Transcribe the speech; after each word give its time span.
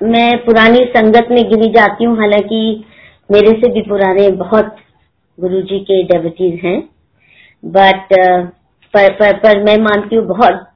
मैं 0.00 0.44
पुरानी 0.44 0.84
संगत 0.86 1.28
में 1.30 1.42
गिनी 1.50 1.68
जाती 1.72 2.04
हूँ 2.04 2.16
हालाँकि 2.18 2.84
मेरे 3.30 3.52
से 3.52 3.72
भी 3.72 3.82
पुराने 3.82 4.28
बहुत 4.30 4.76
गुरुजी 5.38 5.78
के 5.80 6.02
डेबिटीज 6.02 6.60
हैं। 6.64 6.80
बट 7.62 8.12
पर, 8.12 9.12
पर, 9.12 9.32
पर 9.32 9.62
मैं 9.64 9.76
मानती 9.76 10.16
हूँ 10.16 10.26
बहुत 10.26 10.66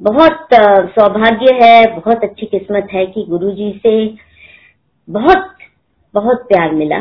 बहुत 0.00 0.48
सौभाग्य 0.90 1.54
है 1.62 1.86
बहुत 1.96 2.24
अच्छी 2.24 2.46
किस्मत 2.46 2.88
है 2.92 3.06
कि 3.06 3.24
गुरुजी 3.28 3.70
से 3.82 3.94
बहुत 5.08 5.48
बहुत 6.14 6.44
प्यार 6.48 6.72
मिला। 6.72 6.98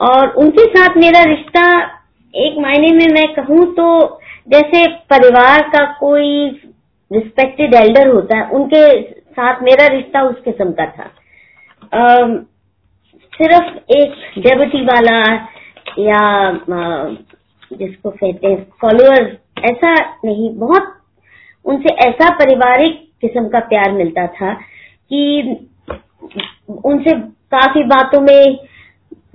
और 0.00 0.28
उनके 0.34 0.64
साथ 0.64 0.96
मेरा 0.96 1.22
रिश्ता 1.24 1.68
एक 2.34 2.58
मायने 2.58 2.92
में 2.92 3.06
मैं 3.12 3.26
कहूँ 3.34 3.64
तो 3.74 3.86
जैसे 4.48 4.86
परिवार 5.10 5.62
का 5.68 5.84
कोई 6.00 6.48
रिस्पेक्टेड 7.10 7.74
एल्डर 7.74 8.08
होता 8.08 8.36
है 8.36 8.48
उनके 8.50 8.84
साथ 9.38 9.62
मेरा 9.62 9.86
रिश्ता 9.94 10.22
उस 10.22 10.40
किस्म 10.44 10.70
का 10.72 10.86
था। 10.88 11.10
आ, 11.94 12.16
सिर्फ़ 13.32 13.92
एक 13.92 14.14
डेबिटी 14.38 14.84
वाला 14.84 15.18
या 16.00 16.22
आ, 16.48 17.08
जिसको 17.72 18.10
कहते 18.10 18.46
हैं 18.46 18.62
फॉलोअर 18.82 19.26
ऐसा 19.64 19.92
नहीं 20.24 20.48
बहुत 20.58 20.94
उनसे 21.64 21.94
ऐसा 22.04 22.28
पारिवारिक 22.34 22.94
किस्म 23.20 23.48
का 23.48 23.60
प्यार 23.68 23.92
मिलता 23.92 24.26
था 24.34 24.52
कि 25.10 25.20
उनसे 26.84 27.14
काफ़ी 27.54 27.82
बातों 27.86 28.20
में 28.20 28.58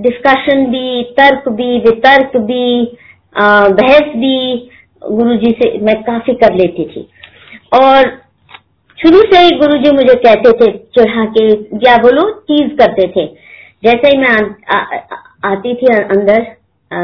डिस्कशन 0.01 0.65
भी 0.65 1.04
तर्क 1.17 1.49
भी 1.49 1.77
वितर्क 1.79 2.38
भी 2.41 2.98
बहस 3.35 4.15
भी 4.15 4.38
गुरुजी 5.01 5.51
से 5.51 5.77
मैं 5.79 5.95
काफ़ी 6.04 6.34
कर 6.35 6.54
लेती 6.54 6.85
थी। 6.85 7.07
और 7.73 8.12
शुरू 9.03 9.21
से 9.31 9.39
ही 9.39 9.49
गुरु 9.59 9.77
जी 9.77 9.91
मुझे 9.91 10.13
कहते 10.16 10.52
थे 10.59 10.71
चढ़ा 10.98 11.23
के 11.38 11.45
क्या 11.77 11.95
बोलो 11.98 12.21
चीज़ 12.52 12.70
करते 12.75 13.07
थे। 13.07 13.26
जैसे 13.84 14.07
ही 14.07 14.17
मैं 14.17 14.35
आ, 14.71 14.77
आ, 14.77 14.99
आती 15.46 15.73
थी 15.73 15.87
अंदर 15.96 16.41
आ, 16.91 16.99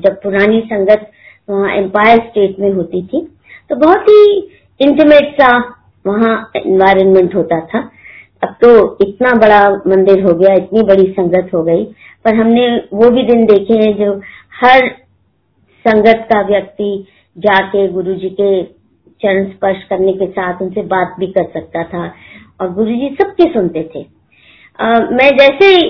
जब 0.00 0.20
पुरानी 0.22 0.60
संगत 0.66 1.10
वहाँ 1.48 1.74
एम्पायर 1.76 2.18
स्टेट 2.18 2.58
में 2.60 2.70
होती 2.72 3.02
थी 3.06 3.20
तो 3.70 3.76
बहुत 3.76 4.08
ही 4.08 4.22
इंटीमेट 4.80 5.34
सा 5.40 5.50
वहाँ 6.04 6.32
एनवायरनमेंट 6.56 7.34
होता 7.34 7.60
था। 7.66 7.78
अब 8.42 8.56
तो 8.62 8.70
इतना 9.00 9.32
बड़ा 9.38 9.60
मंदिर 9.86 10.22
हो 10.24 10.32
गया 10.34 10.54
इतनी 10.54 10.82
बड़ी 10.82 11.06
संगत 11.12 11.50
हो 11.54 11.62
गई 11.64 11.84
पर 12.24 12.34
हमने 12.34 12.66
वो 12.92 13.10
भी 13.10 13.22
दिन 13.22 13.44
देखे 13.46 13.78
हैं 13.78 13.94
जो 13.96 14.12
हर 14.62 14.88
संगत 15.84 16.26
का 16.32 16.40
व्यक्ति 16.48 16.90
जाके 17.36 17.86
गुरु 17.88 18.14
जी 18.14 18.28
के 18.40 18.50
चरण 19.20 19.44
स्पर्श 19.50 19.82
करने 19.90 20.12
के 20.12 20.26
साथ 20.28 20.62
उनसे 20.62 20.82
बात 20.86 21.14
भी 21.20 21.26
कर 21.28 21.44
सकता 21.52 21.82
था 21.84 22.04
और 22.60 22.72
गुरु 22.74 22.90
जी 22.92 23.08
सबके 23.20 23.52
सुनते 23.52 23.82
थे। 23.94 24.04
आ, 24.78 24.86
मैं 24.88 25.30
जैसे 25.36 25.66
ही 25.66 25.86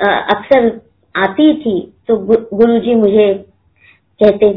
अक्सर 0.00 0.70
आती 1.14 1.52
थी 1.54 1.80
तो 2.08 2.16
गुरु 2.16 2.78
जी 2.80 2.94
मुझे 2.96 3.32
कहते 4.20 4.48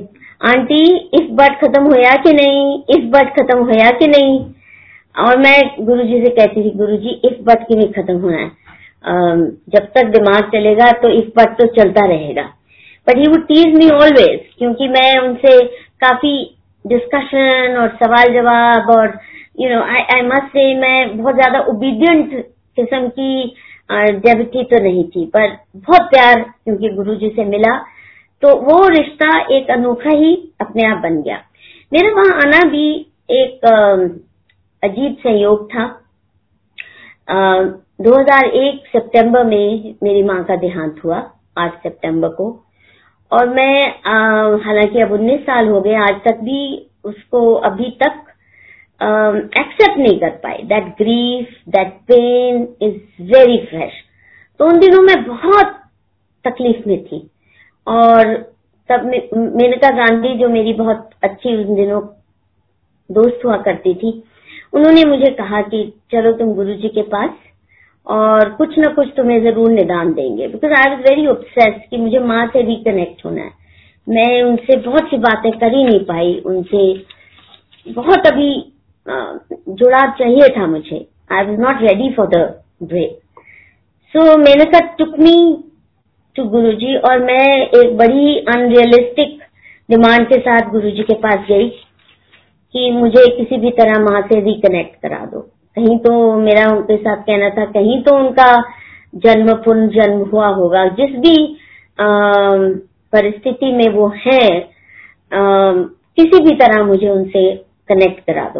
आंटी 0.41 0.83
इस 1.15 1.29
बट 1.31 1.59
खत्म 1.59 1.83
होया 1.83 2.15
कि 2.23 2.31
नहीं? 2.33 2.83
इस 2.89 3.03
बट 3.11 3.29
खत्म 3.33 3.59
होया 3.59 3.89
कि 3.99 4.07
नहीं? 4.07 4.39
और 5.15 5.37
मैं 5.37 5.85
गुरु 5.85 6.03
जी 6.03 6.21
से 6.21 6.29
कहती 6.31 6.63
थी 6.63 6.69
गुरु 6.77 6.97
जी 6.97 7.09
इस 7.25 7.37
बट 7.43 7.67
की 7.67 7.75
नहीं 7.75 7.91
खत्म 7.93 8.17
होना 8.21 8.37
है। 8.37 8.51
जब 9.69 9.87
तक 9.95 10.05
दिमाग 10.09 10.49
चलेगा 10.51 10.91
तो 11.01 11.09
इस 11.11 11.31
बट 11.37 11.57
तो 11.57 11.67
चलता 11.75 12.05
रहेगा। 12.07 12.43
But 13.07 13.17
he 13.17 13.27
would 13.27 13.45
tease 13.47 13.75
me 13.75 13.89
always 13.91 14.39
क्योंकि 14.57 14.87
मैं 14.89 15.17
उनसे 15.19 15.59
काफ़ी 16.01 16.35
डिस्कशन 16.85 17.77
और 17.81 17.89
सवाल 18.03 18.33
जवाब 18.33 18.89
और 18.89 19.17
you 19.59 19.69
know 19.69 19.81
I 19.83 20.01
I 20.15 20.21
must 20.21 20.47
say 20.47 20.73
मैं 20.79 21.17
बहुत 21.17 21.35
ज़्यादा 21.35 21.59
ओबीडियंट 21.71 22.33
किस्म 22.77 23.07
की 23.09 23.55
डेबिटी 24.19 24.63
तो 24.63 24.79
नहीं 24.83 25.03
थी 25.09 25.25
पर 25.25 25.47
बहुत 25.75 26.09
प्यार 26.09 26.41
क्योंकि 26.41 26.89
गुरुजी 26.89 27.29
से 27.29 27.45
मिला 27.45 27.77
तो 28.43 28.55
वो 28.61 28.87
रिश्ता 28.87 29.27
एक 29.55 29.69
अनोखा 29.71 30.15
ही 30.17 30.33
अपने 30.61 30.85
आप 30.85 30.97
बन 30.97 31.21
गया। 31.21 31.37
मेरा 31.91 32.09
वहाँ 32.15 32.33
आना 32.41 32.59
भी 32.69 32.87
एक 33.31 33.65
अजीब 34.83 35.15
संयोग 35.19 35.65
था। 35.67 35.83
आ, 37.29 37.63
2001 38.01 38.87
सितंबर 38.87 39.43
में 39.43 39.95
मेरी 40.03 40.23
माँ 40.23 40.43
का 40.43 40.55
देहांत 40.55 41.01
हुआ 41.03 41.17
8 41.57 41.77
सितंबर 41.83 42.29
को। 42.29 42.49
और 43.33 43.49
मैं 43.49 43.87
हालाँकि 44.63 45.01
अब 45.01 45.11
उन्नीस 45.11 45.39
साल 45.41 45.67
हो 45.67 45.81
गए, 45.81 45.93
आज 45.95 46.21
तक 46.25 46.39
भी 46.43 46.61
उसको 47.05 47.53
अभी 47.69 47.89
तक 48.03 48.19
एक्सेप्ट 49.57 49.97
नहीं 49.97 50.19
कर 50.19 50.29
पाई। 50.43 50.63
That 50.63 50.83
grief 50.97 51.55
that 51.69 51.93
pain 52.07 52.67
is 52.81 53.23
very 53.31 53.57
fresh 53.65 53.93
तो 54.59 54.65
उन 54.65 54.79
दिनों 54.79 55.01
में 55.01 55.23
बहुत 55.27 55.73
तकलीफ़ 56.45 56.87
में 56.89 57.03
थी। 57.05 57.19
और 57.87 58.33
तब 58.89 59.05
मेनका 59.05 59.89
गांधी 59.97 60.33
जो 60.37 60.49
मेरी 60.49 60.73
बहुत 60.73 61.09
अच्छी 61.23 61.55
उन 61.55 61.75
दिनों 61.75 62.01
दोस्त 63.09 63.45
हुआ 63.45 63.57
करती 63.59 63.93
थी, 63.93 64.11
उन्होंने 64.73 65.03
मुझे 65.05 65.29
कहा 65.31 65.61
कि, 65.63 65.81
चलो 66.11 66.31
तुम 66.33 66.53
गुरु 66.55 66.73
जी 66.75 66.87
के 66.89 67.01
पास 67.09 67.29
और 68.07 68.49
कुछ 68.51 68.77
ना 68.77 68.87
कुछ 68.93 69.07
तुम्हें 69.17 69.41
ज़रूर 69.43 69.71
निदान 69.71 70.13
देंगे। 70.13 70.47
Because 70.47 70.73
I 70.73 70.89
was 70.89 71.01
very 71.01 71.25
obsess 71.27 71.81
कि 71.89 71.97
मुझे 71.97 72.19
माँ 72.21 72.45
से 72.47 72.61
रिकनेक्ट 72.67 73.25
होना 73.25 73.41
है। 73.41 73.51
मैं 74.07 74.41
उनसे 74.43 74.75
बहुत 74.81 75.09
सी 75.09 75.17
बातें 75.19 75.51
कर 75.51 75.75
ही 75.75 75.83
नहीं 75.83 75.99
पाई। 76.05 76.33
उनसे 76.45 76.81
बहुत 77.87 78.27
अभी 78.27 78.51
जुड़ाव 79.07 80.11
चाहिए 80.19 80.47
था 80.57 80.67
मुझे। 80.67 81.05
I 81.31 81.45
was 81.45 81.59
not 81.59 81.81
ready 81.81 82.09
for 82.13 82.27
the 82.27 82.43
break 82.83 83.19
so 84.15 84.37
मैंने 84.37 84.65
कहा 84.65 84.95
टुक 84.97 85.17
मी 85.19 85.35
टू 86.35 86.43
गुरु 86.49 86.71
जी 86.73 86.95
और 86.97 87.23
मैं 87.23 87.45
एक 87.77 87.95
बड़ी 87.97 88.37
अनरियलिस्टिक 88.49 89.39
डिमांड 89.89 90.27
के 90.27 90.39
साथ 90.39 90.69
गुरु 90.71 90.91
जी 90.91 91.03
के 91.03 91.13
पास 91.19 91.45
गई 91.49 91.69
कि 92.75 92.91
मुझे 92.91 93.25
किसी 93.37 93.57
भी 93.57 93.69
तरह 93.79 93.99
माँ 94.01 94.21
से 94.21 94.39
रिकनेक्ट 94.41 95.01
करा 95.01 95.25
दो। 95.25 95.39
कहीं 95.77 95.97
तो 95.99 96.11
मेरा 96.39 96.65
उनके 96.71 96.97
साथ 96.97 97.21
कहना 97.23 97.49
था 97.49 97.65
कहीं 97.71 98.01
तो 98.03 98.15
उनका 98.17 98.47
जन्म 99.23 99.53
पुनः 99.63 99.87
जन्म 99.91 100.21
हुआ 100.29 100.47
होगा। 100.55 100.85
जिस 100.91 101.15
भी 101.19 101.35
परिस्थिति 101.99 103.71
में 103.73 103.87
वो 103.89 104.07
है 104.17 104.45
आ, 105.31 105.39
किसी 106.17 106.43
भी 106.43 106.55
तरह 106.55 106.83
मुझे 106.83 107.09
उनसे 107.09 107.43
कनेक्ट 107.89 108.19
करा 108.21 108.43
दो। 108.49 108.59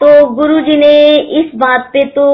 तो 0.00 0.26
गुरु 0.34 0.60
जी 0.60 0.76
ने 0.76 0.92
इस 1.40 1.50
बात 1.56 1.90
पे 1.92 2.04
तो 2.10 2.24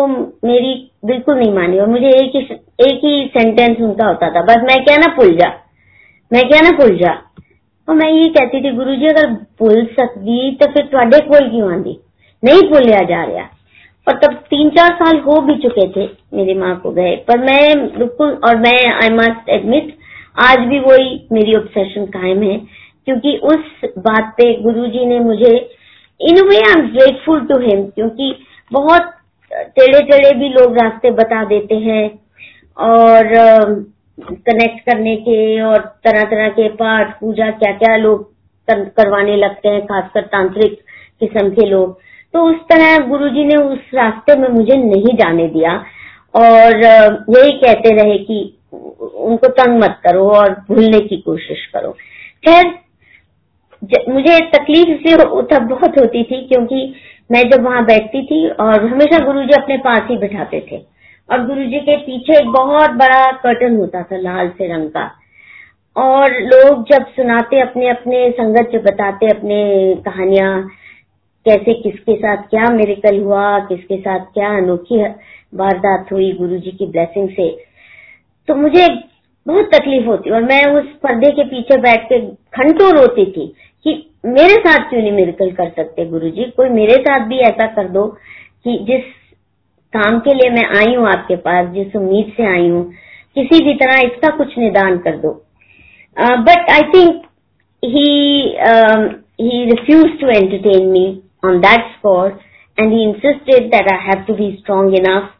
मेरी 0.44 0.74
बिल्कुल 1.04 1.38
नहीं 1.38 1.52
मानी 1.52 1.78
और 1.78 1.88
मुझे 1.88 2.08
एक 2.10 2.36
ही 2.36 2.40
एक 2.82 3.00
ही 3.04 3.14
सेंटेंस 3.28 3.80
उनका 3.80 4.06
होता 4.06 4.30
था 4.30 4.42
बस 4.44 4.62
मैं 4.64 4.82
क्या 4.84 4.96
ना 4.96 5.14
भूल 5.16 5.36
जा 5.36 5.48
मैं 6.30 6.42
क्या 6.48 6.60
ना 6.60 6.70
भूल 6.78 6.96
जा। 6.98 7.12
और 7.88 7.94
मैं 7.94 8.10
ये 8.10 8.28
कहती 8.30 8.60
थी 8.60 8.70
गुरु 8.76 8.94
जी 8.96 9.06
अगर 9.06 9.30
भूल 9.60 9.84
सकती 9.98 10.50
तो 10.56 10.70
फिर 10.72 10.88
थोड़े 10.92 11.18
कोल 11.26 11.48
क्यों 11.50 11.72
आंदी 11.72 11.98
नहीं 12.42 12.62
भूलिया 12.70 13.02
जा 13.04 13.22
रहा। 13.24 13.48
और 14.06 14.14
तब 14.16 14.34
तीन 14.50 14.68
चार 14.70 14.92
साल 14.94 15.18
हो 15.20 15.40
भी 15.42 15.54
चुके 15.62 15.86
थे 15.90 16.08
मेरी 16.34 16.54
माँ 16.54 16.74
को 16.80 16.90
गए। 16.92 17.14
पर 17.28 17.38
मैं 17.40 17.86
बिल्कुल, 17.88 18.30
और 18.44 18.56
मैं 18.58 18.78
आई 18.94 19.10
मस्ट 19.12 19.48
एडमिट 19.50 19.94
आज 20.42 20.58
भी 20.68 20.78
वही 20.80 21.26
मेरी 21.32 21.54
ऑब्सेशन 21.56 22.06
कायम 22.08 22.42
है, 22.42 22.56
क्योंकि 23.06 23.36
उस 23.44 23.90
बात 23.98 24.32
पे 24.36 24.52
गुरुजी 24.62 25.04
ने 25.06 25.18
मुझे 25.20 25.54
in 26.20 26.40
way 26.48 26.56
I 26.58 26.72
am 26.72 26.86
grateful 26.88 27.40
to 27.46 27.58
him 27.60 27.84
क्योंकि 27.86 28.34
बहुत 28.72 29.12
टेढ़े 29.50 30.00
टेढ़े 30.02 30.32
भी 30.34 30.48
लोग 30.50 30.78
रास्ते 30.78 31.10
बता 31.12 31.44
देते 31.46 31.74
हैं, 31.80 32.06
और 32.76 33.84
कनेक्ट 34.18 34.80
करने 34.86 35.16
के 35.18 35.60
और 35.62 35.78
तरह 36.04 36.22
तरह 36.24 36.48
के 36.50 36.68
पाठ, 36.76 37.18
पूजा 37.20 37.50
क्या 37.52 37.72
क्या 37.74 37.96
लोग 37.96 38.34
करवाने 38.68 39.36
लगते 39.36 39.68
हैं, 39.68 39.84
खासकर 39.84 40.22
तांत्रिक 40.28 40.78
किस्म 41.20 41.48
के 41.50 41.66
लोग। 41.66 41.98
तो 42.34 42.42
उस 42.42 42.56
तरह 42.70 42.96
गुरुजी 43.06 43.44
ने 43.44 43.56
उस 43.56 43.90
रास्ते 43.94 44.36
में 44.36 44.48
मुझे 44.48 44.76
नहीं 44.76 45.16
जाने 45.16 45.46
दिया। 45.48 45.72
और 46.34 46.84
यही 47.30 47.52
कहते 47.52 47.94
रहे 47.94 48.18
कि 48.18 48.38
उनको 48.72 49.48
तंग 49.48 49.78
मत 49.78 50.00
करो 50.04 50.28
और 50.30 50.50
भूलने 50.68 51.00
की 51.00 51.16
कोशिश 51.16 51.64
करो। 51.66 51.90
खैर 52.44 52.74
मुझे 54.08 54.38
तकलीफ़ 54.50 54.88
इसलिए 54.88 55.16
तब 55.50 55.66
बहुत 55.70 55.98
होती 56.00 56.22
थी 56.22 56.40
क्योंकि 56.48 56.94
मैं 57.30 57.42
जब 57.50 57.64
वहाँ 57.64 57.84
बैठती 57.84 58.22
थी 58.26 58.48
और 58.50 58.86
हमेशा 58.86 59.24
गुरुजी 59.24 59.62
अपने 59.62 59.76
पास 59.76 60.00
ही 60.10 60.16
बिठाते 60.16 60.60
थे। 60.72 60.78
और 61.28 61.46
गुरुजी 61.46 61.78
के 61.80 61.96
पीछे 61.96 62.38
एक 62.38 62.48
बहुत 62.52 62.90
बड़ा 62.96 63.30
कर्टन 63.36 63.76
होता 63.76 64.02
था, 64.02 64.16
लाल 64.16 64.48
से 64.48 64.72
रंग 64.74 64.88
का। 64.90 65.10
और 65.96 66.32
लोग 66.42 66.82
जब 66.88 67.06
सुनाते 67.06 67.60
अपने 67.60 67.88
अपने 67.88 68.30
संगत 68.30 68.70
जब 68.72 68.82
बताते, 68.82 69.26
अपने 69.28 69.94
कहानियाँ 70.04 70.68
कैसे 71.46 71.74
किसके 71.82 72.14
साथ 72.16 72.42
क्या 72.50 72.68
मेरिकल 72.72 73.18
हुआ, 73.20 73.58
किसके 73.68 73.96
साथ 73.98 74.24
क्या 74.34 74.48
अनोखी 74.56 75.02
वारदात 75.54 76.12
हुई 76.12 76.30
गुरु 76.38 76.58
जी 76.58 76.70
की 76.70 76.86
ब्लेसिंग 76.86 77.28
से। 77.30 77.48
तो 78.48 78.54
मुझे 78.54 78.86
बहुत 79.46 79.70
तकलीफ़ 79.74 80.06
होती 80.06 80.30
और 80.30 80.42
मैं 80.44 80.64
उस 80.72 80.86
पर्दे 81.02 81.30
के 81.32 81.44
पीछे 81.44 81.76
बैठ 81.80 82.08
के 82.08 82.18
घंटों 82.20 82.90
रोती 82.92 83.24
थी 83.32 83.46
कि 83.86 83.94
मेरे 84.26 84.54
साथ 84.56 84.88
क्यों 84.90 85.00
नहीं 85.00 85.12
मेरिकल 85.12 85.50
कर 85.52 85.68
सकते 85.76 86.04
गुरु 86.06 86.30
जी 86.30 86.44
कोई 86.56 86.68
मेरे 86.70 86.96
साथ 87.02 87.26
भी 87.28 87.38
ऐसा 87.48 87.66
कर 87.74 87.88
दो 87.88 88.06
कि 88.64 88.78
जिस 88.88 89.04
काम 89.92 90.18
के 90.20 90.34
लिए 90.34 90.50
मैं 90.50 90.64
आई 90.78 90.94
हूँ 90.94 91.06
आपके 91.08 91.36
पास, 91.36 91.68
जिस 91.74 91.96
उम्मीद 91.96 92.32
से 92.36 92.46
आई 92.46 92.68
हूँ, 92.68 92.84
किसी 93.36 93.64
भी 93.64 93.74
तरह 93.74 94.00
इसका 94.06 94.36
कुछ 94.36 94.58
निदान 94.58 94.98
कर 94.98 95.16
दो। 95.18 95.30
But 96.16 96.70
I 96.70 96.82
think 96.94 97.22
he 97.82 98.08
refused 99.68 100.20
to 100.20 100.28
entertain 100.32 100.84
me 100.92 101.00
on 101.42 101.60
that 101.62 101.88
score 101.94 102.28
and 102.78 102.92
he 102.92 103.02
insisted 103.04 103.70
that 103.72 103.88
I 103.90 103.96
have 104.06 104.26
to 104.26 104.34
be 104.34 104.48
strong 104.60 104.94
enough 104.96 105.32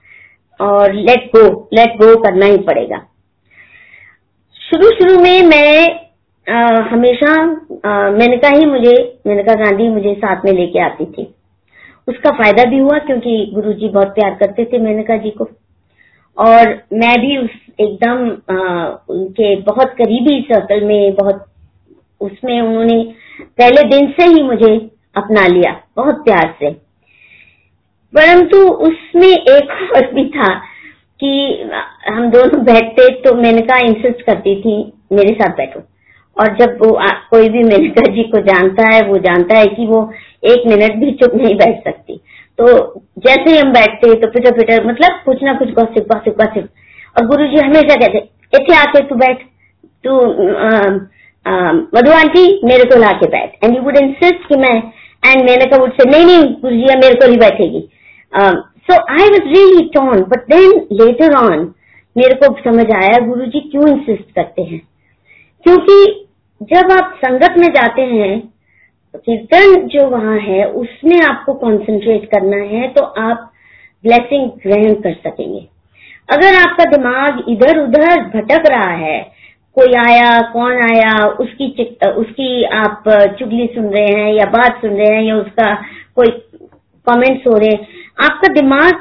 और 0.60 0.93
लेट 0.94 1.26
गो 1.37 1.46
लेट 1.75 1.96
गो 1.96 2.14
करना 2.22 2.46
ही 2.46 2.58
पड़ेगा। 2.66 2.98
शुरू 4.56 4.90
शुरू 4.90 5.20
में 5.22 5.43
मैं 5.43 6.06
आ, 6.46 6.58
हमेशा 6.90 7.34
मेनका 8.12 8.48
ही 8.48 8.66
मुझे 8.66 8.94
मेनका 9.26 9.54
गांधी 9.54 9.88
मुझे 9.88 10.14
साथ 10.14 10.44
में 10.44 10.52
लेके 10.52 10.81
आती 10.81 11.04
थी। 11.06 11.25
उसका 12.08 12.31
फ़ायदा 12.38 12.64
भी 12.70 12.78
हुआ 12.78 12.99
क्योंकि 13.06 13.34
गुरुजी 13.54 13.88
बहुत 13.88 14.14
प्यार 14.14 14.34
करते 14.40 14.64
थे 14.64 14.78
मेनका 14.78 15.16
जी 15.16 15.31
को। 15.31 15.49
और 16.37 16.69
मैं 16.92 17.14
भी 17.20 17.37
उस 17.38 17.50
एकदम 17.81 18.26
उनके 19.14 19.54
बहुत 19.62 19.94
करीबी 19.99 20.40
सर्कल 20.50 20.84
में 20.84 21.14
बहुत 21.14 21.44
उसमें 22.20 22.60
उन्होंने 22.60 23.02
पहले 23.58 23.82
दिन 23.88 24.10
से 24.19 24.26
ही 24.26 24.42
मुझे 24.42 24.75
अपना 25.16 25.46
लिया 25.46 25.72
बहुत 25.96 26.24
प्यार 26.24 26.54
से। 26.60 26.70
परंतु 28.12 28.58
उसमें 28.84 29.28
एक 29.28 29.70
और 29.96 30.12
भी 30.14 30.24
था 30.30 30.54
कि 31.20 31.30
हम 32.06 32.30
दोनों 32.30 32.62
बैठते 32.64 33.08
तो 33.20 33.34
मेनका 33.36 33.78
इंसिस्ट 33.84 34.22
करती 34.22 34.54
थी 34.60 34.76
मेरे 35.12 35.34
साथ 35.34 35.56
बैठो। 35.56 35.80
और 36.36 36.56
जब 36.56 36.78
वो 36.80 36.92
आ, 36.92 37.06
कोई 37.30 37.48
भी 37.48 37.62
मेनका 37.64 38.02
जी 38.14 38.22
को 38.24 38.40
जानता 38.46 38.88
है 38.94 39.00
वो 39.08 39.18
जानता 39.20 39.58
है 39.58 39.66
कि 39.66 39.86
वो 39.86 40.00
एक 40.44 40.66
मिनट 40.66 40.96
भी 40.96 41.10
चुप 41.12 41.34
नहीं 41.34 41.54
बैठ 41.56 41.84
सकती। 41.84 42.20
तो 42.58 42.66
जैसे 43.18 43.50
ही 43.50 43.58
हम 43.58 43.72
बैठते 43.72 44.14
तो 44.14 44.28
पिटर 44.28 44.52
पिटर 44.58 44.86
मतलब 44.86 45.20
कुछ 45.24 45.42
ना 45.42 45.54
कुछ 45.54 45.70
गॉसिप 45.74 46.06
गॉसिप 46.12 46.36
गॉसिप 46.38 46.68
और 47.16 47.26
गुरु 47.26 47.46
जी 47.46 47.58
हमेशा 47.58 47.94
कहते 47.96 48.18
इतने 48.52 48.76
आके 48.76 49.00
तू 49.08 49.14
बैठ। 49.16 49.42
तू 50.04 50.20
मधु 51.94 52.12
आंटी 52.12 52.44
मेरे 52.64 52.84
को 52.84 52.98
ला 53.00 53.10
के 53.14 53.28
बैठ। 53.28 53.64
एंड 53.64 53.76
यू 53.76 53.82
वुड 53.82 53.96
इंसिस्ट 53.96 54.48
कि 54.48 54.56
मैं 54.58 54.76
एंड 55.26 55.44
मैंने 55.44 55.67
कहा 55.67 55.87
से 55.93 56.08
नहीं 56.11 56.25
नहीं 56.26 56.52
गुरु 56.55 56.76
जी 56.76 56.96
मेरे 56.96 57.14
को 57.14 57.31
ही 57.31 57.37
बैठेगी. 57.37 57.88
So 58.32 58.94
I 59.12 59.28
was 59.28 59.49
really 59.49 59.88
torn 59.94 60.23
but 60.25 60.44
then 60.50 60.87
later 61.00 61.34
on 61.37 61.73
मेरे 62.17 62.34
को 62.34 62.55
समझ 62.64 62.90
आया 62.94 63.19
गुरु 63.26 63.46
जी 63.46 63.61
क्यों 63.62 63.88
इंसिस्ट 63.88 64.34
करते 64.34 64.62
हैं? 64.62 64.81
क्योंकि 65.67 66.26
जब 66.64 66.93
आप 66.93 67.19
संगत 67.25 67.55
में 67.58 67.69
जाते 67.69 68.02
हैं, 68.02 68.38
कीर्तन 69.17 69.75
जो 69.88 70.06
वहाँ 70.08 70.38
है, 70.38 70.64
उसमें 70.64 71.20
आपको 71.23 71.55
कंसंट्रेट 71.55 72.25
करना 72.31 72.56
है 72.69 72.88
तो 72.88 73.02
आप 73.02 73.50
ब्लेसिंग 74.05 74.49
ग्रहण 74.62 74.94
कर 74.96 75.14
सकेंगे। 75.25 75.67
अगर 76.28 76.55
आपका 76.56 76.84
दिमाग 76.90 77.44
इधर 77.49 77.78
उधर 77.78 78.23
भटक 78.31 78.69
रहा 78.70 78.90
है 78.96 79.19
कोई 79.78 79.93
आया, 80.00 80.31
कौन 80.52 80.73
आया, 80.82 81.12
उसकी 81.31 81.67
उसकी 82.17 82.64
आप 82.64 83.05
चुगली 83.38 83.67
सुन 83.67 83.87
रहे 83.87 84.06
हैं 84.12 84.32
या 84.34 84.44
बात 84.50 84.81
सुन 84.81 84.90
रहे 84.90 85.17
हैं 85.17 85.23
या 85.23 85.37
उसका 85.37 85.75
कोई 86.17 86.31
कमेंट्स 87.06 87.46
हो 87.46 87.56
रहे 87.56 87.70
हैं, 87.70 87.88
आपका 88.25 88.52
दिमाग 88.52 88.94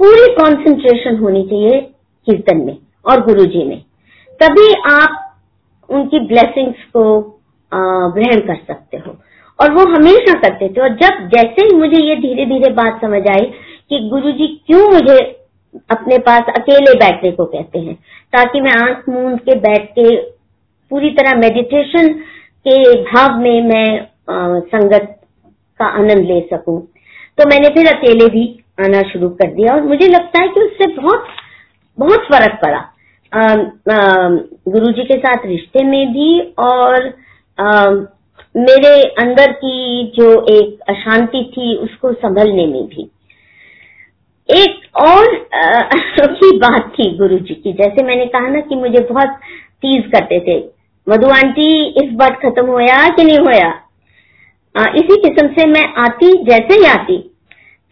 पूरी 0.00 0.32
कंसंट्रेशन 0.34 1.18
होनी 1.18 1.42
चाहिए 1.42 1.80
कीर्तन 2.26 2.56
में 2.56 2.76
और 3.06 3.24
गुरु 3.24 3.44
जी 3.46 3.64
में। 3.64 3.78
तभी 4.40 4.72
आप 4.92 5.20
उनकी 5.88 6.20
ब्लेसिंग्स 6.20 6.84
को 6.92 7.04
ग्रहण 7.72 8.40
कर 8.40 8.56
सकते 8.66 8.96
हो। 8.96 9.16
और 9.58 9.72
वो 9.72 9.82
हमेशा 9.88 10.32
करते 10.38 10.68
थे। 10.68 10.80
और 10.80 10.88
जब 11.02 11.28
जैसे 11.34 11.66
ही 11.66 11.76
मुझे 11.76 12.00
ये 12.02 12.16
धीरे 12.16 12.46
धीरे 12.46 12.72
बात 12.72 13.00
समझ 13.00 13.22
आई 13.30 13.44
कि 13.90 13.98
गुरुजी 14.08 14.46
क्यों 14.66 14.88
मुझे 14.92 15.18
अपने 15.90 16.18
पास 16.18 16.52
अकेले 16.58 16.94
बैठने 16.98 17.30
को 17.32 17.44
कहते 17.44 17.78
हैं 17.78 17.94
ताकि 18.32 18.60
मैं 18.60 18.72
आँख 18.82 19.08
मूंद 19.08 19.38
के 19.40 19.54
बैठ 19.60 19.90
के 19.90 20.14
पूरी 20.90 21.10
तरह 21.10 21.38
मेडिटेशन 21.38 22.08
के 22.66 22.78
भाव 23.02 23.38
में 23.40 23.62
मैं 23.62 24.00
आ, 24.00 24.60
संगत 24.60 25.20
का 25.80 25.86
आनंद 25.86 26.26
ले 26.26 26.40
सकूँ। 26.52 26.80
तो 27.38 27.48
मैंने 27.48 27.68
फिर 27.68 27.86
अकेले 27.88 28.26
भी 28.30 28.44
आना 28.80 29.00
शुरू 29.02 29.28
कर 29.30 29.52
दिया 29.54 29.74
और 29.74 29.82
मुझे 29.82 30.08
लगता 30.08 30.42
है 30.42 30.48
कि 30.48 30.60
उससे 30.60 30.86
बहुत 30.94 31.26
बहुत 31.98 32.26
फ़र्क 32.32 32.58
पड़ा। 32.62 32.80
गुरु 34.68 34.92
जी 34.92 35.04
के 35.04 35.18
साथ 35.18 35.46
रिश्ते 35.46 35.84
में 35.84 36.12
भी 36.12 36.40
और 36.58 37.12
आ, 37.58 37.90
मेरे 38.56 39.00
अंदर 39.20 39.52
की 39.52 40.12
जो 40.16 40.30
एक 40.50 40.80
अशांति 40.88 41.42
थी 41.52 41.74
उसको 41.76 42.12
संभलने 42.12 42.66
में 42.66 42.86
भी। 42.86 43.10
एक 44.48 44.96
और 44.96 45.26
अनोखी 45.54 46.56
बात 46.58 46.92
थी 46.94 47.16
गुरु 47.18 47.38
जी 47.38 47.54
की। 47.54 47.72
जैसे 47.72 48.02
मैंने 48.02 48.26
कहा 48.26 48.48
ना 48.48 48.60
कि 48.60 48.74
मुझे 48.74 49.00
बहुत 49.00 49.28
तीज 49.82 50.04
करते 50.06 50.40
थे। 50.40 50.64
मधु 51.08 51.28
आंटी 51.28 51.84
इस 52.02 52.12
बात 52.12 52.40
खत्म 52.42 52.66
होया 52.66 53.08
कि 53.08 53.24
नहीं 53.24 53.38
होया? 53.38 53.68
आ, 54.74 54.84
इसी 54.96 55.16
किस्म 55.16 55.48
से 55.48 55.66
मैं 55.66 55.84
आती 55.98 56.32
जैसे 56.44 56.74
ही 56.74 56.84
आती। 56.84 57.18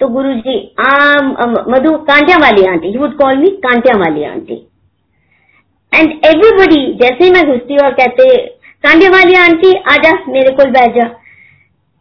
तो 0.01 0.09
गुरु 0.09 0.35
जी 0.35 0.75
आम 0.81 1.27
मधु 1.69 1.97
कांटिया 1.97 2.37
वाली 2.37 2.65
aunty 2.67 2.97
would 2.99 3.17
call 3.17 3.37
me 3.37 3.49
Kantia 3.65 3.97
वाली 3.99 4.25
आंटी। 4.25 4.55
एंड 5.93 6.13
एवरीबडी 6.27 6.93
जैसे 6.95 7.25
ही 7.25 7.31
मैं 7.31 7.45
घुसती 7.47 7.77
और 7.77 7.93
कहते 7.93 8.37
कांटिया 8.85 9.11
वाली 9.11 9.35
आंटी 9.35 9.75
आजा 9.91 10.13
मेरे 10.29 10.53
को 10.53 10.71
बैठ 10.71 10.95
जा। 10.95 11.11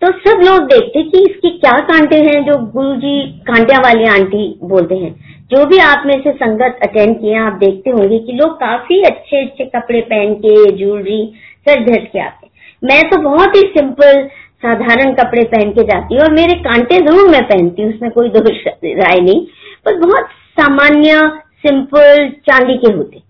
तो 0.02 0.12
सब 0.20 0.40
लोग 0.42 0.64
देखते 0.68 1.02
कि 1.04 1.20
इसके 1.22 1.50
क्या 1.58 1.72
कांटे 1.88 2.18
हैं 2.20 2.40
जो 2.46 2.58
गुरु 2.72 2.96
जी 2.96 3.16
कांटिया 3.48 3.78
वाली 3.80 4.06
आंटी 4.10 4.46
बोलते 4.64 4.96
हैं। 4.96 5.12
जो 5.52 5.66
भी 5.66 5.78
आप 5.80 6.04
में 6.06 6.14
से 6.22 6.32
संगत 6.34 6.80
अटेंड 6.84 7.16
किए 7.20 7.36
आप 7.38 7.54
देखते 7.60 7.90
होंगे 7.90 8.20
कि 8.20 8.34
लोग 8.34 8.54
काफ़ी 8.56 9.02
अच्छे 9.04 9.42
अच्छे 9.42 9.66
कपड़े 9.76 10.02
पहन 10.04 10.34
के 10.36 10.56
ज्वेलरी 10.78 11.22
सर 11.68 11.84
ढट 11.86 12.12
के 12.12 12.20
आते 12.20 12.50
मैं 12.84 13.02
तो 13.10 13.22
बहुत 13.22 13.56
ही 13.56 13.62
सिंपल 13.78 14.28
साधारण 14.64 15.14
कपड़े 15.14 15.44
पहन 15.46 15.72
के 15.72 15.84
जाती 15.84 16.16
हूँ 16.16 16.24
और 16.24 16.32
मेरे 16.32 16.54
कांटे 16.62 16.98
ज़रूर 17.00 17.30
मैं 17.30 17.44
पहनती 17.46 17.82
हूँ, 17.82 17.94
उसमें 17.94 18.12
कोई 18.12 18.30
दोष 18.30 18.68
राय 18.84 19.20
नहीं। 19.20 19.46
पर 19.86 20.00
बहुत 20.00 20.28
सामान्य 20.60 21.20
सिंपल 21.60 22.28
चांदी 22.46 22.78
के 22.78 22.92
होते 22.94 23.22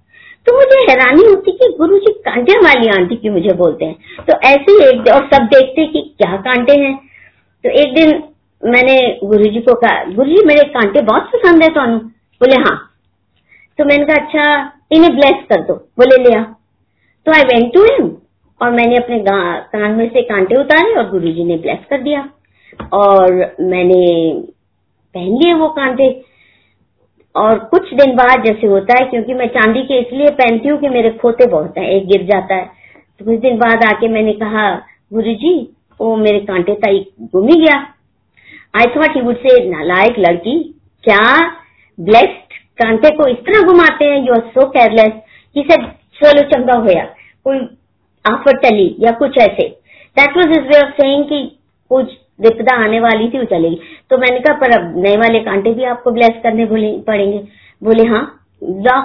तो 0.48 0.56
मुझे 0.56 0.78
हैरानी 0.82 1.24
होती 1.26 1.52
कि 1.52 1.68
गुरु 1.78 1.98
जी 1.98 2.12
कांटे 2.26 2.58
वाली 2.58 2.88
आंटी 2.92 3.16
की 3.16 3.30
मुझे 3.30 3.54
बोलते 3.56 3.86
हैं? 3.86 3.96
तो 4.20 4.40
ऐसे 4.40 4.72
ही 4.72 4.88
एक 4.88 5.08
और 5.14 5.28
सब 5.28 5.44
देखते 5.48 5.86
कि 5.88 6.02
क्या 6.18 6.36
कांटे 6.42 6.80
हैं। 6.82 6.96
तो 7.64 7.70
एक 7.82 7.94
दिन 7.96 8.24
मैंने 8.64 8.96
गुरु 9.24 9.46
जी 9.46 9.60
को 9.60 9.74
कहा 9.76 10.04
गुरु 10.06 10.30
जी 10.30 10.46
मेरे 10.46 10.64
कांटे 10.70 11.02
बहुत 11.02 11.30
पसंद 11.34 11.64
है 11.64 11.70
तो 11.70 11.86
बोले 12.42 12.56
हाँ। 12.56 12.78
तो 13.80 13.86
मैंने 13.86 14.06
कहा 14.06 14.24
अच्छा 14.24 14.72
इन्हें 14.92 15.16
ब्लेस 15.16 15.46
कर 15.50 15.62
दो। 15.62 15.74
बोले 16.00 16.18
लिया 16.24 16.44
तो 17.26 17.32
आई 17.32 17.44
वेंट 17.44 17.74
टू 17.74 17.84
हिम 17.84 18.12
और 18.62 18.72
मैंने 18.72 18.98
अपने 18.98 19.20
कान 19.28 19.92
में 19.92 20.08
से 20.10 20.22
कांटे 20.24 20.60
उतारे 20.60 20.94
और 20.94 21.10
गुरु 21.10 21.32
जी 21.32 21.44
ने 21.44 21.58
ब्लेस 21.58 21.86
कर 21.90 22.02
दिया। 22.02 22.28
और 22.94 23.34
मैंने 23.62 24.04
पहन 25.16 25.38
लिए 25.38 25.54
वो 25.54 25.68
कांटे। 25.70 26.10
और 27.36 27.60
कुछ 27.66 27.94
दिन 27.94 28.16
बाद 28.16 28.44
जैसे 28.46 28.68
होता 28.68 28.94
है, 29.00 29.06
क्योंकि 29.10 29.34
मैं 29.34 29.48
चांदी 29.48 29.82
के 29.84 30.00
इसलिए 30.00 30.30
पहनती 30.32 30.70
हूँ 30.70 30.80
कि 30.80 30.90
मेरे 30.90 31.10
खोते 31.12 31.46
बहुत 31.48 31.78
हैं, 31.78 31.88
एक 31.88 32.08
गिर 32.08 32.26
जाता 32.26 32.56
है। 32.56 32.66
तो 33.20 33.26
कुछ 33.26 33.40
दिन 33.40 33.58
बाद 33.58 33.84
आके 33.86 34.08
मैंने 34.08 34.34
कहा, 34.34 34.70
गुरु 35.14 35.34
जी, 35.36 35.54
वो 36.00 36.16
मेरे 36.18 36.40
कांटे 36.40 36.74
ताई 36.76 37.06
गुम 37.34 37.48
ही 37.48 37.60
गया। 37.62 37.78
आई 38.76 38.86
थॉट 38.96 39.16
ही 39.16 39.22
वुड 39.22 39.38
से 39.38 39.70
नालायक 39.70 40.20
लड़की, 40.20 40.58
क्या 41.04 41.24
ब्लेस्ड 41.98 42.60
कांटे 42.80 43.10
को 43.16 43.28
इस 43.28 43.38
तरह 43.38 43.68
घुमाते 43.68 44.06
हैं? 44.06 44.18
यू 44.20 44.34
आर 44.34 44.42
सो 44.50 44.70
केयरलेस 44.70 45.14
कि 45.56 45.62
से 45.62 45.76
चलो, 45.76 46.42
चंगा 46.50 46.74
होया 46.76 47.04
कोई 47.46 47.58
आफत 48.26 48.60
टली 48.64 48.96
या 49.00 49.12
कुछ 49.12 49.38
ऐसे. 49.38 49.68
That 50.18 50.38
was 50.38 50.52
is 50.52 50.68
way 50.68 50.80
of 50.80 50.92
saying 50.92 51.24
कि 51.26 51.42
कुछ 51.92 52.14
विपदा 52.42 52.76
आने 52.84 53.00
वाली 53.00 53.30
थी, 53.30 53.38
वो 53.38 53.46
चलेगी। 53.46 53.80
तो 54.10 54.18
मैंने 54.18 54.40
कहा, 54.40 54.54
पर 54.56 54.72
अब 54.72 54.94
नए 55.04 55.16
वाले 55.18 55.40
कांटे 55.42 55.74
भी 55.74 55.84
आपको 55.86 56.12
ब्लेस 56.12 56.40
करने 56.44 56.66
पड़ेंगे। 57.02 57.40
बोले 57.82 58.08
हाँ 58.08 58.24
ला 58.62 58.98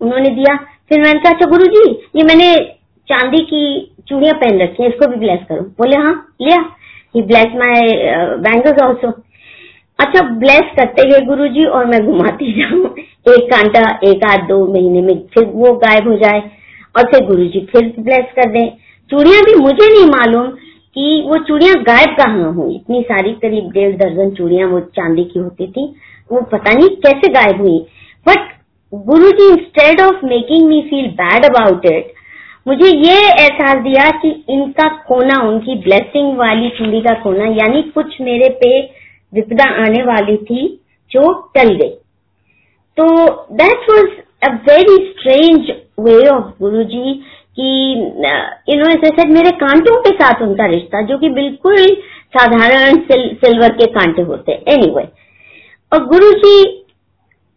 उन्होंने 0.00 0.30
दिया। 0.30 0.56
फिर 0.88 1.00
मैंने 1.00 1.18
कहा 1.20 1.32
अच्छा 1.32 1.46
गुरु 1.46 1.66
जी 1.66 1.90
ये 2.16 2.24
मैंने 2.24 2.54
चांदी 3.08 3.38
की 3.44 3.62
चूड़ियाँ 4.08 4.34
पहन 4.34 4.60
रखी 4.62 4.82
है, 4.82 4.88
इसको 4.88 5.06
भी 5.10 5.16
ब्लेस 5.16 5.40
करो। 5.48 5.62
बोले 5.78 5.96
हाँ 5.96 6.14
लिया। 6.42 6.58
He 7.14 7.22
bless 7.22 7.54
my 7.56 7.80
bangles 8.40 8.82
also 8.82 9.10
अच्छा 9.98 10.20
ब्लेस 10.38 10.70
करते 10.76 11.08
गए 11.10 11.24
गुरु 11.26 11.46
जी 11.48 11.64
और 11.68 11.84
मैं 11.86 12.00
घुमाती 12.06 12.52
जाऊँ। 12.52 12.86
एक 13.28 13.44
कांटा, 13.50 13.82
एक 14.04 14.24
आध 14.24 14.46
दो 14.48 14.66
महीने 14.72 15.02
में, 15.02 15.14
फिर 15.34 15.44
वो 15.46 15.72
गायब 15.76 16.08
हो 16.08 16.16
जाए। 16.18 16.40
और 16.94 17.04
फिर 17.04 17.24
गुरु 17.26 17.44
जी 17.44 17.60
फिर 17.72 17.92
ब्लेस 17.98 18.32
कर 18.36 18.50
दें। 18.50 18.68
चूड़िया 19.10 19.40
भी 19.42 19.54
मुझे 19.54 19.86
नहीं 19.86 20.06
मालूम। 20.08 20.46
कि 20.96 21.22
वो 21.26 21.38
चूड़ियाँ 21.38 21.74
गायब 21.74 22.16
कहाँ 22.16 22.52
हुई? 22.52 22.74
इतनी 22.74 23.02
सारी 23.02 23.32
करीब 23.32 23.70
डेढ़ 23.70 23.96
दर्जन 23.96 24.30
चूड़ियाँ 24.30 24.68
वो 24.68 24.80
चांदी 24.80 25.24
की 25.24 25.38
होती 25.38 25.66
थी। 25.66 25.94
वो 26.32 26.40
पता 26.40 26.72
नहीं 26.72 26.88
कैसे 26.88 27.28
गायब 27.28 27.60
हुई। 27.60 27.78
But 28.28 28.52
Guru 28.94 29.30
ji 29.30 29.48
instead 29.52 30.00
of 30.00 30.24
making 30.24 30.68
me 30.68 30.80
feel 30.82 31.06
bad 31.06 31.44
about 31.44 31.86
it 31.86 32.12
मुझे 32.68 32.86
ये 32.86 33.16
एहसास 33.28 33.76
दिया 33.76 34.10
कि 34.10 34.44
इनका 34.48 34.88
कोना, 34.88 35.48
उनकी 35.48 35.74
ब्लेसिंग 35.74 36.36
वाली 36.38 36.68
चूड़ी 36.68 37.00
का 37.00 37.14
कोना, 37.14 37.44
यानी 37.44 37.82
कुछ 37.82 38.20
मेरे 38.20 38.48
पे 38.48 38.80
विपदा 39.34 39.64
आने 39.70 40.02
वाली 40.02 40.36
थी 40.36 40.80
जो 41.10 41.32
टल 41.54 41.74
गई। 41.74 41.88
तो 42.96 43.06
that 43.52 43.90
was 43.90 44.08
a 44.42 44.54
very 44.54 44.96
strange 45.06 45.70
way 46.00 46.28
of 46.28 46.44
Guru 46.62 46.82
ji 46.84 47.22
कि 47.56 47.92
इन्होंने 48.72 48.94
सेड 48.94 49.30
मेरे 49.30 49.50
कांटों 49.50 50.00
के 50.00 50.10
साथ 50.10 50.42
उनका 50.42 50.66
रिश्ता 50.66 51.02
जो 51.02 51.18
कि 51.18 51.28
बिल्कुल 51.28 51.76
साधारण 52.36 52.96
सिल, 52.96 53.28
सिल्वर 53.34 53.72
के 53.72 53.86
कांटे 53.86 54.22
होते 54.22 54.52
एनी 54.52 54.86
anyway, 54.86 55.06
और 55.92 56.04
गुरु 56.06 56.32
जी 56.32 56.84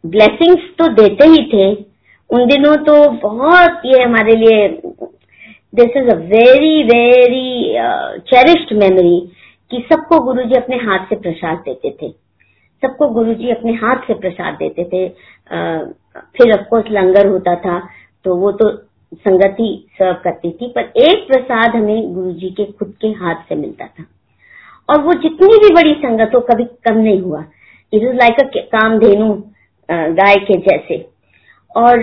ब्लेसिंग्स 0.06 0.62
तो 0.80 0.88
देते 0.88 1.28
ही 1.28 1.44
थे। 1.54 1.72
उन 2.30 2.46
दिनों 2.46 2.76
तो 2.76 3.10
बहुत 3.10 3.82
ये 3.86 4.04
हमारे 4.04 4.36
लिए 4.36 4.68
this 5.76 5.98
is 5.98 6.10
a 6.10 6.16
very 6.16 6.84
very 6.84 7.74
cherished 8.30 8.74
memory 8.74 9.20
कि 9.72 9.86
सबको 9.94 10.20
गुरु 10.20 10.44
जी 10.44 10.56
अपने 10.56 10.76
हाथ 10.76 11.00
से 11.00 11.16
प्रसाद 11.16 11.58
देते 11.58 11.90
थे। 12.02 12.10
सबको 12.84 13.08
गुरु 13.08 13.34
जी 13.34 13.50
अपने 13.50 13.74
हाथ 13.74 14.08
से 14.08 14.14
प्रसाद 14.14 14.54
देते 14.54 14.84
थे। 14.84 15.06
आ, 15.08 15.80
फिर 16.38 16.60
ऑफकोर्स 16.60 16.86
लंगर 16.92 17.28
होता 17.28 17.56
था 17.56 17.80
तो 18.26 18.36
वो 18.36 18.52
तो 18.52 18.70
संगति 19.12 19.68
सर्व 19.98 20.14
करती 20.24 20.52
थी, 20.52 20.68
पर 20.68 20.92
एक 21.02 21.28
प्रसाद 21.28 21.76
हमें 21.76 22.14
गुरु 22.14 22.32
जी 22.34 22.50
के 22.50 22.66
खुद 22.72 22.94
के 23.02 23.08
हाथ 23.20 23.44
से 23.50 23.56
मिलता 23.56 23.86
था। 23.86 24.06
और 24.90 25.02
वो 25.04 25.14
जितनी 25.24 25.58
भी 25.60 25.74
बड़ी 25.76 25.94
संगत 26.02 26.32
हो 26.36 26.40
कभी 26.42 26.64
कम 26.88 26.98
नहीं 26.98 27.22
हुआ। 27.22 27.44
इट 27.94 28.02
इज़ 28.02 28.14
लाइक 28.16 28.40
अ 28.40 28.46
काम 28.72 28.98
धेनु 29.00 29.34
गाय 29.90 30.36
के 30.46 30.58
जैसे। 30.62 30.98
और 31.76 31.98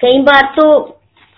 कई 0.00 0.20
बार 0.22 0.52
तो 0.56 0.80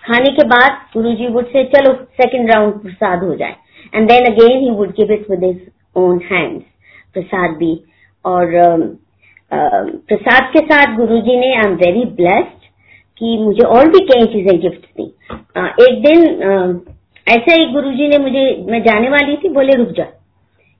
खाने 0.03 0.31
के 0.33 0.43
बाद 0.47 0.79
गुरु 0.93 1.11
जी 1.15 1.27
वुड 1.27 1.47
से 1.47 1.63
चलो 1.73 1.93
सेकेंड 2.21 2.51
राउंड 2.51 2.81
प्रसाद 2.81 3.23
हो 3.23 3.35
जाए। 3.35 3.55
And 3.93 4.07
then 4.09 4.25
again 4.25 4.59
he 4.59 4.69
would 4.71 4.91
give 4.99 5.11
it 5.13 5.29
with 5.31 5.43
own 5.95 6.19
hands 6.31 6.63
प्रसाद 7.15 7.55
भी। 7.57 7.73
और 8.25 8.51
प्रसाद 9.51 10.49
के 10.53 10.59
साथ 10.65 10.95
गुरु 10.95 11.19
जी 11.21 11.37
ने 11.37 11.53
आई 11.55 11.65
एम 11.65 11.75
वेरी 11.77 12.03
ब्लेस्ड 12.17 12.60
कि 13.21 13.37
मुझे 13.37 13.65
और 13.67 13.89
भी 13.89 13.99
कई 14.05 14.25
चीज़ें 14.33 14.59
गिफ्ट 14.61 14.85
दी। 14.97 15.03
आ, 15.57 15.67
एक 15.81 16.01
दिन 16.03 16.43
आ, 16.43 16.53
ऐसा 17.27 17.53
ही 17.53 17.65
गुरुजी 17.73 18.07
ने 18.07 18.17
मुझे 18.17 18.43
मैं 18.69 18.81
जाने 18.83 19.09
वाली 19.09 19.35
थी 19.37 19.49
बोले 19.49 19.73
रुक 19.77 19.89
जा। 19.97 20.05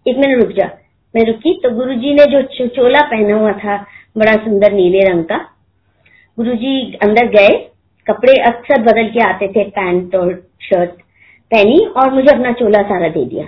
एक 0.05 0.17
मिनट 0.17 0.41
रुक 0.43 0.51
जा। 0.51 0.69
मैं 1.15 1.23
रुकी 1.25 1.53
तो 1.63 1.69
गुरुजी 1.75 2.13
ने 2.13 2.25
जो 2.31 2.67
चोला 2.67 3.01
पहना 3.07 3.35
हुआ 3.35 3.51
था 3.59 3.77
बड़ा 4.17 4.33
सुंदर 4.43 4.73
नीले 4.73 4.99
रंग 5.09 5.23
का 5.23 5.37
गुरुजी 6.37 6.75
अंदर 7.03 7.27
गए 7.29 7.49
कपड़े 8.07 8.33
अक्सर 8.43 8.81
बदल 8.81 9.07
के 9.07 9.19
आते 9.23 9.47
थे 9.47 9.63
पैंट 9.71 10.15
और 10.15 10.33
शर्ट 10.63 10.91
पहनी 11.51 11.79
और 11.97 12.13
मुझे 12.13 12.31
अपना 12.31 12.51
चोला 12.59 12.81
सारा 12.89 13.07
दे 13.09 13.25
दिया। 13.25 13.45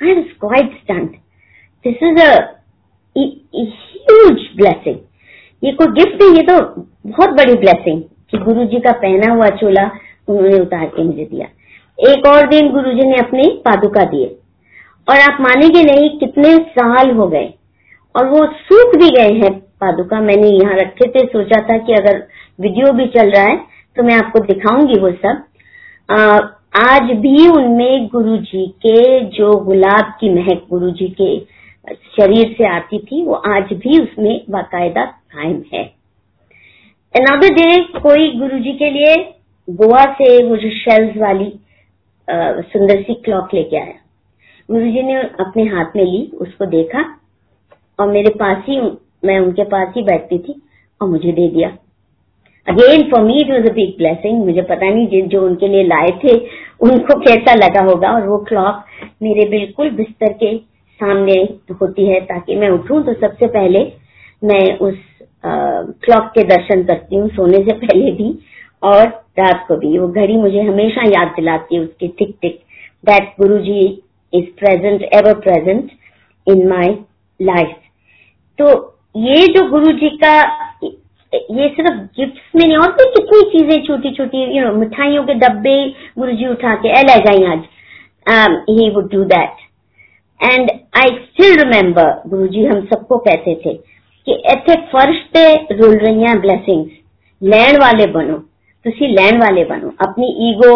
I 0.00 0.14
was 0.14 0.32
quite 0.40 0.76
stunned 0.82 1.10
this 1.84 2.02
is 2.02 2.20
a 2.22 2.44
blessing 4.56 4.98
ये 5.62 5.72
कोई 5.72 5.86
गिफ्ट 5.94 6.22
नहीं 6.22 6.36
ये 6.36 6.42
तो 6.42 6.58
बहुत 7.06 7.30
बड़ी 7.38 7.54
ब्लेसिंग 7.56 8.02
कि 8.32 8.38
गुरु 8.38 8.64
जी 8.64 8.78
का 8.80 8.92
पहना 8.94 9.32
हुआ 9.32 9.48
चोला 9.56 9.90
उन्होंने 10.28 10.58
उतार 10.60 10.86
के 10.86 11.02
मुझे 11.02 11.24
दिया। 11.24 11.46
एक 11.98 12.26
और 12.26 12.48
दिन 12.48 12.70
गुरु 12.70 12.92
जी 12.92 13.06
ने 13.06 13.18
अपनी 13.18 13.48
पादुका 13.64 14.04
दिए। 14.06 14.26
और 15.08 15.20
आप 15.22 15.38
मानेंगे 15.40 15.82
नहीं 15.84 16.08
कितने 16.18 16.56
साल 16.70 17.10
हो 17.10 17.26
गए। 17.28 17.52
और 18.14 18.26
वो 18.26 18.44
सूख 18.62 18.96
भी 18.96 19.10
गए 19.10 19.32
हैं 19.34 19.52
पादुका। 19.80 20.20
मैंने 20.20 20.48
यहाँ 20.48 20.76
रखे 20.76 21.08
थे, 21.08 21.26
सोचा 21.26 21.60
था 21.62 21.78
कि 21.78 21.92
अगर 21.92 22.26
वीडियो 22.60 22.92
भी 22.92 23.06
चल 23.08 23.30
रहा 23.30 23.44
है 23.44 23.56
तो 23.96 24.02
मैं 24.02 24.14
आपको 24.14 24.38
दिखाऊँगी 24.44 25.00
वो 25.00 25.10
सब। 25.16 26.52
आज 26.78 27.10
भी 27.18 27.48
उनमें 27.48 28.06
गुरु 28.06 28.36
जी 28.38 28.66
के 28.76 29.20
जो 29.30 29.52
गुलाब 29.60 30.12
की 30.20 30.28
महक 30.30 30.66
गुरु 30.70 30.90
जी 30.90 31.08
के 31.20 31.38
शरीर 32.16 32.54
से 32.58 32.66
आती 32.68 32.98
थी, 32.98 33.22
वो 33.24 33.34
आज 33.34 33.72
भी 33.74 34.00
उसमें 34.02 34.40
बाकायदा 34.50 35.04
कायम 35.04 35.62
है। 35.74 35.84
अनदर 37.14 37.54
डे 37.54 38.00
कोई 38.00 38.30
गुरु 38.32 38.58
जी 38.58 38.72
के 38.72 38.90
लिए 38.90 39.14
गोवा 39.68 40.04
से 40.12 40.26
वो 40.44 40.56
जो 40.56 40.70
शेल्स 40.70 41.16
वाली 41.16 41.52
सुंदर 42.72 43.02
सी 43.02 43.14
क्लॉक 43.14 43.54
लेके 43.54 43.76
आया। 43.76 43.94
गुरु 44.68 44.90
जी 44.92 45.02
ने 45.02 45.14
अपने 45.40 45.64
हाथ 45.64 45.96
में 45.96 46.04
ली, 46.04 46.30
उसको 46.34 46.66
देखा, 46.66 47.04
और 47.98 48.08
मेरे 48.08 48.30
पास 48.30 48.64
ही, 48.68 48.80
मैं 49.24 49.38
उनके 49.38 49.64
पास 49.64 49.92
ही 49.96 50.02
बैठती 50.02 50.38
थी, 50.38 50.60
और 51.00 51.08
मुझे 51.08 51.32
दे 51.32 51.48
दिया। 51.48 51.68
Again 52.66 53.10
for 53.10 53.24
me 53.24 53.40
it 53.40 53.50
was 53.50 53.70
a 53.70 53.72
big 53.72 53.96
blessing 53.98 54.44
मुझे 54.44 54.62
पता 54.62 54.90
नहीं 54.90 55.06
जिन, 55.08 55.28
जो 55.28 55.42
उनके 55.46 55.68
लिए 55.68 55.84
लाए 55.84 56.10
थे, 56.24 56.38
उनको 56.80 57.18
कैसा 57.20 57.54
लगा 57.54 57.84
होगा, 57.84 58.10
और 58.10 58.28
वो 58.28 58.38
क्लॉक 58.48 58.84
मेरे 59.22 59.48
बिल्कुल 59.48 59.90
बिस्तर 59.96 60.32
के 60.32 60.56
सामने 61.00 61.40
होती 61.80 62.06
है, 62.06 62.20
ताकि 62.22 62.56
मैं 62.56 62.68
उठूं। 62.70 63.02
तो 63.02 63.14
सबसे 63.20 63.46
पहले 63.48 63.92
मैं 64.42 64.78
उस 64.78 64.94
क्लॉक 66.04 66.30
के 66.34 66.42
दर्शन 66.46 66.82
करती 66.84 67.16
हूँ, 67.16 67.28
सोने 67.30 67.58
से 67.64 67.72
पहले 67.76 68.10
भी, 68.12 68.28
और 68.82 69.06
रात 69.38 69.64
को 69.68 69.76
भी। 69.76 69.98
वो 69.98 70.08
घड़ी 70.10 70.36
मुझे 70.36 70.60
हमेशा 70.62 71.02
याद 71.08 71.32
दिलाती 71.36 71.74
है 71.74 71.80
उसकी 71.82 72.08
टिक 72.18 72.36
टिक 72.42 72.58
that 73.04 73.34
Guru 73.40 73.58
ji 73.60 73.80
is 74.32 74.44
present 74.58 75.02
ever 75.14 75.34
present 75.40 75.90
in 76.46 76.66
my 76.68 76.94
life 77.40 77.76
तो 78.58 78.68
ये 79.18 79.46
जो 79.54 79.68
गुरु 79.70 79.92
जी 79.92 80.08
का, 80.16 80.34
ये 80.84 81.68
सिर्फ़ 81.70 81.98
गिफ्ट्स 82.16 82.54
में 82.56 82.66
नहीं, 82.66 82.76
और 82.76 82.92
भी 82.92 83.04
कितनी 83.12 83.42
चीज़ें 83.50 83.86
छोटी 83.86 84.10
छोटी 84.14 84.44
यू 84.56 84.64
नो 84.64 84.72
मिठाइयों 84.74 85.24
के 85.24 85.34
डब्बे 85.36 85.76
गुरु 86.18 86.32
जी 86.32 86.46
उठा 86.46 86.74
के, 86.74 86.88
ए, 86.90 87.02
ले 87.02 87.18
जाए 87.20 87.52
आज। 87.52 87.64
He 88.70 88.88
would 88.90 89.10
do 89.12 89.24
that 89.26 89.64
and 90.40 90.70
I 90.96 91.10
still 91.16 91.56
remember 91.58 92.10
Guru 92.28 92.46
ji 92.48 92.64
हम 92.66 92.80
सबको 92.86 93.16
कहते 93.18 93.54
थे 93.64 93.74
कि 94.27 94.33
इतने 94.53 94.75
फर्श 94.91 95.21
ते 95.35 95.45
रुल 95.75 95.97
रही 95.97 96.33
ब्लेसिंग्स 96.39 96.91
लैंड 97.41 97.77
वाले 97.81 98.05
बनो 98.11 98.37
तुसी 98.85 99.07
लैंड 99.15 99.41
वाले 99.43 99.63
बनो 99.65 99.93
अपनी 100.07 100.27
ईगो 100.49 100.73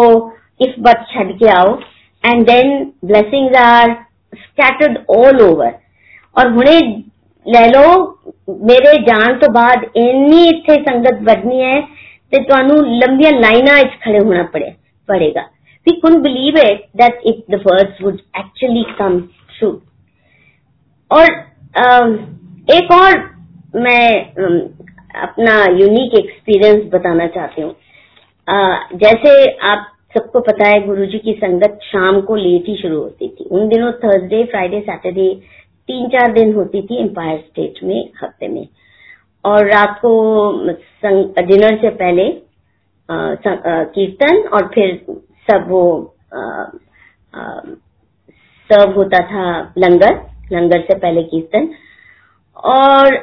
इस 0.60 0.74
बट 0.86 1.06
छड़ 1.12 1.30
के 1.32 1.48
आओ 1.50 1.78
and 2.24 2.46
then 2.46 2.72
blessings 3.04 3.58
are 3.58 3.96
scattered 4.32 4.98
all 5.16 5.40
over 5.42 5.74
और 6.36 6.52
हुने 6.52 6.78
ਲੈ 7.46 7.66
ਲਓ 7.66 7.90
ਮੇਰੇ 8.68 8.92
ਜਾਣ 9.02 9.34
ਤੋਂ 9.38 9.48
ਬਾਅਦ 9.52 9.84
ਇੰਨੀ 9.96 10.42
ਇੱਥੇ 10.48 10.74
ਸੰਗਤ 10.84 11.20
ਵਧਣੀ 11.28 11.62
ਹੈ 11.62 11.80
ਤੇ 12.30 12.42
ਤੁਹਾਨੂੰ 12.44 12.76
ਲੰਬੀਆਂ 12.98 13.30
ਲਾਈਨਾਂ 13.32 13.76
ਵਿੱਚ 13.76 13.92
ਖੜੇ 14.04 14.20
ਹੋਣਾ 14.20 14.42
ਪੜੇ 14.52 14.72
पड़ेगा 15.08 15.42
we 15.86 15.92
couldn't 15.98 16.22
believe 16.22 16.56
it 16.60 16.78
that 17.00 17.26
if 17.32 17.36
the 17.52 17.58
words 17.66 17.98
would 18.04 18.16
actually 18.40 18.80
come 19.00 19.18
true 19.58 19.74
और 21.10 21.28
एक 22.68 22.90
और 22.92 23.18
मैं 23.73 24.33
अपना 25.21 25.53
यूनिक 25.73 26.13
एक्सपीरियंस 26.19 26.83
बताना 26.93 27.27
चाहती 27.27 27.61
हूँ। 27.61 27.75
जैसे 28.95 29.31
आप 29.67 29.87
सबको 30.13 30.39
पता 30.41 30.67
है, 30.67 30.85
गुरुजी 30.85 31.17
की 31.19 31.33
संगत 31.33 31.79
शाम 31.83 32.19
को 32.21 32.35
लेट 32.35 32.67
ही 32.67 32.75
शुरू 32.75 32.97
होती 32.99 33.27
थी। 33.29 33.43
उन 33.45 33.67
दिनों 33.69 33.91
थर्सडे 33.93 34.43
फ्राइडे 34.45 34.79
सैटरडे 34.81 35.33
तीन 35.89 36.07
चार 36.09 36.31
दिन 36.33 36.53
होती 36.55 36.81
थी 36.81 36.97
एम्पायर 37.01 37.37
स्टेट 37.39 37.83
में, 37.83 38.09
हफ़्ते 38.23 38.47
में। 38.47 38.67
और 39.43 39.67
रात 39.67 39.97
को 40.01 40.11
डिनर 41.41 41.77
से 41.81 41.89
पहले 41.91 42.29
कीर्तन 43.09 44.37
और 44.47 44.67
फिर 44.73 44.95
सब 45.47 45.65
वो 45.69 45.83
सर्व 48.69 48.91
होता 48.93 49.19
था 49.27 49.59
लंगर 49.77 50.19
लंगर 50.51 50.81
से 50.81 50.95
पहले 50.95 51.23
कीर्तन। 51.23 51.69
और 52.57 53.15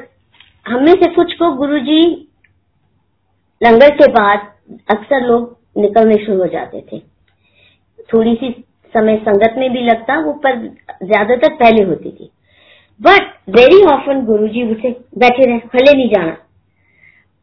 हमें 0.69 0.93
से 0.93 1.15
कुछ 1.15 1.33
को 1.35 1.51
गुरुजी 1.57 2.03
लंगर 3.61 3.91
के 3.91 4.07
बाद 4.13 4.49
अक्सर 4.91 5.27
लोग 5.27 5.57
निकलने 5.79 6.17
शुरू 6.25 6.39
हो 6.39 6.47
जाते 6.47 6.81
थे। 6.93 6.99
थोड़ी 8.09 8.35
सी 8.35 8.51
समय 8.95 9.17
संगत 9.19 9.55
में 9.59 9.71
भी 9.73 9.81
लगता, 9.81 10.19
वो 10.19 10.33
पर 10.33 10.59
ज़्यादातर 11.05 11.55
पहले 11.55 11.83
होती 11.85 12.11
थी। 12.11 12.31
बट 13.01 13.33
वेरी 13.49 13.83
ऑफन 13.85 14.25
गुरु 14.27 14.49
जी 14.49 14.63
उसे 14.73 14.91
बैठे 15.19 15.45
रहे 15.45 15.59
खले 15.59 15.97
नहीं 15.97 16.09
जाना। 16.09 16.37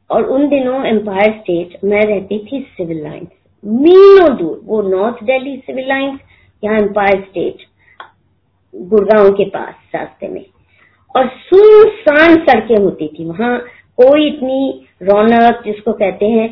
और 0.09 0.23
उन 0.23 0.47
दिनों 0.49 0.83
एम्पायर 0.85 1.31
स्टेट 1.31 1.77
मैं 1.83 2.01
रहती 2.01 2.39
थी 2.45 2.59
सिविल 2.77 3.03
लाइन्स 3.03 3.29
मीलों 3.63 4.35
दूर, 4.37 4.59
वो 4.63 4.81
नॉर्थ 4.81 5.23
दिल्ली 5.23 5.57
सिविल 5.57 5.87
लाइन्स 5.87 6.19
या 6.63 6.77
एम्पायर 6.77 7.21
स्टेट 7.21 7.65
गुड़गांव 8.73 9.29
के 9.29 9.45
पास, 9.45 9.73
रास्ते 9.95 10.27
में। 10.27 10.45
और 11.15 11.27
सुनसान 11.45 12.35
सड़कें 12.45 12.77
होती 12.77 13.07
थी। 13.09 13.25
वहाँ 13.25 13.57
कोई 13.97 14.27
इतनी 14.27 14.85
रौनक, 15.03 15.61
जिसको 15.65 15.93
कहते 15.93 16.25
हैं 16.27 16.47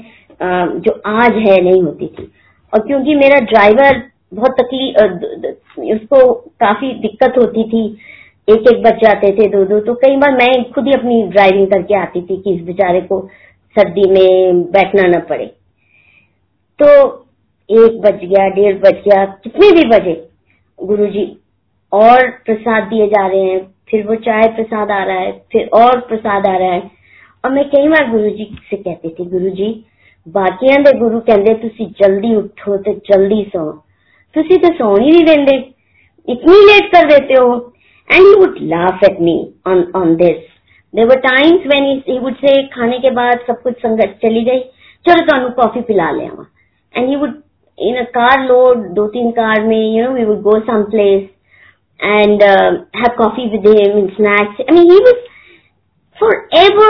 जो 0.80 0.92
आज 1.08 1.38
है, 1.38 1.62
नहीं 1.62 1.82
होती 1.82 2.08
थी। 2.08 2.32
और 2.74 2.88
क्योंकि 2.88 3.16
मेरा 3.16 3.40
ड्राइवर 3.46 4.02
बहुत 4.34 4.52
तकलीफ़ 4.60 5.94
उसको 5.94 6.34
काफ़ी 6.60 6.92
दिक्कत 7.02 7.34
होती 7.38 7.64
थी। 7.64 7.86
एक 8.48 8.68
एक 8.68 8.82
बच 8.84 9.04
जाते 9.04 9.32
थे 9.32 9.48
दो 9.50 9.64
दो 9.66 9.80
तो 9.80 9.94
कई 9.96 10.16
बार 10.18 10.32
मैं 10.34 10.72
खुद 10.72 10.88
ही 10.88 10.94
अपनी 10.94 11.22
ड्राइविंग 11.28 11.68
करके 11.68 11.96
आती 11.96 12.22
थी 12.22 12.38
कि 12.38 12.54
इस 12.54 12.62
बेचारे 12.66 13.02
को 13.02 13.20
सर्दी 13.76 14.10
में 14.10 14.62
बैठना 14.72 15.08
न 15.10 15.20
पड़े। 15.30 15.46
तो 16.80 16.88
एक 17.70 18.00
बज 18.02 18.26
गया, 18.26 18.48
डेढ़ 18.50 18.78
बज 18.78 19.02
गया, 19.08 19.26
कितने 19.44 19.72
भी 19.72 19.88
बजे 19.90 20.16
गुरुजी 20.80 21.26
और 21.92 22.30
प्रसाद 22.46 22.84
दिए 22.84 23.08
जा 23.08 23.26
रहे 23.28 23.44
हैं। 23.44 23.62
फिर 23.94 24.06
वो 24.08 24.16
चाय 24.18 24.48
प्रसाद 24.56 24.92
आ 24.92 25.04
रहा 25.04 25.18
है, 25.18 25.32
फिर 25.52 25.68
और 25.76 26.00
प्रसाद 26.02 26.46
आ 26.48 26.56
रहा 26.58 26.72
है। 26.72 26.92
और 27.44 27.52
मैं 27.52 27.64
कई 27.70 27.88
बार 27.88 28.10
गुरु 28.12 28.30
जी 28.30 28.46
से 28.70 28.78
कहती 28.78 29.10
थी 29.10 29.26
गुरु 29.30 29.50
जी 29.52 29.68
बाकियाँ 30.28 30.78
दे 30.84 30.92
गुरु 31.00 31.20
कहते 31.30 31.86
जल्दी 32.00 32.36
उठो 32.36 32.78
ते 32.80 32.94
जल्दी 33.08 33.44
सो। 33.48 33.72
तुसी 34.36 34.58
तो 34.58 34.74
सो 34.74 34.96
ही 34.96 35.12
नहीं 35.12 35.26
देंगे 35.26 35.56
इतनी 36.28 36.56
लेट 36.66 36.92
कर 36.92 37.08
देते 37.10 37.34
हो। 37.34 37.54
And 38.10 38.26
he 38.28 38.34
would 38.36 38.58
laugh 38.72 39.04
at 39.04 39.20
me 39.22 39.36
on 39.68 39.86
on 39.96 40.16
this 40.16 40.42
there 40.94 41.06
were 41.08 41.20
times 41.22 41.68
when 41.68 41.86
he 42.08 42.18
would 42.20 42.36
say 42.38 42.56
खाने 42.70 43.00
के 43.00 43.12
बाद 43.12 43.46
सब 43.48 43.62
कुछ 43.64 43.78
संगत 43.78 44.18
चली 44.24 44.44
गई। 44.44 44.60
चलो 45.06 45.26
तो 45.28 45.50
कॉफ़ी 45.54 45.82
पिला 45.84 46.10
ले 46.12 46.24
and 46.24 47.10
he 47.10 47.16
would 47.16 47.42
in 47.80 47.96
a 47.98 48.04
car 48.18 48.46
load 48.48 48.88
दो 48.96 49.08
तीन 49.10 49.32
कार 49.32 49.64
में 49.64 49.78
you 49.78 50.04
know 50.04 50.12
we 50.14 50.26
would 50.26 50.42
go 50.42 50.60
some 50.62 50.84
place 50.92 51.22
and 52.04 52.42
uh, 52.44 52.72
have 52.94 53.16
coffee 53.18 53.48
with 53.50 53.66
him 53.66 53.98
and 53.98 54.12
snacks. 54.18 54.60
I 54.68 54.74
mean, 54.74 54.92
he 54.92 55.00
was 55.00 55.20
forever 56.20 56.90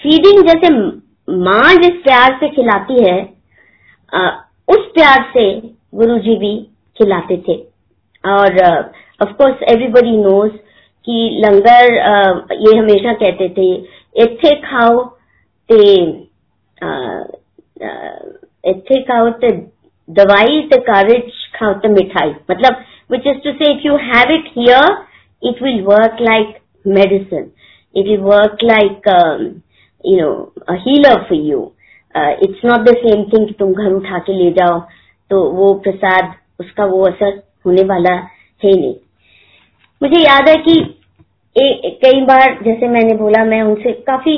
feeding 0.00 0.42
जैसे 0.46 0.70
माँ 1.28 1.74
जिस 1.82 2.02
प्यार 2.02 2.38
से 2.40 2.48
खिलाती 2.54 3.02
है 3.04 3.18
uh, 4.12 4.32
उस 4.68 4.86
प्यार 4.94 5.22
से 5.32 5.44
गुरु 5.94 6.18
जी 6.26 6.36
भी 6.38 6.54
खिलाते 6.96 7.36
थे 7.48 7.56
और 8.24 8.58
ऑफ़ 9.22 9.32
कोर्स 9.38 9.62
एवरीबडी 9.72 10.16
नोज़ 10.16 10.52
कि 11.06 11.18
लंगर 11.44 11.96
uh, 12.10 12.52
ये 12.66 12.76
हमेशा 12.78 13.12
कहते 13.22 13.48
थे 13.58 13.72
इथे 14.24 14.54
खाओ 14.62 15.04
ते 15.70 15.84
इथे 18.70 19.02
खाओ 19.02 19.30
ते 19.42 19.50
दवाई 20.08 20.60
ते 20.72 20.80
कागज़ 20.82 21.30
खाओ 21.56 21.72
ते 21.82 21.88
मिठाई 21.88 22.34
मतलब 22.50 22.84
which 23.08 23.26
is 23.26 23.42
to 23.42 23.52
say 23.52 23.72
if 23.76 23.84
you 23.84 23.96
have 23.96 24.28
it 24.30 24.46
here, 24.54 25.06
it 25.42 25.56
will 25.60 25.84
work 25.84 26.20
like 26.20 26.62
medicine. 26.84 27.52
It 27.94 28.06
will 28.06 28.28
work 28.28 28.60
like, 28.62 29.06
um, 29.06 29.62
you 30.04 30.18
know, 30.18 30.52
a 30.66 30.76
healer 30.76 31.26
for 31.26 31.34
you. 31.34 31.72
Uh, 32.14 32.32
it's 32.40 32.62
not 32.64 32.84
the 32.84 32.96
same 33.04 33.28
thing 33.30 33.46
कि 33.48 33.54
तुम 33.58 33.72
घर 33.72 33.92
उठा 33.92 34.18
के 34.26 34.32
ले 34.32 34.50
जाओ 34.52 34.78
तो 35.30 35.42
वो 35.52 35.72
प्रसाद 35.84 36.34
उसका 36.60 36.84
वो 36.84 37.02
असर 37.06 37.42
होने 37.66 37.82
वाला 37.84 38.14
है 38.64 38.70
नहीं 38.74 38.94
मुझे 40.02 40.20
याद 40.22 40.48
है 40.48 40.56
कि 40.62 40.78
ए, 41.56 41.98
कई 42.04 42.20
बार 42.26 42.58
जैसे 42.64 42.88
मैंने 42.88 43.14
बोला 43.14 43.44
मैं 43.44 43.62
उनसे 43.62 43.92
काफ़ी 44.08 44.36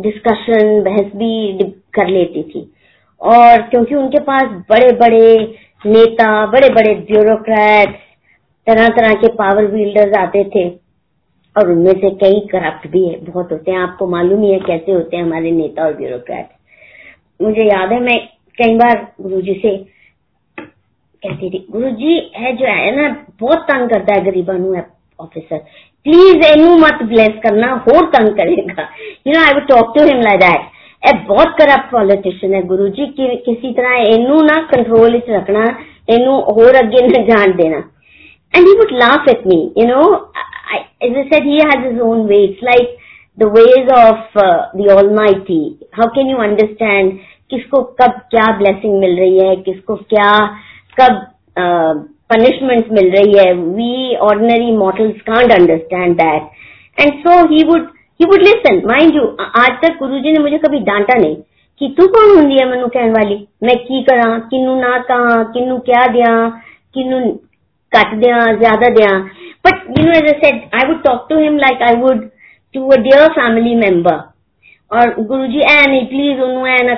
डिस्कशन 0.00 0.82
बहस 0.82 1.12
भी 1.16 1.58
कर 1.94 2.08
लेती 2.08 2.42
थी 2.42 2.70
और 3.20 3.62
क्योंकि 3.70 3.94
उनके 3.94 4.18
पास 4.30 4.42
बड़े 4.70 4.92
बड़े 4.98 5.26
नेता 5.82 6.46
बड़े 6.46 6.68
बड़े 6.68 6.94
ब्यूरोक्रेट 7.08 7.96
तरह 8.66 8.88
तरह 8.88 9.12
के 9.14 9.32
पावर 9.34 9.66
बिल्डर्स 9.66 10.16
आते 10.18 10.44
थे। 10.44 10.68
और 11.56 11.70
उनमें 11.70 11.92
से 11.92 12.10
कई 12.14 12.40
करप्ट 12.52 12.86
भी 12.86 13.04
बहुत 13.20 13.52
होते 13.52 13.70
हैं। 13.70 13.78
आपको 13.78 14.06
मालूम 14.06 14.42
ही 14.42 14.50
है 14.50 14.58
कैसे 14.60 14.92
होते 14.92 15.16
हैं 15.16 15.22
हमारे 15.24 15.50
नेता 15.50 15.84
और 15.84 15.94
ब्यूरोक्रेट। 15.94 16.48
मुझे 17.42 17.64
याद 17.64 17.92
है, 17.92 18.00
मैं 18.00 18.18
कई 18.58 18.74
बार 18.74 19.06
गुरु 19.20 19.40
जी 19.40 19.54
से 19.54 19.76
कहती 20.58 21.50
थी 21.50 21.66
गुरु 21.70 21.90
जी 21.90 22.16
है 22.36 22.52
जो 22.56 22.66
है 22.66 22.94
ना, 22.96 23.08
बहुत 23.40 23.66
तंग 23.70 23.88
करता 23.90 24.14
है 24.14 24.24
गरीबानू 24.24 24.76
ऑफिसर 25.18 25.58
प्लीज़ 26.06 26.44
एनू 26.46 26.76
मत 26.76 27.02
ब्लेस 27.02 27.40
करना 27.42 27.72
हो 27.78 28.00
तंग 28.08 28.28
करेगा। 28.36 28.88
You 29.26 29.32
know 29.32 29.40
I 29.40 29.54
would 29.54 29.68
talk 29.68 29.92
to 29.96 30.04
him 30.04 30.20
like 30.20 30.40
that 30.40 30.60
बहुत 31.06 31.48
करप्ट 31.48 31.90
पॉलिटिशियन 31.90 32.54
है 32.54 32.62
गुरु 32.62 32.88
जी 32.88 33.06
कि, 33.06 33.42
किसी 33.46 33.72
तरह 33.72 34.02
ना 34.42 34.56
कंट्रोल 34.74 35.22
रखना 35.28 35.64
and 38.54 38.66
he 38.66 38.72
would 38.72 38.92
laugh 38.92 39.28
at 39.28 39.46
me 39.46 39.74
you 39.78 39.86
know 39.86 40.32
as 41.00 41.12
I 41.12 41.28
said, 41.30 41.42
he 41.42 41.58
has 41.58 41.92
his 41.92 42.00
own 42.02 42.26
way. 42.28 42.44
It's 42.44 42.62
like 42.62 42.88
the 43.38 43.48
ways 43.48 43.86
of 43.88 44.16
uh, 44.36 44.66
the 44.74 44.90
Almighty. 44.90 45.78
How 45.92 46.08
can 46.10 46.26
you 46.26 46.36
understand 46.36 47.12
किसको 47.50 47.82
कब 48.00 48.10
क्या 48.30 48.46
blessing 48.58 48.98
मिल 49.00 49.18
रही 49.18 49.38
है 49.38 49.56
किसको 49.56 49.94
क्या 49.96 50.32
कब 51.00 51.20
पनिशमेंट 52.32 52.86
uh, 52.86 52.92
मिल 52.92 53.10
रही 53.10 53.38
है 53.38 53.52
we 53.52 54.16
ordinary 54.16 54.76
mortals 54.76 55.20
can't 55.20 55.52
understand 55.52 56.20
so 57.14 57.38
he 57.46 57.64
would 57.64 57.88
he 58.20 58.26
would 58.26 58.42
listen 58.42 58.80
mind 58.86 59.16
you 59.16 59.22
आज 59.40 59.74
तक 59.82 59.98
गुरुजी 59.98 60.32
ने 60.32 60.38
मुझे 60.42 60.58
कभी 60.58 60.78
डांटा 60.86 61.18
नहीं 61.18 61.36
कि 61.80 61.88
तू 61.98 62.06
कौन 62.14 62.50
है 62.50 62.64
मनु 62.70 62.86
कहने 62.94 63.10
वाली? 63.12 63.36
मैं 63.62 63.76
की 63.78 64.02
करा? 64.02 64.38
किन्नू 64.50 64.74
ना 64.80 64.96
कहा? 65.10 65.42
किन्नू 65.52 65.76
क्या 65.88 66.06
दिया? 66.06 66.32
किन्नू 66.94 67.20
कट 67.92 68.14
दिया? 68.22 68.38
ज़्यादा 68.54 68.88
दिया? 68.96 69.18
But 69.66 69.84
you 69.98 70.04
know 70.06 70.12
as 70.12 70.24
I 70.24 70.38
said 70.40 70.56
I 70.74 70.88
would 70.88 71.02
talk 71.04 71.26
to 71.30 71.38
him 71.40 71.58
like 71.58 71.82
I 71.82 72.00
would 72.00 72.28
to 72.74 72.88
a 72.88 72.96
dear 73.02 73.26
family 73.38 73.74
member 73.76 74.18
और 74.90 75.14
गुरु 75.20 75.46
जी 75.46 75.60
ए 75.60 75.80
नहीं 75.86 76.06
प्लीज़ 76.06 76.40
उन्हों 76.42 76.66
ए 76.68 76.82
ना 76.86 76.94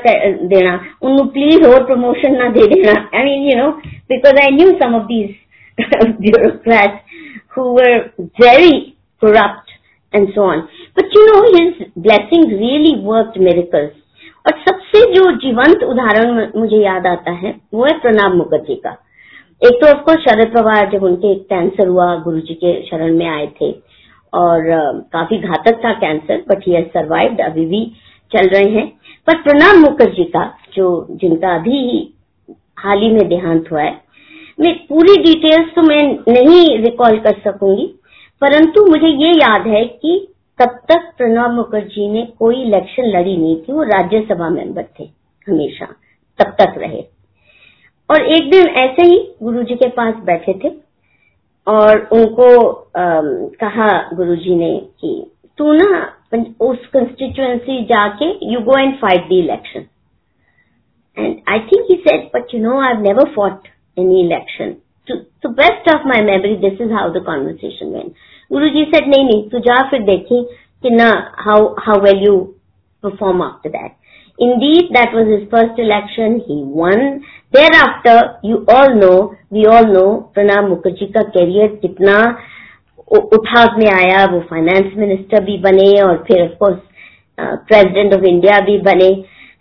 देना। 0.55 0.75
उन्हों 1.03 1.27
प्लीज़ 1.37 1.67
और 1.69 1.85
प्रमोशन 1.87 2.37
ना 2.39 2.49
दे 2.57 2.67
देना. 2.75 2.95
I 3.15 3.25
mean 3.25 3.49
you 3.51 3.57
know 3.63 3.71
because 4.13 4.41
I 4.45 4.57
knew 4.57 4.71
some 4.83 4.95
of 4.95 5.07
these 5.13 5.29
bureaucrats 6.23 7.21
who 7.53 7.63
were 7.75 7.99
very 8.41 8.73
corrupt. 9.23 9.70
And 10.15 10.29
so 10.35 10.43
on. 10.43 10.69
But 10.97 11.07
you 11.13 11.27
know, 11.27 11.43
his 11.49 11.89
blessings 11.97 12.53
really 12.59 12.95
worked 13.05 13.39
miracles. 13.39 13.91
और 14.47 14.53
सबसे 14.59 15.01
जो 15.15 15.31
जीवंत 15.37 15.83
उदाहरण 15.85 16.39
मुझे 16.57 16.77
याद 16.77 17.07
आता 17.07 17.31
है 17.31 17.55
वो 17.75 17.85
है 17.85 17.93
प्रणब 18.01 18.35
मुखर्जी 18.35 18.75
का 18.85 18.91
एक 19.63 19.75
तो 19.81 19.87
ऑफकोर्स 19.87 20.21
शरद 20.21 20.53
पवार 20.55 20.91
जब 20.91 21.03
उनके 21.03 21.35
कैंसर 21.51 21.89
हुआ 21.89 22.15
गुरु 22.17 22.41
जी 22.41 22.55
के 22.55 22.73
शरण 22.83 23.17
में 23.19 23.27
आए 23.27 23.47
थे 23.61 23.71
और 24.33 24.71
काफ़ी 25.13 25.39
घातक 25.39 25.81
था 25.85 25.93
कैंसर 26.01 26.43
बट 26.49 26.67
ही 26.69 26.83
सर्वाइव्ड 26.95 27.41
अभी 27.41 27.67
भी 27.67 27.85
चल 28.33 28.49
रहे 28.49 28.71
हैं 28.71 28.87
पर 29.27 29.43
प्रणब 29.43 29.81
मुखर्जी 29.81 30.25
का 30.37 30.45
जो 30.75 30.87
जिनका 31.21 31.55
अभी 31.55 31.83
हाल 32.79 33.03
ही 33.03 33.11
में 33.11 33.27
देहांत 33.29 33.71
हुआ 33.73 33.83
है 33.83 33.99
मैं 34.59 34.75
पूरी 34.87 35.17
डिटेल्स 35.23 35.75
तो 35.75 35.83
मैं 35.83 36.03
नहीं 36.29 36.79
रिकॉल 36.79 37.19
कर 37.19 37.41
सकूँगी 37.45 37.87
परंतु 38.41 38.87
मुझे 38.87 39.09
ये 39.09 39.31
याद 39.31 39.67
है 39.67 39.85
कि 39.85 40.35
तब 40.59 40.69
तक 40.69 41.13
प्रणब 41.17 41.51
मुखर्जी 41.51 42.11
ने 42.11 42.23
कोई 42.39 42.63
इलेक्शन 42.63 43.03
लड़ी 43.03 43.37
नहीं 43.37 43.57
थी 43.57 43.73
वो 43.73 43.83
राज्यसभा 43.83 44.49
मेंबर 44.49 44.85
थे 45.01 45.05
हमेशा 45.49 45.87
तब 46.39 46.57
तक 46.61 46.75
रहे। 46.79 47.05
और 48.11 48.27
एक 48.27 48.51
दिन 48.51 48.67
ऐसे 48.67 49.03
ही 49.03 49.35
गुरुजी 49.43 49.75
के 49.75 49.89
पास 49.89 50.15
बैठे 50.15 50.61
थे 50.65 50.73
और 51.67 52.09
उनको 52.13 52.71
आ, 52.73 53.21
कहा 53.61 54.11
गुरुजी 54.15 54.55
ने 54.55 54.89
कि 55.01 55.31
तू 55.59 55.73
ना 55.73 56.17
उस 56.61 56.87
कंस्टिट्युएंसी 56.87 57.85
जाके 57.85 58.53
you 58.53 58.61
go 58.61 58.79
and 58.79 58.95
fight 58.95 59.29
the 59.29 59.33
election 59.33 59.85
and 61.19 61.37
I 61.49 61.59
think 61.59 61.87
he 61.91 61.97
said 62.09 62.31
but 62.35 62.55
you 62.55 62.61
know 62.61 62.81
I 62.81 62.95
have 62.95 63.03
never 63.03 63.33
fought 63.37 63.69
any 63.99 64.21
election 64.21 64.75
to 65.43 65.49
best 65.49 65.89
of 65.89 66.05
my 66.05 66.21
memory, 66.23 66.59
this 66.61 66.81
is 66.81 66.91
how 66.91 67.13
the 67.13 67.21
conversation 67.21 67.93
went. 67.93 68.15
Guruji 68.51 68.91
said, 68.93 69.09
नहीं 69.09 69.25
नहीं 69.25 69.49
तू 69.51 69.59
जा 69.59 69.83
फिर 69.91 70.03
देखी 70.03 70.43
कि 70.85 70.91
ना 70.91 71.11
how 71.39 71.59
how 71.87 71.99
well 72.01 72.23
you 72.27 72.37
perform 73.05 73.43
after 73.43 73.71
that. 73.71 73.97
Indeed, 74.39 74.89
that 74.93 75.13
was 75.13 75.29
his 75.29 75.49
first 75.51 75.79
election. 75.79 76.41
He 76.41 76.63
won. 76.79 77.25
Thereafter, 77.53 78.39
you 78.43 78.65
all 78.69 78.95
know, 78.95 79.35
we 79.51 79.67
all 79.67 79.87
know, 79.87 80.09
Pranab 80.35 80.69
Mukherjee 80.69 81.07
का 81.17 81.23
career 81.37 81.77
कितना 81.83 82.17
उठाव 83.37 83.79
में 83.79 83.91
आया 83.91 84.25
वो 84.33 84.41
फाइनेंस 84.51 84.93
मिनिस्टर 84.97 85.45
भी 85.45 85.57
बने 85.59 85.91
और 86.03 86.17
फिर 86.29 86.43
of 86.43 86.57
course 86.59 86.79
president 87.39 88.15
of 88.15 88.25
India 88.25 88.61
भी 88.67 88.79
बने 88.89 89.11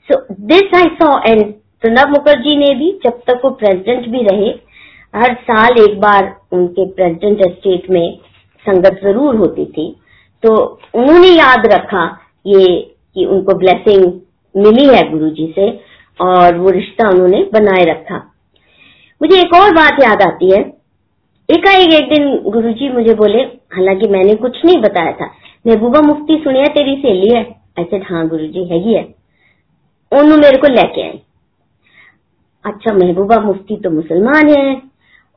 so 0.10 0.20
this 0.52 0.76
I 0.78 0.90
saw 1.02 1.10
and 1.28 1.44
Pranab 1.84 2.10
Mukherjee 2.10 2.56
ने 2.58 2.74
भी 2.76 2.92
जब 3.06 3.22
तक 3.28 3.42
वो 3.46 3.52
प्रेसिडेंट 3.62 4.08
भी 4.12 4.24
रहे 4.24 4.50
हर 5.14 5.34
साल 5.44 5.82
एक 5.84 6.00
बार 6.00 6.34
उनके 6.52 6.86
प्रेसिडेंट 6.92 7.42
स्टेट 7.52 7.90
में 7.90 8.20
संगत 8.66 9.00
ज़रूर 9.04 9.36
होती 9.36 9.66
थी 9.68 9.86
तो 10.44 10.56
उन्होंने 10.96 11.28
याद 11.28 11.66
रखा 11.74 12.04
ये, 12.46 12.66
कि 13.16 13.26
उनको 13.26 13.58
ब्लेसिंग 13.58 14.04
मिली 14.56 14.86
है 14.88 15.10
गुरुजी 15.12 15.54
से, 15.56 15.70
और 16.20 16.58
वो 16.58 16.70
रिश्ता 16.70 17.10
उन्होंने 17.10 17.42
बनाए 17.54 17.84
रखा। 17.86 18.18
मुझे 19.22 19.40
एक 19.40 19.54
और 19.56 19.72
बात 19.74 20.02
याद 20.04 20.22
आती 20.22 20.52
है। 20.52 20.60
एकाएक 21.50 21.94
एक 21.94 22.10
दिन 22.10 22.52
गुरुजी 22.52 22.90
मुझे 22.90 23.14
बोले, 23.16 23.42
हालाँकि 23.74 24.08
मैंने 24.08 24.36
कुछ 24.38 24.66
नहीं 24.66 24.82
बताया 24.82 25.12
था। 25.12 25.32
महबूबा 25.68 26.02
मुफ्ती 26.02 26.38
सुनिया 26.44 26.66
तेरी 26.74 26.96
सहेली 26.96 27.34
है? 27.36 27.42
ऐसे 27.80 27.98
हाँ 28.10 28.28
गुरु 28.28 28.48
जी 28.48 28.64
हैगी 28.66 28.94
है। 28.94 29.04
उन्होंने 30.12 30.36
मेरे 30.38 30.58
को 30.58 30.68
लेके 30.68 31.02
आए 31.02 31.20
अच्छा 32.66 32.94
महबूबा 32.94 33.40
मुफ्ती 33.40 33.76
तो 33.76 33.90
मुसलमान 33.92 34.50
है। 34.50 34.89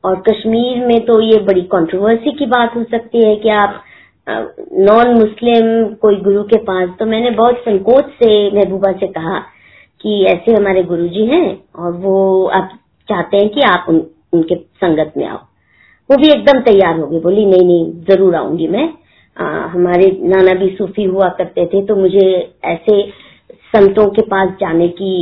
और 0.03 0.21
कश्मीर 0.21 0.85
में 0.87 0.99
तो 1.05 1.19
ये 1.21 1.39
बड़ी 1.43 1.61
कंट्रोवर्सी 1.71 2.31
की 2.31 2.45
बात 2.45 2.75
हो 2.75 2.83
सकती 2.83 3.25
है 3.27 3.35
कि 3.35 3.49
आप 3.49 3.83
नॉन 4.27 5.13
मुस्लिम 5.13 5.93
कोई 6.01 6.15
गुरु 6.21 6.43
के 6.43 6.57
पास 6.63 6.89
तो 6.99 7.05
मैंने 7.05 7.29
बहुत 7.31 7.57
संकोच 7.59 8.11
से 8.13 8.29
महबूबा 8.51 8.91
से 8.91 9.07
कहा 9.07 9.39
कि 10.01 10.23
ऐसे 10.25 10.53
हमारे 10.53 10.83
गुरुजी 10.83 11.25
हैं 11.25 11.47
और 11.75 11.91
वो 11.93 12.45
आप 12.47 12.69
चाहते 13.09 13.37
हैं 13.37 13.49
कि 13.49 13.61
आप 13.61 13.85
उन, 13.89 14.01
उनके 14.33 14.55
संगत 14.55 15.13
में 15.17 15.25
आओ। 15.25 15.37
वो 16.09 16.17
भी 16.17 16.29
एकदम 16.29 16.59
तैयार 16.61 16.99
हो 16.99 17.07
गई 17.07 17.19
बोली 17.19 17.45
नहीं 17.45 17.65
नहीं 17.65 17.91
ज़रूर 18.09 18.35
आऊँगी 18.35 18.67
मैं। 18.67 18.87
आ, 19.37 19.45
हमारे 19.67 20.09
नाना 20.23 20.53
भी 20.55 20.69
सूफी 20.77 21.03
हुआ 21.03 21.27
करते 21.37 21.65
थे 21.65 21.85
तो 21.85 21.95
मुझे 21.95 22.27
ऐसे 22.65 23.01
संतों 23.75 24.07
के 24.09 24.21
पास 24.27 24.49
जाने 24.59 24.87
की 24.91 25.13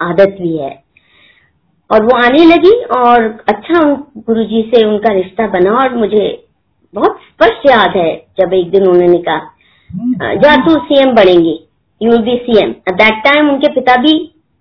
आदत 0.00 0.36
भी 0.40 0.56
है। 0.56 0.83
और 1.90 2.02
वो 2.02 2.16
आने 2.16 2.44
लगी 2.44 2.72
और 2.96 3.22
अच्छा 3.48 3.82
गुरु 4.16 4.44
जी 4.44 4.62
से 4.74 4.84
उनका 4.84 5.12
रिश्ता 5.12 5.46
बना 5.46 5.72
और 5.72 5.94
मुझे 5.94 6.44
बहुत 6.94 7.18
स्पष्ट 7.30 7.66
याद 7.70 7.96
है 7.96 8.26
जब 8.40 8.54
एक 8.54 8.70
दिन 8.70 8.86
उन्होंने 8.86 9.18
कहा 9.18 10.34
जा 10.34 10.56
तू 10.56 10.74
सीएम 10.84 11.14
बनेंगी 11.14 11.58
you 12.00 12.18
be 12.18 12.36
CM 12.36 12.70
at 12.70 12.94
that 12.94 13.24
time 13.24 13.50
उनके 13.50 13.68
पिता 13.68 13.96
भी 13.96 14.12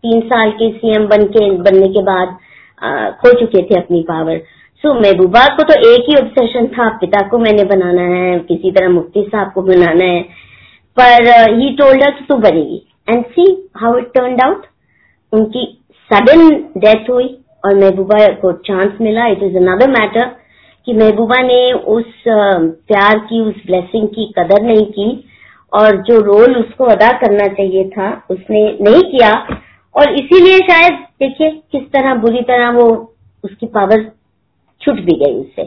तीन 0.04 0.22
साल 0.22 0.52
के 0.52 0.72
सीएम 0.72 1.08
बन 1.08 1.24
के 1.24 1.52
बनने 1.52 1.88
के 1.88 2.02
बाद 2.02 2.38
खो 3.22 3.40
चुके 3.40 3.62
थे 3.64 3.80
अपनी 3.80 4.02
पावर 4.02 4.42
सो 4.84 4.90
so, 4.90 5.02
महबूबा 5.02 5.46
को 5.48 5.64
तो 5.64 5.74
एक 5.90 6.06
ही 6.10 6.16
ऑब्सेशन 6.16 6.68
था 6.68 6.90
पिता 6.90 7.28
को 7.28 7.38
मैंने 7.38 7.64
बनाना 7.64 8.02
है 8.02 8.40
किसी 8.40 8.72
तरह 8.72 8.90
मुफ्ती 8.90 9.22
साहब 9.24 9.52
को 9.52 9.62
बनाना 9.62 10.06
है. 10.06 10.22
पर 10.98 11.28
ही 11.60 11.70
टोल्ड 11.70 12.04
कि 12.04 12.26
तू 12.30 12.36
बनेगी. 12.36 12.82
And 13.10 13.26
see 13.26 13.70
how 13.78 13.98
it 13.98 14.12
turn 14.14 14.40
out 14.40 14.66
उनकी 15.34 15.83
सडन 16.14 16.50
डेथ 16.78 17.10
हुई 17.10 17.28
और 17.66 17.76
महबूबा 17.76 18.26
को 18.42 18.52
चांस 18.52 18.98
मिला। 19.02 19.28
इट 19.28 19.44
इज़ 19.44 19.58
अनदर 19.58 19.90
मैटर 19.90 20.26
कि 20.86 20.94
महबूबा 20.94 21.42
ने 21.42 21.74
उस 21.74 22.06
प्यार 22.28 23.20
की, 23.20 23.40
उस 23.42 23.56
ब्लेसिंग 23.66 24.08
की 24.08 24.34
कदर 24.40 24.62
नहीं 24.62 24.86
की 24.86 25.30
और 25.74 25.98
जो 26.02 26.20
रोल 26.22 26.56
उसको 26.56 26.86
अदा 26.86 27.12
करना 27.12 27.48
चाहिए 27.48 27.90
था, 27.90 28.26
उसने 28.30 28.78
नहीं 28.82 29.02
किया। 29.02 29.32
और 29.96 30.14
इसीलिए 30.14 30.58
शायद, 30.60 30.94
देखिए, 30.94 31.50
किस 31.72 31.82
तरह 31.82 32.16
बुरी 32.16 32.42
तरह 32.42 32.70
वो 32.70 33.16
उसकी 33.44 33.66
पावर 33.66 34.04
छूट 34.82 34.96
भी 34.96 35.16
गई 35.16 35.34
उससे। 35.40 35.64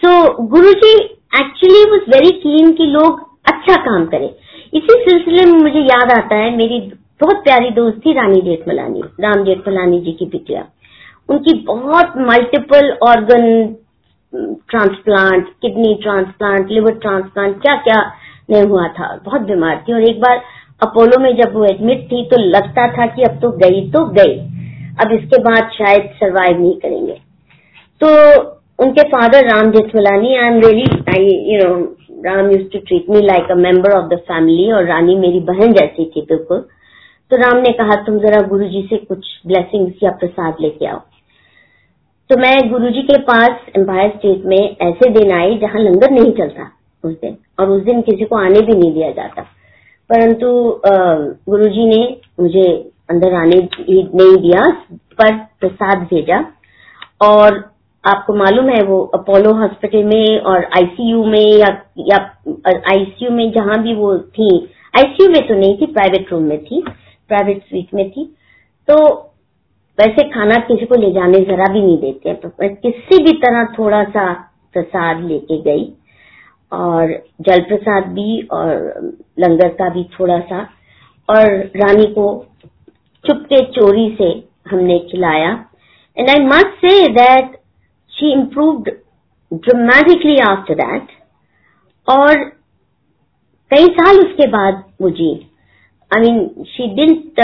सो 0.00 0.42
गुरु 0.42 0.72
जी 0.72 0.94
एक्चुअली 1.40 1.90
वॉज़ 1.90 2.10
वेरी 2.10 2.30
कीन 2.30 2.72
कि 2.72 2.86
लोग 2.86 3.20
अच्छा 3.46 3.76
काम 3.76 4.06
करें। 4.06 4.28
इसी 4.74 4.94
सिलसिले 5.00 5.44
में 5.44 5.58
मुझे 5.58 5.80
याद 5.80 6.12
आता 6.12 6.36
है, 6.36 6.56
मेरी 6.56 6.92
बहुत 7.20 7.42
प्यारी 7.44 7.70
दोस्त 7.72 7.98
थी 8.06 8.12
रानी 8.12 8.40
जेठमलानी, 8.42 9.02
राम 9.20 9.44
जेठमलानी 9.44 10.00
जी 10.00 10.12
की 10.12 10.26
बिटिया। 10.26 10.64
उनकी 11.28 11.52
बहुत 11.64 12.12
multiple 12.28 12.90
organ 13.08 13.46
transplant 14.70 15.46
kidney 15.62 15.94
transplant 16.02 16.70
liver 16.70 16.94
transplant 17.02 17.60
क्या 17.62 17.74
क्या 17.82 18.00
नहीं 18.50 18.62
हुआ 18.64 18.86
था। 18.88 19.08
बहुत 19.24 19.40
बीमार 19.42 19.84
थी 19.88 19.92
और 19.92 20.08
एक 20.10 20.20
बार 20.20 20.42
अपोलो 20.82 21.20
में 21.22 21.34
जब 21.36 21.54
वो 21.54 21.64
एडमिट 21.64 22.04
थी 22.12 22.24
तो 22.30 22.40
लगता 22.40 22.86
था 22.92 23.06
कि 23.06 23.22
अब 23.22 23.40
तो 23.42 23.50
गई 23.58 23.80
तो 23.90 24.04
गई। 24.12 24.38
अब 25.02 25.12
इसके 25.12 25.42
बाद 25.42 25.70
शायद 25.72 26.08
सरवाइव 26.20 26.60
नहीं 26.60 26.76
करेंगे। 26.80 27.20
तो 28.00 28.08
उनके 28.78 29.02
father 29.08 29.46
Ram 29.46 29.70
Jethmalani 29.72 30.34
I 30.36 30.46
am 30.46 30.60
really 30.60 30.86
I 31.10 31.24
you 31.52 31.62
know 31.64 31.74
Ram 32.24 32.50
used 32.50 32.68
to 32.72 32.78
treat 32.78 33.10
me 33.10 33.20
like 33.22 33.50
a 33.50 33.54
member 33.56 33.96
of 33.96 34.08
the 34.08 34.18
family 34.28 34.70
और 34.72 34.84
रानी 34.86 35.16
मेरी 35.16 35.40
बहन 35.48 35.72
जैसी 35.72 36.04
थी 36.06 36.20
बिल्कुल। 36.28 36.64
तो 37.30 37.36
राम 37.36 37.56
ने 37.58 37.72
कहा, 37.72 37.94
तुम 38.04 38.18
जरा 38.18 38.40
गुरु 38.48 38.68
जी 38.68 38.86
से 38.90 38.96
कुछ 38.98 39.26
ब्लेसिंग्स 39.46 40.02
या 40.02 40.10
प्रसाद 40.20 40.56
लेके 40.60 40.86
आओ. 40.86 40.98
तो 42.30 42.36
मैं 42.36 42.70
गुरु 42.70 42.90
जी 42.90 43.02
के 43.02 43.18
पास 43.22 43.66
एम्पायर 43.76 44.10
स्टेट 44.10 44.44
में 44.44 44.76
ऐसे 44.82 45.10
दिन 45.10 45.32
आई 45.32 45.58
जहाँ 45.58 45.80
लंगर 45.80 46.10
नहीं 46.10 46.32
चलता 46.32 46.70
उस 47.04 47.12
दिन, 47.12 47.36
और 47.60 47.70
उस 47.70 47.82
दिन 47.82 48.00
किसी 48.02 48.24
को 48.24 48.36
आने 48.36 48.60
भी 48.60 48.74
नहीं 48.74 48.92
दिया 48.94 49.10
जाता। 49.12 49.42
परंतु 50.10 50.50
गुरु 50.86 51.68
जी 51.68 51.84
ने 51.86 52.00
मुझे 52.40 52.66
अंदर 53.10 53.34
आने 53.34 53.58
नहीं 53.80 54.36
दिया, 54.36 54.62
पर 55.18 55.36
प्रसाद 55.60 56.06
भेजा, 56.10 56.44
और 57.22 57.64
आपको 58.04 58.34
मालूम 58.34 58.68
है 58.68 58.82
वो 58.84 59.00
अपोलो 59.14 59.52
हॉस्पिटल 59.54 60.04
में 60.04 60.40
और 60.40 60.64
आईसीयू 60.76 61.24
में 61.24 61.46
या 61.58 61.68
या 62.06 62.16
आईसीयू 62.92 63.30
में 63.30 63.50
जहाँ 63.52 63.82
भी 63.82 63.94
वो 63.94 64.16
थी 64.36 64.48
आईसीयू 64.94 65.30
में 65.30 65.46
तो 65.48 65.54
नहीं 65.54 65.76
थी 65.78 65.86
प्राइवेट 65.88 66.32
रूम 66.32 66.42
में 66.42 66.64
थी 66.64 66.82
प्राइवेट 67.28 67.62
स्वीट 67.62 67.94
में 67.94 68.10
थी। 68.10 68.24
तो 68.88 68.96
वैसे 69.98 70.28
खाना 70.30 70.56
किसी 70.66 70.86
को 70.86 70.94
ले 70.94 71.10
जाने 71.12 71.40
जरा 71.44 71.72
भी 71.72 71.80
नहीं 71.80 71.98
देते 71.98 72.28
हैं। 72.28 72.40
तो 72.40 72.48
मैं 72.60 72.74
किसी 72.76 73.22
भी 73.24 73.32
तरह 73.38 73.64
थोड़ा 73.78 74.02
सा 74.04 74.32
प्रसाद 74.72 75.24
लेके 75.24 75.60
गई 75.62 75.84
और 76.72 77.12
जल 77.40 77.60
प्रसाद 77.68 78.06
भी 78.12 78.40
और 78.52 78.72
लंगर 79.38 79.68
का 79.68 79.88
भी 79.88 80.04
थोड़ा 80.18 80.38
सा 80.40 80.60
और 81.28 81.54
रानी 81.76 82.06
को 82.14 82.26
चुपके 83.24 83.64
चोरी 83.72 84.08
से 84.18 84.28
हमने 84.70 84.98
खिलाया। 85.10 85.50
And 86.16 86.30
I 86.30 86.46
must 86.46 86.84
say 86.84 87.08
that 87.12 87.56
she 88.12 88.34
improved 88.34 88.88
dramatically 89.52 90.40
after 90.40 90.74
that 90.74 91.08
और 92.08 92.44
कई 93.70 93.86
साल 93.92 94.18
उसके 94.18 94.46
बाद 94.48 94.84
जी 95.02 95.47
I 96.10 96.20
mean 96.20 96.64
she 96.66 96.86
didn't 96.94 97.40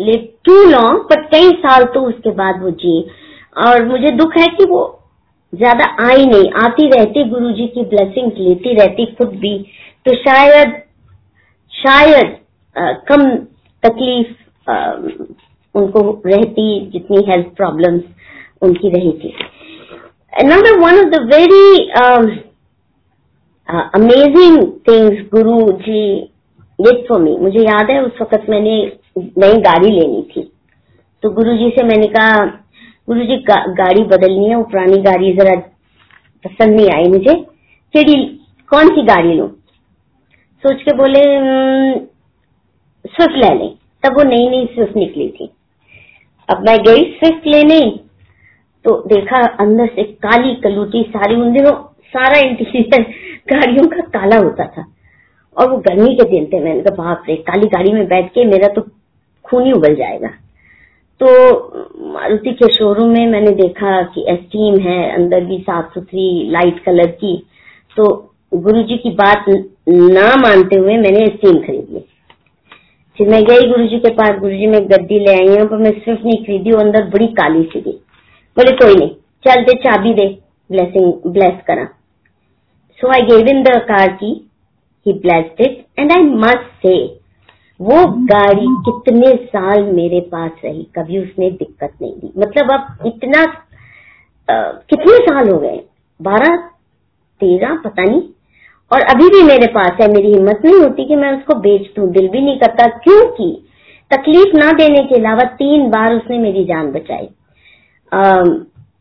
live 0.00 0.28
too 0.44 0.62
long 0.70 1.00
but 1.10 1.30
कई 1.30 1.50
साल 1.58 1.84
तो 1.84 2.00
उसके 2.00 2.30
बाद 2.30 2.62
वो 2.62 2.70
जी। 2.70 3.00
और 3.56 3.84
मुझे 3.84 4.10
दुख 4.10 4.36
है 4.38 4.46
कि 4.46 4.64
वो 4.64 4.82
ज़्यादा 5.52 5.84
आई 6.08 6.26
नहीं। 6.26 6.50
आती 6.62 6.88
रहती 6.90 7.24
गुरु 7.24 7.50
जी 7.52 7.66
की 7.66 7.84
ब्लेसिंग 7.84 8.32
लेती 8.38 8.74
रहती 8.74 9.06
खुद 9.06 9.28
भी। 9.28 9.58
तो 10.06 10.14
शायद 10.14 10.82
शायद 11.72 12.36
आ, 12.76 12.92
कम 13.08 13.28
तकलीफ़ 13.82 14.70
आ, 14.70 14.92
उनको 15.74 16.22
रहती 16.26 16.90
जितनी 16.92 17.24
हेल्थ 17.28 17.46
प्रॉब्लम्स 17.56 18.02
उनकी 18.62 18.88
रही 18.90 19.12
थी 19.12 19.34
of 20.98 21.10
the 21.10 21.20
very 21.26 21.90
um, 22.00 22.26
uh, 23.68 23.84
amazing 23.94 24.56
things 24.88 25.20
Guru 25.34 25.56
did 26.78 27.06
for 27.08 27.20
me 27.20 27.36
मुझे 27.36 27.60
याद 27.60 27.90
है 27.90 28.02
उस 28.04 28.20
वक्त 28.22 28.48
मैंने 28.50 28.76
नई 29.18 29.60
गाड़ी 29.60 29.90
लेनी 29.90 30.22
थी। 30.22 30.42
तो 31.22 31.30
गुरु 31.30 31.56
जी 31.56 31.68
से 31.70 31.82
मैंने 31.82 32.06
कहा 32.06 32.44
गुरु 33.08 33.20
जी 33.20 33.36
गा, 33.36 33.54
गाड़ी 33.74 34.02
बदलनी 34.02 34.48
है 34.48 34.56
वो 34.56 34.62
पुरानी 34.62 34.96
गाड़ी 35.02 35.32
जरा 35.32 35.54
पसंद 36.44 36.76
नहीं 36.76 36.90
आई 36.90 37.08
मुझे। 37.08 37.34
फिर 37.94 38.14
कौन 38.70 38.88
सी 38.88 39.02
गाड़ी 39.02 39.34
लू? 39.34 39.46
सोच 40.64 40.82
के 40.82 40.92
बोले 40.96 41.22
स्विफ्ट 43.08 43.36
ले 43.36 43.54
लें। 43.54 43.70
तब 44.02 44.16
वो 44.18 44.24
नई 44.24 44.48
नई 44.48 44.66
स्विफ्ट 44.66 44.96
निकली 44.96 45.28
थी। 45.30 45.50
अब 46.48 46.60
मैं 46.66 46.76
गई 46.78 47.02
स्विफ्ट 47.12 47.46
लेने। 47.46 47.80
तो 48.84 48.94
देखा 49.06 49.40
अंदर 49.60 49.86
से 49.86 50.02
काली 50.02 50.54
कलूटी 50.54 51.02
सारी 51.08 51.34
उन 51.34 51.52
दिनों 51.52 51.72
सारा 52.08 52.38
इंटीरियर 52.38 53.02
गाड़ियों 53.48 53.86
का 53.86 54.00
काला 54.18 54.36
होता 54.36 54.64
था। 54.66 54.84
और 55.58 55.70
वो 55.70 55.76
गर्मी 55.78 56.14
के 56.14 56.24
दिन 56.24 56.46
थे, 56.46 56.60
मैंने 56.60 56.80
कहा, 56.82 57.04
बाप 57.04 57.24
रे, 57.28 57.36
काली 57.36 57.66
गाड़ी 57.66 57.92
में 57.92 58.06
बैठ 58.08 58.28
के 58.28 58.44
मेरा 58.44 58.68
तो 58.68 58.80
खून 59.44 59.64
ही 59.64 59.72
उबल 59.72 59.94
जाएगा। 59.94 60.28
तो 61.20 61.26
मारुति 62.12 62.52
के 62.52 62.72
शोरूम 62.74 63.08
में 63.08 63.26
मैंने 63.26 63.50
देखा 63.50 64.02
कि 64.02 64.24
एस्टीम 64.28 64.78
है, 64.80 65.14
अंदर 65.14 65.44
भी 65.44 65.58
साफ़ 65.58 65.94
सुथरी 65.94 66.50
लाइट 66.50 66.82
कलर 66.84 67.06
की। 67.06 67.36
तो 67.96 68.34
गुरुजी 68.54 68.96
की 68.96 69.10
बात 69.10 69.44
ना 69.88 70.34
मानते 70.36 70.76
हुए 70.76 70.96
मैंने 70.96 71.24
एस्टीम 71.24 71.58
खरीद। 71.58 71.88
ली 71.92 72.04
फिर 73.18 73.28
मैं 73.28 73.42
गई 73.44 73.68
गुरुजी 73.68 73.98
के 73.98 74.10
पास, 74.10 74.38
गुरुजी 74.40 74.66
में 74.66 74.80
गद्दी 74.88 75.18
ले 75.18 75.32
आई 75.32 75.56
हूँ 75.58 75.68
पर 75.68 75.76
मैं 75.76 75.90
सिर्फ़ 75.90 76.20
नहीं 76.24 76.44
खरीदी 76.44 76.70
अंदर 76.70 77.04
बड़ी 77.04 77.26
काली 77.26 77.62
सी 77.62 77.80
थी। 77.80 77.92
बोले, 78.56 78.72
कोई 78.72 78.94
नहीं, 78.94 79.10
चल 79.44 79.62
दे, 79.62 79.72
चाबी 79.72 80.14
दे 80.14 80.26
ब्लेसिंग 80.70 81.32
ब्लेस 81.32 81.60
करा। 81.66 81.84
So 83.00 83.08
I 83.08 83.22
gave 83.22 83.48
in 83.48 83.62
the 83.62 83.68
car 83.68 84.08
की 84.12 84.47
he 85.08 85.18
blessed 85.20 85.60
it 85.60 85.84
and 85.98 86.12
I 86.12 86.22
must 86.38 86.86
say 86.86 86.96
वो 87.80 88.04
गाड़ी 88.26 88.66
कितने 88.86 89.34
साल 89.46 89.82
मेरे 89.92 90.20
पास 90.32 90.50
रही 90.64 90.82
कभी 90.96 91.18
उसने 91.18 91.50
दिक्कत 91.52 91.92
नहीं 92.02 92.12
दी। 92.14 92.32
मतलब 92.38 92.72
अब 92.72 93.06
इतना 93.06 93.42
आ, 94.48 94.56
कितने 94.90 95.16
साल 95.20 95.48
हो 95.48 95.58
गए? 95.58 95.80
बारह 96.20 96.56
तेरह 97.40 97.74
पता 97.84 98.02
नहीं। 98.02 98.22
और 98.90 99.00
अभी 99.04 99.28
भी 99.30 99.42
मेरे 99.42 99.66
पास 99.72 100.00
है 100.00 100.08
मेरी 100.12 100.32
हिम्मत 100.32 100.60
नहीं 100.64 100.78
होती 100.78 101.04
कि 101.04 101.16
मैं 101.16 101.32
उसको 101.32 101.54
बेच 101.60 101.90
दू 101.96 102.06
दिल 102.12 102.28
भी 102.28 102.40
नहीं 102.40 102.58
करता 102.58 102.86
क्योंकि 102.98 103.50
तकलीफ़ 104.10 104.56
ना 104.56 104.70
देने 104.72 105.02
के 105.04 105.14
अलावा 105.14 105.44
तीन 105.56 105.88
बार 105.90 106.14
उसने 106.14 106.38
मेरी 106.38 106.64
जान 106.64 106.90
बचाई। 106.92 107.28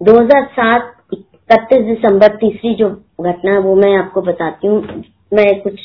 दो 0.01 0.19
हज़ार 0.19 0.43
सात 0.51 0.93
इकतीस 1.13 1.85
दिसंबर 1.85 2.35
तीसरी 2.37 2.73
जो 2.75 2.89
घटना 3.21 3.57
वो 3.59 3.75
मैं 3.75 3.95
आपको 3.97 4.21
बताती 4.21 4.67
हूँ। 4.67 5.03
मैं 5.33 5.49
कुछ 5.61 5.79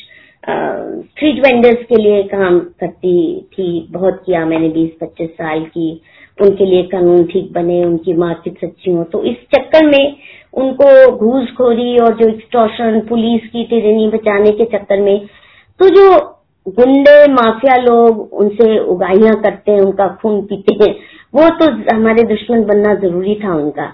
स्ट्रीट 0.44 1.38
वेंडर्स 1.44 1.84
के 1.88 1.96
लिए 1.96 2.22
काम 2.24 2.58
करती 2.80 3.40
थी, 3.52 3.88
बहुत 3.90 4.22
किया 4.26 4.44
मैंने 4.46 4.68
बीस 4.68 4.90
पच्चीस 5.00 5.30
साल 5.30 5.64
की। 5.66 5.90
उनके 6.38 6.66
लिए 6.66 6.82
कानून 6.82 7.24
ठीक 7.24 7.52
बने, 7.52 7.84
उनकी 7.84 8.14
मार्केट 8.14 8.58
सच्ची 8.58 8.92
हो। 8.92 9.04
तो 9.04 9.22
इस 9.24 9.36
चक्कर 9.54 9.86
में 9.86 10.16
उनको 10.54 11.16
घूसखोरी 11.18 11.96
और 11.98 12.16
जो 12.16 12.28
एक्सटॉर्शन 12.28 13.00
पुलिस 13.08 13.48
की 13.50 13.64
तिरनी 13.64 14.08
बचाने 14.08 14.50
के 14.50 14.64
चक्कर 14.76 15.00
में 15.00 15.26
तो 15.80 15.88
जो 15.88 16.10
गुंडे, 16.66 17.26
माफिया 17.32 17.76
लोग 17.76 18.32
उनसे 18.32 18.78
उगाइयाँ 18.80 19.34
करते 19.42 19.72
हैं, 19.72 19.80
उनका 19.80 20.06
खून 20.22 20.40
पीते 20.42 20.74
हैं, 20.74 20.94
वो 21.34 21.48
तो 21.58 21.70
हमारे 21.94 22.22
दुश्मन 22.24 22.64
बनना 22.64 22.94
ज़रूरी 22.96 23.34
था 23.34 23.54
उनका। 23.54 23.86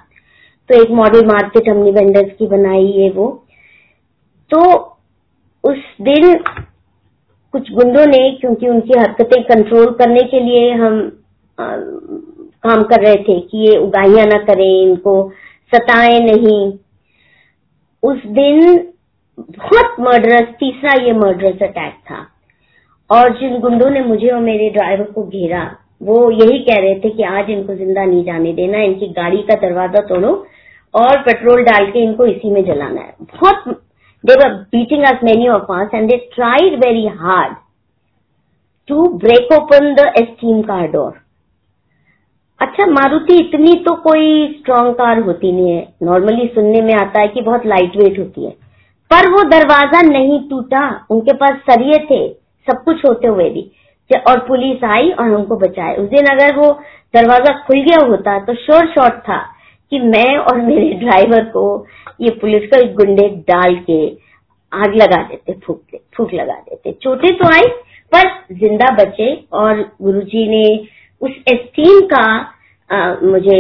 तो 0.71 0.83
एक 0.83 0.91
मॉडल 0.91 1.27
मार्केट 1.27 1.69
हमने 1.69 1.91
वेंडर्स 1.93 2.33
की 2.39 2.47
बनाई 2.47 2.91
है 2.93 3.11
वो। 3.11 3.29
तो 4.51 4.61
उस 5.69 5.79
दिन 6.03 6.35
कुछ 7.55 7.71
गुंडों 7.73 8.05
ने 8.07 8.21
क्योंकि 8.41 8.69
उनकी 8.69 8.99
हरकतें 8.99 9.43
कंट्रोल 9.45 9.91
करने 9.95 10.23
के 10.31 10.41
लिए 10.41 10.71
हम 10.75 11.01
आ, 11.59 11.67
काम 12.65 12.83
कर 12.85 13.01
रहे 13.03 13.17
थे 13.25 13.39
कि 13.43 13.59
ये 13.61 13.77
उगाइया 13.79 14.25
ना 14.27 14.39
करें 14.45 14.71
इनको 14.71 15.15
सताए 15.73 16.19
नहीं। 16.21 16.61
उस 18.03 18.27
दिन 18.35 18.77
बहुत 19.39 19.97
मर्डरस 20.01 20.49
तीसरा 20.61 20.95
ये 21.03 21.13
मर्डरस 21.15 21.63
अटैक 21.63 21.95
था। 22.07 22.27
और 23.11 23.37
जिन 23.39 23.59
गुंडों 23.61 23.91
ने 23.91 24.01
मुझे 24.05 24.29
और 24.29 24.41
मेरे 24.43 24.69
ड्राइवर 24.71 25.11
को 25.13 25.23
घेरा 25.25 25.65
वो 26.03 26.31
यही 26.33 26.59
कह 26.65 26.79
रहे 26.79 26.95
थे 27.01 27.11
कि 27.11 27.23
आज 27.25 27.51
इनको 27.51 27.75
ज़िंदा 27.75 28.05
नहीं 28.05 28.25
जाने 28.25 28.53
देना 28.55 28.83
इनकी 28.83 29.07
गाड़ी 29.15 29.43
का 29.43 29.55
दरवाज़ा 29.61 30.01
तोड़ो 30.09 30.33
और 30.95 31.23
पेट्रोल 31.23 31.63
डाल 31.65 31.87
के 31.87 32.03
इनको 32.03 32.27
इसी 32.27 32.51
में 32.51 32.65
जलाना 32.65 33.01
है। 33.01 33.15
बहुत 33.23 33.81
They 34.25 34.37
were 34.37 34.67
beating 34.73 35.05
us, 35.05 35.21
many 35.23 35.49
of 35.49 35.71
us, 35.71 35.89
and 35.93 36.11
they 36.11 36.19
tried 36.35 36.75
very 36.81 37.07
hard 37.19 37.57
to 38.89 38.97
break 39.25 39.51
open 39.53 39.95
the 39.97 40.07
esteem 40.21 40.63
car 40.65 40.87
door. 40.89 41.13
अच्छा 42.61 42.87
मारुति 42.87 43.37
इतनी 43.39 43.75
तो 43.85 43.95
कोई 44.03 44.47
स्ट्रॉन्ग 44.53 44.95
कार 44.95 45.21
होती 45.23 45.53
नहीं 45.53 45.71
है। 45.71 45.83
नॉर्मली 46.03 46.47
सुनने 46.55 46.81
में 46.83 46.95
आता 46.95 47.21
है 47.21 47.29
कि 47.29 47.41
बहुत 47.41 47.67
लाइट 47.67 47.97
वेट 47.97 48.19
होती 48.19 48.45
है। 48.45 48.51
पर 49.11 49.29
वो 49.33 49.43
दरवाज़ा 49.51 50.01
नहीं 50.03 50.39
टूटा। 50.49 50.83
उनके 51.11 51.33
पास 51.43 51.61
सरिये 51.71 51.99
थे 52.11 52.29
सब 52.67 52.83
कुछ 52.85 53.05
होते 53.05 53.29
हुए 53.29 53.49
भी। 53.51 53.71
और 54.29 54.39
पुलिस 54.49 54.85
आई 54.85 55.11
और 55.11 55.27
हमको 55.27 55.57
बचाए 55.59 55.95
उस 55.97 56.09
दिन 56.11 56.27
अगर 56.27 56.57
वो 56.57 56.71
दरवाज़ा 57.15 57.53
खुल 57.67 57.81
गया 57.83 58.05
होता 58.09 58.39
तो 58.45 58.55
शोर 58.57 58.87
शॉर्ट 58.95 59.15
था। 59.29 59.39
कि 59.93 59.99
मैं 60.07 60.37
और 60.37 60.61
मेरे 60.63 60.93
ड्राइवर 61.01 61.45
को 61.53 61.65
ये 62.21 62.31
पुलिस 62.41 62.69
का 62.71 62.79
एक 62.79 62.95
गुंडे 62.97 63.29
डाल 63.49 63.75
के 63.91 64.01
आग 64.73 64.95
लगा 64.95 65.23
देते 65.23 65.53
फूक 65.67 65.99
फूक 66.17 66.33
लगा 66.35 66.55
देते। 66.55 66.93
चोटें 67.03 67.33
तो 67.39 67.49
आई 67.49 67.69
पर 68.13 68.29
ज़िंदा 68.59 68.91
बचे 68.97 69.33
और 69.55 69.83
गुरुजी 70.03 70.47
ने 70.49 70.65
उस 71.23 71.31
एस्टीम 71.53 72.01
का 72.13 72.27
uh, 72.91 73.23
मुझे 73.25 73.59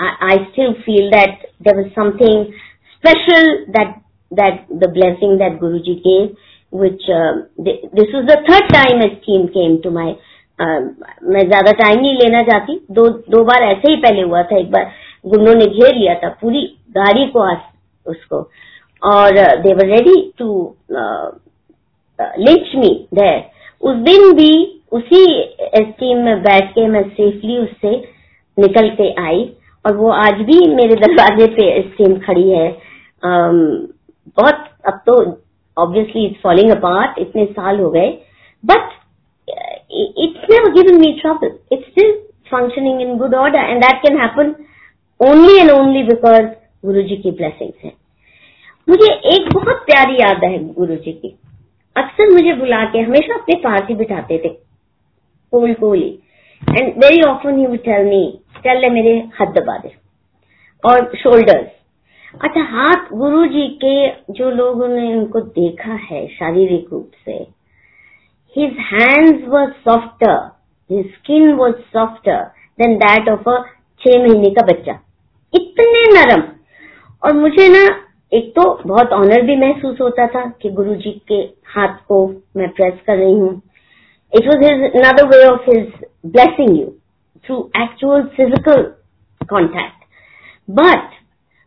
I 0.00 0.36
still 0.38 0.72
feel 0.82 1.10
that 1.10 1.46
there 1.62 1.76
was 1.76 1.88
something 1.94 2.44
special 2.92 3.54
that 3.76 3.94
that 4.32 4.66
the 4.74 4.90
blessing 4.92 5.38
that 5.38 5.58
Guru 5.60 5.78
ji 5.78 5.94
gave 6.06 6.80
which 6.82 7.06
this 7.60 8.14
was 8.14 8.26
the 8.26 8.36
third 8.50 8.72
time 8.72 9.02
Esteem 9.04 9.46
came 9.56 9.76
to 9.84 9.90
my 9.90 10.14
मैं 10.58 11.46
ज़्यादा 11.48 11.72
टाइम 11.78 12.00
नहीं 12.00 12.14
लेना 12.16 12.42
चाहती। 12.42 12.74
दो 12.90 13.08
दो 13.30 13.42
बार 13.44 13.62
ऐसे 13.64 13.90
ही 13.90 13.96
पहले 13.96 14.22
हुआ 14.22 14.42
था 14.42 14.58
एक 14.58 14.70
बार। 14.70 14.90
गुंडों 15.24 15.54
ने 15.54 15.66
घेर 15.66 15.94
लिया 15.94 16.14
था 16.14 16.28
पूरी 16.40 16.62
गाड़ी 16.90 17.26
को 17.26 17.48
उसको। 18.06 18.38
और 19.02 19.38
they were 19.62 19.86
ready 19.86 20.20
to 20.38 20.48
lynch 22.38 22.74
me 22.76 22.90
there 23.14 23.42
उस 23.82 23.96
दिन 24.02 24.32
भी 24.32 24.52
उसी 24.92 25.24
स्टीम 25.76 26.18
में 26.18 26.42
बैठ 26.42 26.70
के 26.70 26.86
मैं 26.88 27.02
सेफली 27.10 27.58
उससे 27.58 27.96
निकल 28.56 28.88
के 28.90 29.12
आई 29.22 29.44
और 29.84 29.96
वो 29.96 30.10
आज 30.10 30.40
भी 30.40 30.58
मेरे 30.74 30.94
दरवाजे 30.96 31.46
पे 31.54 31.70
स्टीम 31.82 32.18
खड़ी 32.18 32.48
है। 32.50 32.66
Um, 33.22 33.58
बहुत 34.36 34.64
अब 34.86 35.00
तो 35.06 35.14
ऑब्वियसली 35.76 36.24
इट्स 36.26 36.40
फॉलिंग 36.42 36.70
अपार्ट 36.70 37.18
इतने 37.18 37.44
साल 37.46 37.80
हो 37.80 37.90
गए। 37.90 38.08
But 38.64 38.90
it's 39.48 40.50
never 40.50 40.70
given 40.72 41.00
me 41.00 41.12
trouble 41.20 41.52
it's 41.72 41.86
still 41.86 42.12
functioning 42.50 43.00
in 43.00 43.16
good 43.18 43.34
order 43.34 43.58
and 43.58 43.82
that 43.82 44.02
can 44.02 44.20
happen 44.20 44.54
only 45.20 45.56
and 45.58 45.70
only 45.70 46.02
because 46.02 46.46
Guru 46.84 47.02
ji 47.02 47.16
की 47.16 47.30
ब्लेसिंग्स 47.30 47.84
है। 47.84 47.92
मुझे 48.88 49.12
एक 49.34 49.48
बहुत 49.54 49.82
प्यारी 49.86 50.14
याद 50.14 50.44
है 50.44 50.58
गुरु 50.74 50.94
जी 50.96 51.12
की। 51.12 51.28
अक्सर 51.96 52.30
मुझे 52.30 52.52
बुला 52.54 52.84
के 52.84 52.98
हमेशा 53.00 53.34
अपने 53.34 53.54
पास 53.60 53.82
ही 53.88 53.94
बिठाते 53.94 54.38
थे। 54.44 54.48
कोल 55.52 55.74
Koli 55.74 56.08
and 56.62 56.92
very 57.04 57.20
often 57.22 57.58
he 57.58 57.66
would 57.66 57.82
tell 57.84 58.04
me 58.04 58.22
tell 58.64 58.90
मेरे 58.92 59.16
हाथ 59.34 59.52
दबा 59.52 59.76
दे। 59.78 59.94
और 60.84 61.12
शोल्डर्स 61.16 61.70
अच्छा 62.34 62.62
हाथ 62.68 63.12
गुरु 63.14 63.44
जी 63.46 63.66
के 63.84 63.94
जो 64.34 64.50
लोगों 64.50 64.88
ने 64.88 65.14
उनको 65.14 65.40
देखा 65.58 65.94
है 66.02 66.26
शारीरिक 66.28 66.88
रूप 66.92 67.10
से 67.24 67.32
his 68.56 68.76
hands 68.92 69.46
were 69.48 69.70
softer 69.84 70.34
his 70.90 71.06
skin 71.14 71.52
was 71.52 71.74
softer 71.92 72.42
than 72.78 72.96
that 72.98 73.28
of 73.28 73.48
a 73.50 73.58
छह 74.02 74.18
महीने 74.18 74.50
का 74.50 74.66
बच्चा। 74.66 74.98
इतने 75.54 76.02
नरम। 76.12 76.42
और 77.22 77.32
मुझे 77.34 77.68
ना, 77.68 77.84
एक 78.32 78.50
तो 78.50 78.62
बहुत 78.86 79.12
ऑनर 79.12 79.42
भी 79.42 79.56
महसूस 79.58 80.00
होता 80.00 80.26
था 80.26 80.44
कि 80.62 80.70
गुरु 80.72 80.94
जी 80.96 81.10
के 81.28 81.40
हाथ 81.70 81.96
को 82.08 82.26
मैं 82.56 82.68
प्रेस 82.70 82.94
कर 83.06 83.16
रही 83.16 83.32
हूँ। 83.32 83.50
It 84.32 84.46
was 84.46 84.64
his 84.64 84.82
another 84.84 85.26
way 85.28 85.44
of 85.46 85.70
his 85.70 85.92
blessing 86.26 86.78
you 86.78 86.86
through 87.44 87.58
actual 87.76 88.22
physical 88.36 88.82
contact 89.40 90.04
but 90.70 91.10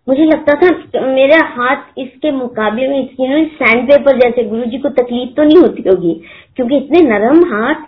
मुझे 0.08 0.26
लगता 0.26 0.54
था 0.56 0.70
मेरा 1.06 1.40
हाथ 1.48 2.00
इसके 2.00 2.32
मुकाबले 2.32 2.88
में 2.88 3.08
सैंड 3.54 3.88
पेपर 3.88 4.18
जैसे 4.20 4.44
गुरु 4.50 4.66
जी 4.66 4.78
को 4.78 4.90
तकलीफ़ 4.92 5.36
तो 5.36 5.44
नहीं 5.44 5.58
होती 5.58 5.84
होगी, 5.88 6.14
क्योंकि 6.56 6.78
इतने 6.78 7.02
नरम 7.02 7.44
हाथ 7.54 7.84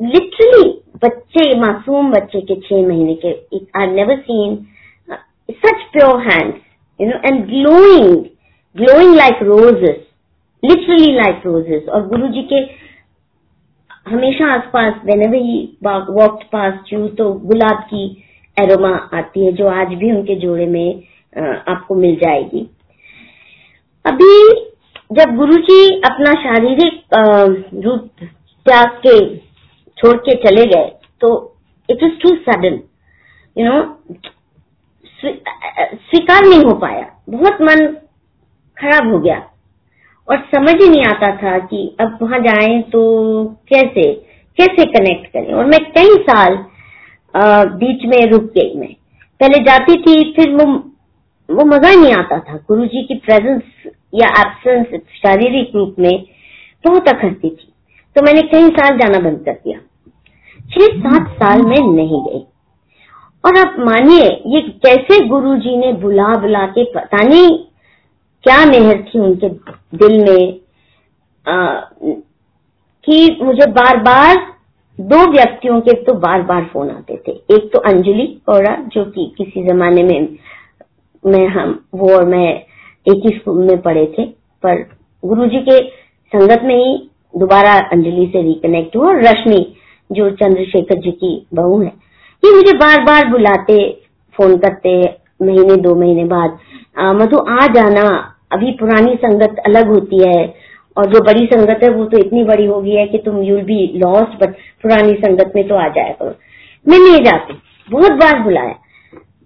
लिटरली 0.00 0.68
बच्चे 1.04 1.52
मासूम 1.60 2.10
बच्चे 2.10 2.40
के 2.40 2.60
छह 2.60 2.86
महीने 2.88 3.14
के 3.24 3.32
I 3.80 3.86
never 3.86 4.16
seen 4.20 4.64
such 5.48 5.82
pure 5.92 6.20
hands, 6.20 6.60
you 7.00 7.06
know, 7.06 7.20
and 7.22 7.48
glowing, 7.48 8.30
glowing 8.76 9.14
like 9.14 9.40
roses, 9.40 10.02
literally 10.62 11.12
like 11.12 11.44
roses. 11.44 11.88
और 11.88 12.06
गुरु 12.08 12.28
जी 12.28 12.42
के 12.52 12.60
हमेशा 14.10 14.52
आसपास 14.54 15.00
whenever 15.04 15.38
he 15.38 15.56
walked 16.12 16.46
past 16.50 16.92
you 16.92 17.08
तो 17.16 17.32
गुलाब 17.46 17.82
की 17.92 18.04
एरोमा 18.56 18.94
आती 19.14 19.44
है 19.46 19.52
जो 19.52 19.68
आज 19.70 19.94
भी 19.94 20.10
उनके 20.12 20.34
जोड़े 20.40 20.66
में 20.66 21.02
आपको 21.68 21.94
मिल 21.94 22.16
जाएगी 22.16 22.66
अभी 24.04 24.34
जब 25.12 25.36
गुरु 25.36 25.56
जी 25.62 25.80
अपना 26.00 26.32
शारीरिक 26.42 27.02
रूप 27.84 28.08
त्याग 28.66 29.00
के 29.06 29.18
छोड़ 29.98 30.16
के 30.18 30.34
चले 30.42 30.64
गए। 30.66 30.88
तो 31.20 31.28
it 31.88 32.02
was 32.02 32.18
too 32.22 32.34
sudden 32.42 32.80
you 33.56 33.64
know 33.64 33.82
स्वीकार 35.20 36.44
नहीं 36.44 36.64
हो 36.64 36.74
पाया। 36.78 37.04
बहुत 37.30 37.62
मन 37.62 37.86
खराब 38.76 39.12
हो 39.12 39.18
गया। 39.18 39.36
और 40.28 40.38
समझ 40.54 40.74
ही 40.74 40.88
नहीं 40.88 41.04
आता 41.04 41.30
था 41.36 41.58
कि 41.66 41.80
अब 42.00 42.18
वहाँ 42.22 42.38
जाए 42.40 42.80
तो 42.92 43.02
कैसे 43.68 44.12
कैसे 44.58 44.84
कनेक्ट 44.88 45.26
करें। 45.32 45.52
और 45.54 45.64
मैं 45.66 45.78
कई 45.90 46.14
साल 46.24 46.56
बीच 47.74 48.04
में 48.06 48.20
रुक 48.30 48.44
गई 48.52 48.74
मैं। 48.76 48.92
पहले 49.40 49.58
जाती 49.64 49.94
थी, 50.02 50.32
फिर 50.32 50.52
वो 50.52 50.64
वो 51.48 51.64
मज़ा 51.66 51.90
नहीं 51.92 52.12
आता 52.14 52.38
था। 52.40 52.56
गुरु 52.68 52.86
जी 52.86 53.02
की 53.02 53.14
प्रेजेंस 53.26 53.62
या 54.14 54.28
एब्सेंस 54.40 55.00
शारीरिक 55.16 55.74
रूप 55.74 55.96
में 55.98 56.24
बहुत 56.84 57.08
अखरती 57.08 57.50
थी। 57.50 57.65
तो 58.16 58.22
मैंने 58.22 58.42
कई 58.44 58.68
साल 58.70 58.98
जाना 58.98 59.18
बंद 59.20 59.44
कर 59.44 59.52
दिया। 59.54 59.78
छह 60.70 60.98
सात 60.98 61.30
साल 61.32 61.62
में 61.62 61.78
नहीं 61.88 62.20
गई। 62.22 62.44
और 63.44 63.56
आप 63.58 63.74
मानिए 63.80 64.28
ये 64.54 64.60
कैसे 64.84 65.18
गुरु 65.28 65.54
जी 65.56 65.76
ने 65.76 65.92
बुला 66.02 66.28
बुला 66.36 66.64
के 66.68 66.84
पता 66.92 67.22
नहीं 67.24 67.48
क्या 68.44 68.64
मेहर 68.66 69.02
थी 69.04 69.18
उनके 69.18 69.48
दिल 69.98 70.18
में 70.20 70.60
आ, 71.46 71.80
कि 73.06 73.38
मुझे 73.42 73.66
बार 73.72 73.96
बार 74.02 74.36
दो 74.98 75.18
व्यक्तियों 75.32 75.80
के 75.80 75.92
तो 76.04 76.12
बार 76.14 76.42
बार 76.42 76.64
फ़ोन 76.72 76.90
आते 76.90 77.16
थे। 77.28 77.32
एक 77.54 77.70
तो 77.72 77.78
अंजलि 77.80 78.26
कौड़ा 78.46 78.74
जो 78.94 79.04
कि 79.04 79.32
किसी 79.38 79.64
जमाने 79.64 80.02
में 80.02 80.36
मैं 81.24 81.46
हम 81.48 81.78
वो 81.94 82.14
और 82.16 82.24
मैं 82.24 82.48
एक 83.06 83.26
ही 83.26 83.36
स्कूल 83.38 83.64
में 83.66 83.80
पढ़े 83.82 84.06
थे। 84.18 84.24
पर 84.24 84.82
गुरुजी 85.22 85.60
के 85.60 85.78
संगत 86.32 86.62
में 86.64 86.74
ही 86.76 86.96
दोबारा 87.36 87.72
अंजलि 87.92 88.26
से 88.26 88.42
रिकनेक्ट 88.42 88.96
हुआ 88.96 89.12
रश्मि, 89.16 89.60
जो 90.10 90.30
चंद्रशेखर 90.32 90.98
जी 91.00 91.10
की 91.12 91.34
बहू 91.54 91.80
है, 91.80 91.92
ये 92.42 92.54
मुझे 92.54 92.72
बार 92.74 93.02
बार 93.04 93.28
बुलाते 93.28 93.76
फ़ोन 94.36 94.56
करते, 94.58 95.00
महीने, 95.42 95.76
दो 95.76 95.94
महीने 95.94 96.24
बाद। 96.26 96.58
मधु, 97.16 97.38
आ 97.38 97.66
जाना, 97.66 98.06
अभी 98.52 98.70
पुरानी 98.72 99.14
संगत 99.16 99.56
अलग 99.66 99.88
होती 99.88 100.18
है, 100.20 100.54
और 100.96 101.06
जो 101.06 101.20
बड़ी 101.24 101.46
संगत 101.46 101.80
है, 101.82 101.88
वो 101.90 102.04
तो 102.04 102.18
इतनी 102.18 102.44
बड़ी 102.44 102.66
हो 102.66 102.80
गई 102.82 102.90
है 102.90 103.06
कि 103.06 103.18
तुम 103.18 103.42
यूल 103.42 103.62
बी 103.62 103.86
लॉस्ट 103.96 104.42
बट 104.42 104.54
पुरानी 104.82 105.14
संगत 105.16 105.52
में 105.56 105.66
तो 105.68 105.74
आ 105.74 105.88
जाया 105.88 106.12
करो। 106.12 106.34
मैं 106.86 106.98
नहीं 106.98 107.24
जाती, 107.24 107.54
बहुत 107.88 108.12
बार 108.14 108.42
बुलाया। 108.42 108.74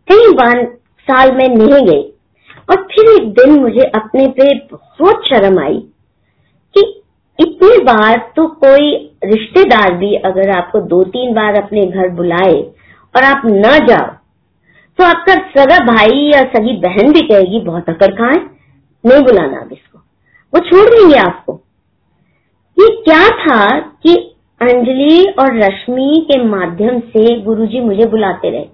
कई 0.08 0.32
बार, 0.34 0.64
साल 1.08 1.32
में 1.32 1.48
नहीं 1.48 1.84
गई, 1.86 2.02
और 2.68 2.82
फिर 2.84 3.10
एक 3.12 3.32
दिन 3.34 3.60
मुझे 3.60 3.84
अपने 3.94 4.26
पे 4.30 4.54
बहुत 4.66 5.26
शर्म 5.26 5.58
आई 5.58 5.78
कि 6.76 6.82
बार 7.84 8.18
तो 8.36 8.46
कोई 8.62 8.90
रिश्तेदार 9.24 9.94
भी 9.94 10.14
अगर 10.26 10.50
आपको 10.50 10.80
दो 10.88 11.02
तीन 11.06 11.34
बार 11.34 11.62
अपने 11.62 11.84
घर 11.84 12.08
बुलाए 12.14 12.54
और 13.14 13.24
आप 13.24 13.42
न 13.46 13.78
जाओ 13.86 14.06
तो 14.98 15.04
आपका 15.04 15.34
सगा 15.52 15.78
भाई 15.86 16.18
या 16.26 16.40
सगी 16.50 16.72
बहन 16.78 17.12
भी 17.12 17.20
कहेगी, 17.22 17.60
बहुत 17.60 17.88
अकड़ 17.88 18.12
है? 18.14 18.34
नहीं 19.04 19.22
बुलाना 19.22 19.60
अब 19.60 19.72
इसको। 19.72 19.98
वो 20.52 20.60
छोड़ 20.60 20.88
देंगे 20.88 21.18
आपको। 21.18 21.52
ये 22.76 22.88
क्या 22.98 23.28
था 23.38 23.78
कि 23.78 24.14
अंजलि 24.60 25.24
और 25.40 25.56
रश्मि 25.58 26.26
के 26.30 26.42
माध्यम 26.44 26.98
से 27.08 27.40
गुरुजी 27.42 27.80
मुझे 27.80 28.06
बुलाते 28.06 28.50
रहे, 28.50 28.64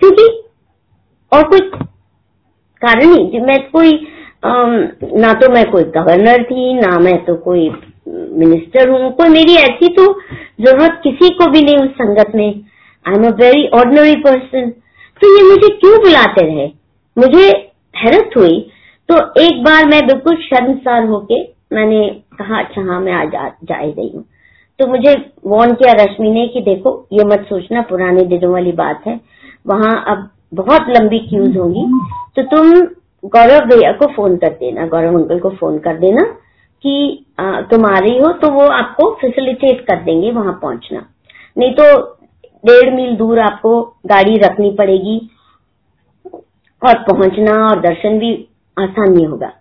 क्योंकि 0.00 0.26
और 1.32 1.48
कोई 1.48 1.60
कारण 2.82 3.06
नहीं। 3.06 3.40
मैं 3.42 3.58
कोई 3.70 3.92
ना 4.44 5.32
तो 5.34 5.52
मैं 5.52 5.64
कोई 5.70 5.84
गवर्नर 5.92 6.42
थी, 6.44 6.72
ना 6.74 6.98
मैं 6.98 7.24
तो 7.24 7.34
कोई 7.36 7.68
मिनिस्टर 8.06 8.88
हूँ 8.90 9.10
कोई 9.12 9.28
मेरी 9.28 9.54
ऐसी 9.56 9.88
तो 9.94 10.04
ज़रूरत 10.60 11.00
किसी 11.02 11.28
को 11.34 11.50
भी 11.50 11.62
नहीं 11.62 11.76
उस 11.76 11.90
संगत 11.92 12.32
में। 12.34 12.46
I 13.06 13.14
am 13.14 13.26
a 13.26 13.30
very 13.36 13.66
ordinary 13.68 14.14
person 14.20 14.70
तो 15.20 15.36
ये 15.36 15.42
मुझे 15.48 15.68
क्यों 15.76 15.98
बुलाते 16.00 16.46
रहे? 16.46 16.66
मुझे 17.16 17.46
हैरत 17.94 18.30
हुई। 18.36 18.58
तो 19.08 19.16
एक 19.42 19.62
बार 19.64 19.84
मैं 19.86 20.06
बिल्कुल 20.06 20.36
शर्मसार 20.42 21.04
होके 21.04 21.42
मैंने 21.72 22.08
कहा 22.38 22.58
अच्छा 22.58 22.82
हाँ 22.82 23.00
मैं 23.00 23.12
आज 23.12 23.30
जा 23.64 23.76
रही 23.76 24.08
हूँ। 24.08 24.24
तो 24.80 24.86
मुझे 24.86 25.14
वॉर्न 25.46 25.72
किया 25.74 25.92
रश्मि 25.92 26.30
ने 26.30 26.46
कि 26.48 26.60
देखो, 26.60 27.06
ये 27.12 27.24
मत 27.24 27.46
सोचना, 27.48 27.82
पुराने 27.82 28.22
दिनों 28.22 28.52
वाली 28.52 28.72
बात 28.72 29.06
है। 29.06 29.20
वहाँ 29.66 29.94
अब 30.08 30.28
बहुत 30.54 30.86
लंबी 30.90 31.18
क्यूज 31.18 31.56
होगी। 31.56 31.84
तो 32.36 32.42
तुम 32.46 32.72
गौरव 33.28 33.66
भैया 33.66 33.92
को 33.92 34.06
फ़ोन 34.06 34.36
कर 34.36 34.48
देना, 34.50 34.86
गौरव 34.86 35.18
अंकल 35.18 35.38
को 35.38 35.50
फ़ोन 35.50 35.78
कर 35.78 35.98
देना। 35.98 36.22
कि 36.84 37.24
आ, 37.40 37.60
तुम 37.62 37.84
आ 37.86 37.98
रही 37.98 38.18
हो 38.18 38.32
तो 38.34 38.50
वो 38.50 38.66
आपको 38.72 39.10
फैसिलिटेट 39.20 39.80
कर 39.86 40.02
देंगे 40.04 40.30
वहाँ 40.32 40.58
पहुँचना। 40.62 41.06
नहीं 41.56 41.72
तो 41.74 41.84
डेढ़ 42.64 42.94
मील 42.94 43.14
दूर 43.16 43.38
आपको 43.40 43.80
गाड़ी 44.06 44.36
रखनी 44.38 44.70
पड़ेगी 44.78 45.18
और 46.82 47.02
पहुँचना 47.04 47.52
और 47.66 47.80
दर्शन 47.80 48.18
भी 48.18 48.32
आसान 48.76 49.12
नहीं 49.12 49.26
होगा। 49.26 49.52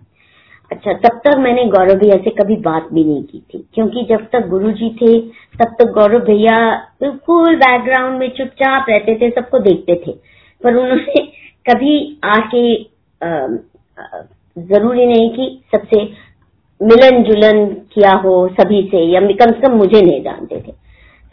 अच्छा 0.71 0.93
तब 0.93 1.19
तक 1.25 1.37
मैंने 1.39 1.63
गौरव 1.67 1.99
भैया 1.99 2.15
से 2.23 2.29
कभी 2.33 2.55
बात 2.61 2.87
भी 2.93 3.03
नहीं 3.03 3.23
की 3.23 3.39
थी 3.53 3.65
क्योंकि 3.73 4.03
जब 4.09 4.25
तक 4.33 4.47
गुरुजी 4.49 4.89
थे 5.01 5.19
तब 5.59 5.75
तक 5.79 5.91
गौरव 5.93 6.19
भैया 6.25 6.57
बिल्कुल 7.01 7.55
बैकग्राउंड 7.57 8.19
में 8.19 8.29
चुपचाप 8.37 8.85
रहते 8.89 9.15
थे 9.21 9.29
सबको 9.31 9.59
देखते 9.61 9.95
थे। 10.07 10.11
पर 10.61 10.75
उन्होंने 10.75 11.25
कभी 11.65 11.95
आके 12.25 12.73
ज़रूरी 14.57 15.05
नहीं 15.05 15.29
कि 15.29 15.45
सबसे 15.71 16.03
मिलन 16.81 17.23
जुलन 17.23 17.65
किया 17.93 18.11
हो 18.23 18.33
सभी 18.53 18.81
से 18.91 19.03
या 19.05 19.19
कम 19.21 19.51
से 19.51 19.61
कम 19.61 19.75
मुझे 19.77 20.01
नहीं 20.01 20.21
जानते 20.23 20.55
थे। 20.57 20.71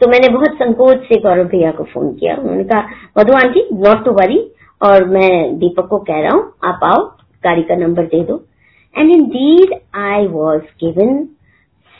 तो 0.01 0.07
मैंने 0.09 0.29
बहुत 0.29 0.55
संकोच 0.57 1.03
से 1.03 1.19
गौरव 1.21 1.47
भैया 1.47 1.71
को 1.71 1.83
फ़ोन 1.83 2.13
किया। 2.13 2.35
उन्होंने 2.35 2.63
कहा 2.63 2.81
Madhu 3.17 3.33
aunty 3.35 3.67
not 3.79 4.03
to 4.05 4.11
worry 4.11 4.39
और 4.81 5.05
मैं 5.09 5.57
दीपक 5.59 5.87
को 5.87 5.97
कह 5.99 6.19
रहा 6.21 6.33
हूँ 6.33 6.51
आप 6.63 6.79
आओ 6.83 7.03
गाड़ी 7.43 7.63
का 7.63 7.75
नंबर 7.75 8.05
दे 8.05 8.23
दो। 8.23 8.43
And 8.95 9.11
indeed 9.29 9.73
I 9.95 10.27
was 10.27 10.61
given 10.83 11.23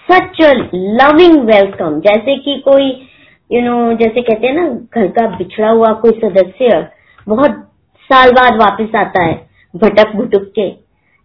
such 0.08 0.42
a 0.44 0.52
loving 0.76 1.40
welcome 1.46 2.00
जैसे 2.00 2.36
कि 2.38 2.58
कोई 2.66 2.86
यू 2.86 3.60
you 3.60 3.66
नो 3.66 3.78
know, 3.78 4.00
जैसे 4.00 4.22
कहते 4.22 4.48
हैं 4.48 4.54
ना 4.54 4.68
घर 4.68 5.08
का 5.18 5.28
बिछड़ा 5.38 5.70
हुआ 5.70 5.92
कोई 6.02 6.20
सदस्य 6.20 6.88
बहुत 7.28 7.60
साल 8.10 8.32
बाद 8.32 8.56
वापस 8.62 8.96
आता 8.96 9.24
है 9.24 9.36
भटक 9.74 10.16
भुटक 10.16 10.52
के। 10.56 10.68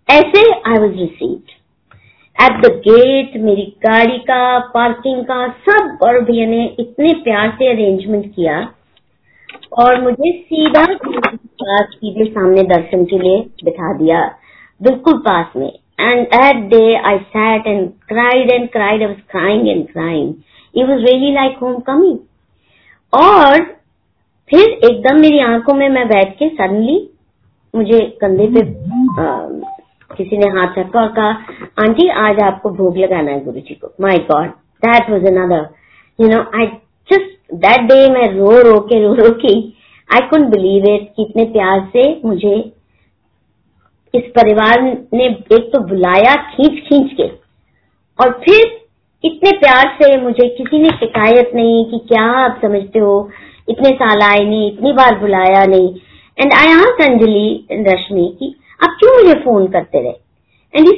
ऐसे 0.09 0.43
I 0.51 0.79
was 0.79 0.93
received 0.93 1.57
at 2.39 2.61
the 2.63 2.71
gate 2.87 3.37
मेरी 3.43 3.63
गाड़ी 3.85 4.19
का 4.27 4.59
पार्किंग 4.75 5.23
का 5.25 5.47
सब 5.69 5.99
और 6.03 6.21
भैया 6.25 6.47
ने 6.47 6.65
इतने 6.81 7.13
प्यार 7.25 7.51
से 7.59 7.69
अरेंजमेंट 7.71 8.27
किया। 8.35 8.59
और 9.79 10.01
मुझे 10.03 10.31
सीधा 10.33 10.85
सीधे 10.85 12.25
सामने 12.25 12.63
दर्शन 12.65 13.05
के 13.05 13.19
लिए 13.19 13.41
बिठा 13.65 13.93
दिया 13.99 14.21
बिल्कुल 14.81 15.19
पास 15.19 15.53
में। 15.57 15.71
And 16.01 16.27
at 16.35 16.57
day 16.71 16.95
I 16.97 17.19
sat 17.19 17.67
and 17.67 17.89
cried 18.09 18.51
and 18.51 18.69
cried 18.69 19.03
I 19.03 19.07
was 19.07 19.17
crying 19.31 19.69
and 19.69 19.87
crying 19.89 20.35
it 20.75 20.89
was 20.89 21.05
really 21.05 21.33
like 21.35 21.59
homecoming 21.89 22.19
और 23.13 23.63
फिर 24.51 24.69
एकदम 24.91 25.21
मेरी 25.21 25.39
आँखों 25.39 25.75
में 25.75 25.89
मैं 25.89 26.07
बैठ 26.09 26.37
के 26.39 26.49
सडनली 26.49 26.97
मुझे 27.75 28.01
कंधे 28.21 28.47
पे 28.53 28.61
आ, 29.23 29.68
किसी 30.11 30.39
ने 30.39 30.49
हाथ 30.51 30.79
रखा 30.79 31.01
और 31.01 31.09
कहा, 31.13 31.31
आंटी, 31.79 32.09
आज 32.09 32.41
आपको 32.43 32.71
भोग 32.73 32.97
लगाना 32.99 33.31
है 33.31 33.45
गुरु 33.45 33.61
जी 33.61 33.75
को. 33.75 33.93
My 34.01 34.19
God 34.31 34.49
that 34.83 35.11
was 35.11 35.27
another 35.27 35.69
you 36.19 36.29
know 36.29 36.41
I 36.59 36.67
just 37.09 37.37
that 37.57 37.81
day 37.83 38.09
मैं 38.13 38.27
रो 38.33 38.61
रो 38.63 38.79
के, 38.83 39.03
रो 39.03 39.13
रो 39.15 39.31
के 39.37 39.59
आई 40.09 40.27
कुंट 40.29 40.47
बिलीव 40.51 40.85
इट 40.95 41.09
कितने 41.17 41.45
प्यार 41.53 41.89
से 41.93 42.05
मुझे 42.25 42.57
इस 44.15 44.23
परिवार 44.37 44.83
ने 45.15 45.25
एक 45.25 45.71
तो 45.73 45.81
बुलाया 45.87 46.35
खींच 46.47 46.79
खींच 46.85 47.13
के, 47.13 47.27
और 48.19 48.31
फिर 48.45 48.77
इतने 49.25 49.51
प्यार 49.59 49.89
से 49.97 50.17
मुझे 50.21 50.49
किसी 50.51 50.79
ने 50.79 50.91
शिकायत 50.99 51.51
नहीं 51.55 51.85
कि 51.91 51.99
क्या 52.09 52.23
आप 52.37 52.59
समझते 52.63 52.99
हो, 52.99 53.31
इतने 53.69 53.91
साल 53.93 54.23
आए 54.23 54.45
नहीं, 54.45 54.71
इतनी 54.73 54.93
बार 54.93 55.19
बुलाया 55.21 55.65
नहीं। 55.67 55.89
And 56.39 56.53
I 56.55 56.73
ask 56.75 57.03
Anjali 57.03 57.67
Rashmi 57.89 58.27
की 58.39 58.55
आप 58.81 58.97
क्यों 59.01 59.13
मुझे 59.17 59.39
फ़ोन 59.41 59.67
करते 59.69 60.03
रहे? 60.03 60.13
एंड 60.75 60.89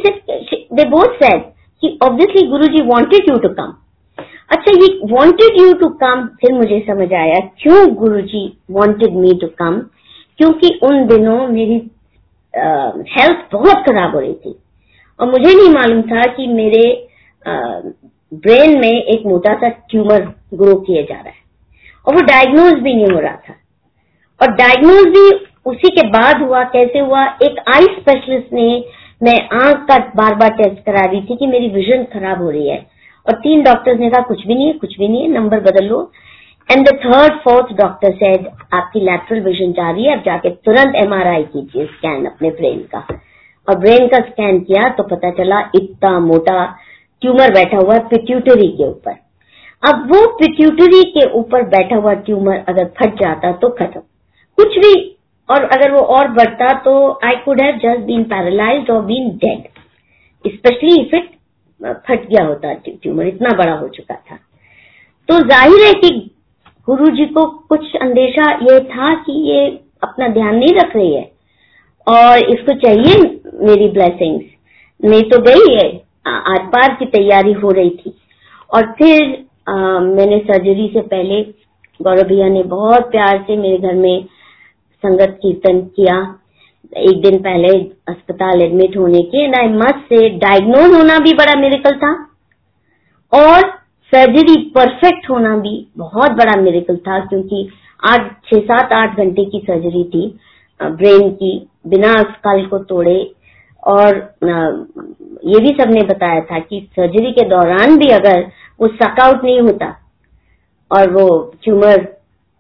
दे 0.73 0.89
बोथ 0.89 1.15
सेड 1.15 1.43
कि 1.83 1.99
obviously 2.03 2.47
Guruji 2.49 2.83
wanted 2.87 3.31
you 3.31 3.37
to 3.39 3.49
come 3.55 3.73
अच्छा 4.51 4.73
ये 4.73 4.89
वांटेड 5.11 5.61
यू 5.61 5.73
टू 5.81 5.89
कम 6.01 6.27
फिर 6.41 6.53
मुझे 6.55 6.79
समझ 6.87 7.13
आया 7.15 7.39
क्यों 7.63 7.87
गुरुजी 7.95 8.45
वांटेड 8.71 9.15
मी 9.17 9.33
टू 9.41 9.47
कम 9.59 9.79
क्योंकि 10.39 10.79
उन 10.83 11.07
दिनों 11.07 11.47
मेरी 11.49 11.77
हेल्थ 13.15 13.47
बहुत 13.53 13.85
खराब 13.87 14.15
हो 14.15 14.21
रही 14.21 14.33
थी। 14.35 14.55
और 15.19 15.31
मुझे 15.31 15.55
नहीं 15.55 15.69
मालूम 15.75 16.03
था 16.03 16.23
कि 16.33 16.47
मेरे 16.47 16.83
ब्रेन 17.47 18.79
में 18.81 18.91
एक 18.91 19.27
मोटा 19.27 19.55
सा 19.55 19.69
ट्यूमर 19.91 20.23
ग्रो 20.55 20.75
किया 20.81 21.03
जा 21.03 21.15
रहा 21.15 21.29
है। 21.29 21.39
और 22.07 22.15
वो 22.15 22.21
डायग्नोज 22.23 22.73
भी 22.73 22.95
नहीं 22.95 23.13
हो 23.13 23.21
रहा 23.21 23.37
था। 23.37 23.55
और 24.41 24.53
डायग्नोज 24.57 25.07
भी 25.17 25.29
उसी 25.67 25.89
के 25.89 26.07
बाद 26.09 26.43
हुआ, 26.43 26.63
कैसे 26.65 26.99
हुआ, 26.99 27.25
एक 27.43 27.57
आई 27.69 27.85
स्पेशलिस्ट 27.85 28.53
ने 28.53 28.85
मैं 29.23 29.39
आँख 29.53 29.87
का 29.89 29.99
बार 30.17 30.35
बार 30.35 30.51
टेस्ट 30.51 30.85
करा 30.85 31.05
रही 31.05 31.21
थी 31.21 31.37
कि 31.37 31.47
मेरी 31.47 31.69
विजन 31.69 32.05
खराब 32.05 32.43
हो 32.43 32.51
रही 32.51 32.69
है। 32.69 32.79
और 33.27 33.35
तीन 33.35 33.63
डॉक्टर्स 33.63 33.99
ने 34.01 34.11
कहा, 34.11 34.23
कुछ 34.23 34.47
भी 34.47 34.55
नहीं 34.55 34.67
है, 34.67 34.73
कुछ 34.73 34.99
भी 34.99 35.09
नहीं 35.09 35.23
है 35.23 35.29
नंबर 35.29 35.61
बदल। 35.61 35.85
लो 35.85 36.11
and 36.69 36.89
the 36.89 36.95
third 36.97 37.33
fourth 37.33 37.73
doctor 37.77 38.15
said 38.15 38.47
आपकी 38.75 39.01
लैटरल 39.01 39.41
विजन 39.41 39.73
जा 39.73 39.91
रही 39.91 40.05
है 40.05 40.17
अब 40.17 40.23
जाके 40.25 40.51
तुरंत 40.51 40.97
एमआरआई 40.97 41.43
कीजिए 41.43 41.87
स्कैन 41.87 42.27
अपने 42.27 42.51
ब्रेन 42.51 42.79
का। 42.95 43.07
और 43.69 43.79
ब्रेन 43.79 44.07
का 44.09 44.19
स्कैन 44.19 44.61
किया 44.61 44.89
तो 44.89 45.03
पता 45.03 45.31
चला, 45.31 45.61
इतना 45.75 46.19
मोटा 46.19 46.65
ट्यूमर 47.23 47.55
बैठा 47.55 47.77
हुआ 47.77 47.99
पिट्यूटरी 47.99 48.69
के 48.69 48.89
ऊपर। 48.89 49.17
अब 49.83 50.09
वो 50.13 50.27
पिट्यूटरी 50.39 51.03
के 51.11 51.31
ऊपर 51.31 51.63
बैठा 51.69 51.97
हुआ 51.97 52.13
ट्यूमर 52.15 52.65
अगर 52.69 52.85
फट 52.99 53.21
जाता 53.23 53.53
तो 53.53 53.69
खत्म। 53.69 54.01
कुछ 54.59 54.79
भी 54.79 55.17
और 55.51 55.65
अगर 55.67 55.93
वो 55.93 56.01
और 56.17 56.29
बढ़ता 56.33 56.73
तो 56.81 56.95
I 57.25 57.37
could 57.45 57.61
have 57.61 57.79
just 57.79 58.07
been 58.07 58.23
paralyse 58.31 58.91
और 58.91 59.03
been 59.05 59.29
dead 59.45 59.69
specially 60.45 61.01
if 61.01 61.15
it 61.17 61.31
फट 61.81 62.29
गया 62.29 62.45
होता 62.47 62.73
ट्यूमर 62.85 63.27
इतना 63.27 63.57
बड़ा 63.59 63.73
हो 63.73 63.89
चुका 63.89 64.15
था। 64.15 64.37
तो 65.29 65.39
ज़ाहिर 65.49 65.85
है 65.87 65.93
कि 65.95 66.11
गुरु 66.89 67.11
जी 67.17 67.25
को 67.29 67.45
कुछ 67.69 67.95
अंदेशा 68.03 68.51
ये 68.63 68.79
था 68.87 69.13
कि 69.25 69.33
ये 69.51 69.67
अपना 70.03 70.29
ध्यान 70.31 70.55
नहीं 70.57 70.75
रख 70.75 70.97
रही 70.97 71.15
है। 71.15 71.31
और 72.07 72.39
इसको 72.51 72.75
चाहिए 72.81 73.19
मेरी 73.67 73.89
ब्लेसिंग्स 73.91 74.45
नहीं 75.01 75.23
तो 75.31 75.39
गई 75.43 75.75
है 75.75 75.89
आर 76.29 76.67
पार 76.69 76.95
की 76.95 77.07
तैयारी 77.09 77.53
हो 77.55 77.71
रही 77.71 77.91
थी। 77.93 78.15
और 78.71 78.93
फिर 78.99 79.23
आ, 79.69 79.75
मैंने 80.01 80.39
सर्जरी 80.41 80.91
से 80.95 81.01
पहले 81.03 81.43
गौरव 82.01 82.29
भैया 82.29 82.49
ने 82.49 82.63
बहुत 82.69 83.11
प्यार 83.11 83.45
से 83.47 83.57
मेरे 83.57 83.79
घर 83.79 83.95
में 83.95 84.25
संगत 85.03 85.39
कीर्तन 85.43 85.81
किया। 85.97 86.17
एक 87.01 87.21
दिन 87.23 87.39
पहले 87.41 87.69
अस्पताल 88.09 88.63
एडमिट 88.63 88.97
होने 88.97 89.23
के 89.25 89.45
and 89.45 89.55
I 89.57 89.69
must 89.75 90.09
say 90.09 90.29
diagnose 90.39 90.95
होना 90.95 91.19
भी 91.19 91.33
बड़ा 91.35 91.55
मेरिकल 91.61 91.97
था। 91.97 92.13
और 93.33 93.69
सर्जरी 94.13 94.57
परफेक्ट 94.75 95.29
होना 95.31 95.57
भी 95.57 95.75
बहुत 95.99 96.31
बड़ा 96.33 96.61
मेरिकल 96.61 96.97
था, 96.99 97.19
क्योंकि 97.21 97.69
आठ, 98.03 98.31
छह, 98.45 98.59
सात, 98.61 98.93
आठ 98.93 99.17
घंटे 99.17 99.45
की 99.45 99.59
सर्जरी 99.61 100.05
थी 100.05 100.27
ब्रेन 100.81 101.31
की, 101.33 101.69
बिना 101.87 102.13
स्कल 102.23 102.65
को 102.67 102.79
तोड़े। 102.85 103.19
और 103.83 104.17
ये 105.47 105.61
भी 105.61 105.75
सबने 105.75 106.03
बताया 106.05 106.41
था 106.43 106.59
कि 106.61 106.81
सर्जरी 106.97 107.31
के 107.33 107.49
दौरान 107.49 107.97
भी 107.99 108.09
अगर 108.13 108.41
वो 108.81 108.87
सकआउट 108.97 109.45
नहीं 109.45 109.61
होता, 109.61 109.95
और 110.91 111.11
वो 111.13 111.29
tumour 111.63 112.07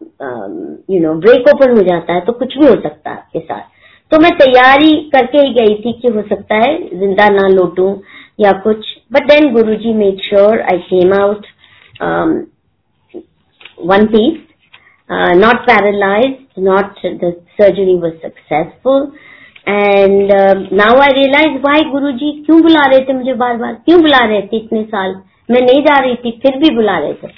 you 0.00 1.00
know 1.00 1.14
break 1.20 1.48
open 1.48 1.76
हो 1.76 1.82
जाता 1.84 2.14
है 2.14 2.20
तो 2.20 2.32
कुछ 2.32 2.56
भी 2.58 2.66
हो 2.66 2.74
सकता 2.74 3.10
है 3.10 3.16
आपके 3.16 3.40
साथ। 3.40 3.62
तो 4.12 4.18
मैं 4.20 4.30
तैयारी 4.38 4.92
करके 5.10 5.38
ही 5.38 5.52
गई 5.54 5.74
थी 5.82 5.92
कि 6.00 6.08
हो 6.14 6.22
सकता 6.28 6.56
है 6.56 6.98
ज़िंदा 6.98 7.28
ना 7.30 7.46
लौटू 7.48 7.88
या 8.40 8.52
कुछ। 8.64 8.86
But 9.12 9.26
then 9.28 9.52
Guru 9.54 9.74
ji 9.76 9.92
made 9.94 10.20
sure 10.22 10.60
I 10.62 10.78
came 10.86 11.12
out 11.14 11.46
one 13.86 14.06
piece 14.06 14.38
not 15.10 15.66
paralyzed, 15.68 16.40
not 16.60 17.06
the 17.22 17.32
surgery 17.60 17.98
was 18.00 18.16
successful. 18.24 19.06
And 19.66 20.30
now 20.72 20.98
I 21.00 21.12
realise 21.14 21.56
why 21.62 21.82
Guru 21.90 22.10
ji 22.20 22.30
क्यों 22.46 22.60
बुला 22.62 22.84
रहे 22.90 23.00
थे 23.04 23.12
मुझे 23.12 23.32
बार 23.42 23.56
बार 23.56 23.72
क्यों 23.84 24.00
बुला 24.02 24.18
रहे 24.24 24.40
थे 24.42 24.56
इतने 24.56 24.82
साल? 24.84 25.14
मैं 25.50 25.60
नहीं 25.60 25.82
जा 25.82 25.98
रही 25.98 26.14
थी 26.14 26.30
फिर 26.42 26.56
भी 26.58 26.74
बुला 26.74 26.96
रहे 26.98 27.12
थे। 27.12 27.28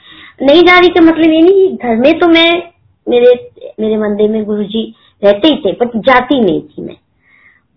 नहीं 0.42 0.62
जा 0.62 0.78
रही 0.78 0.88
का 0.88 1.00
मतलब 1.00 1.32
ये 1.32 1.40
नहीं 1.42 1.76
घर 1.76 1.96
में 1.96 2.18
तो 2.18 2.28
मैं, 2.28 2.62
मेरे 3.06 3.32
मेरे 3.80 3.96
मंदिर 3.96 4.30
में 4.30 4.44
गुरु 4.44 4.64
जी 4.64 4.82
रहते 5.22 5.48
ही 5.48 5.56
थे 5.56 5.72
बट 5.80 5.96
जाती 6.06 6.40
नहीं 6.40 6.60
थी 6.62 6.82
मैं। 6.82 6.96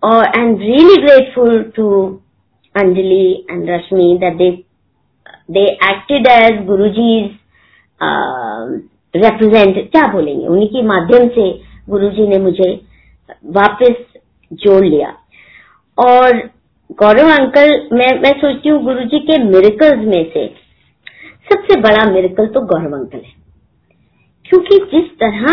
और 0.03 0.25
I 0.27 0.41
am 0.41 0.55
really 0.59 1.01
grateful 1.01 1.61
to 1.75 1.89
Anjali 2.75 3.45
and 3.51 3.69
Rashmi 3.69 4.17
they 5.51 5.63
acted 5.89 6.27
as 6.27 6.65
Guru 6.65 6.87
ji 6.89 7.11
represent 9.15 9.75
क्या 9.91 10.07
बोलेंगे? 10.13 10.45
उन्हीं 10.47 10.67
के 10.67 10.81
माध्यम 10.83 11.27
से 11.29 11.49
गुरु 11.89 12.09
जी 12.09 12.27
ने 12.27 12.37
मुझे 12.39 12.69
वापस 13.51 13.95
जोड़ 14.51 14.83
लिया। 14.85 15.13
और 15.97 16.37
गौरव 16.99 17.29
अंकल, 17.31 17.69
मैं 17.93 18.11
मैं 18.21 18.31
सोचती 18.39 18.69
हूँ 18.69 18.83
गुरु 18.83 19.03
जी 19.03 19.19
के 19.19 19.37
मिरेकल्स 19.43 20.05
में 20.07 20.23
से 20.33 20.45
सबसे 21.47 21.79
बड़ा 21.81 22.05
मेरिकल 22.11 22.47
तो 22.47 22.61
गौरव 22.65 22.95
अंकल 22.97 23.17
है। 23.17 23.33
क्योंकि 24.45 24.77
जिस 24.91 25.09
तरह 25.19 25.45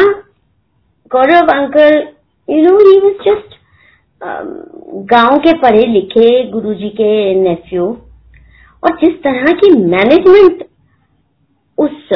Gaurav 1.10 1.52
uncle 1.54 1.96
you 2.48 2.62
know 2.62 2.78
he 2.80 2.98
was 3.00 3.22
just 3.24 3.60
गाँव 5.10 5.36
के 5.38 5.52
पढ़े 5.58 5.84
लिखे 5.86 6.28
गुरुजी 6.50 6.88
के 6.90 7.12
नेफ्यू 7.34 7.86
और 8.82 8.96
जिस 8.96 9.22
तरह 9.22 9.52
की 9.54 9.70
मैनेजमेंट 9.86 10.64
उस 11.78 12.08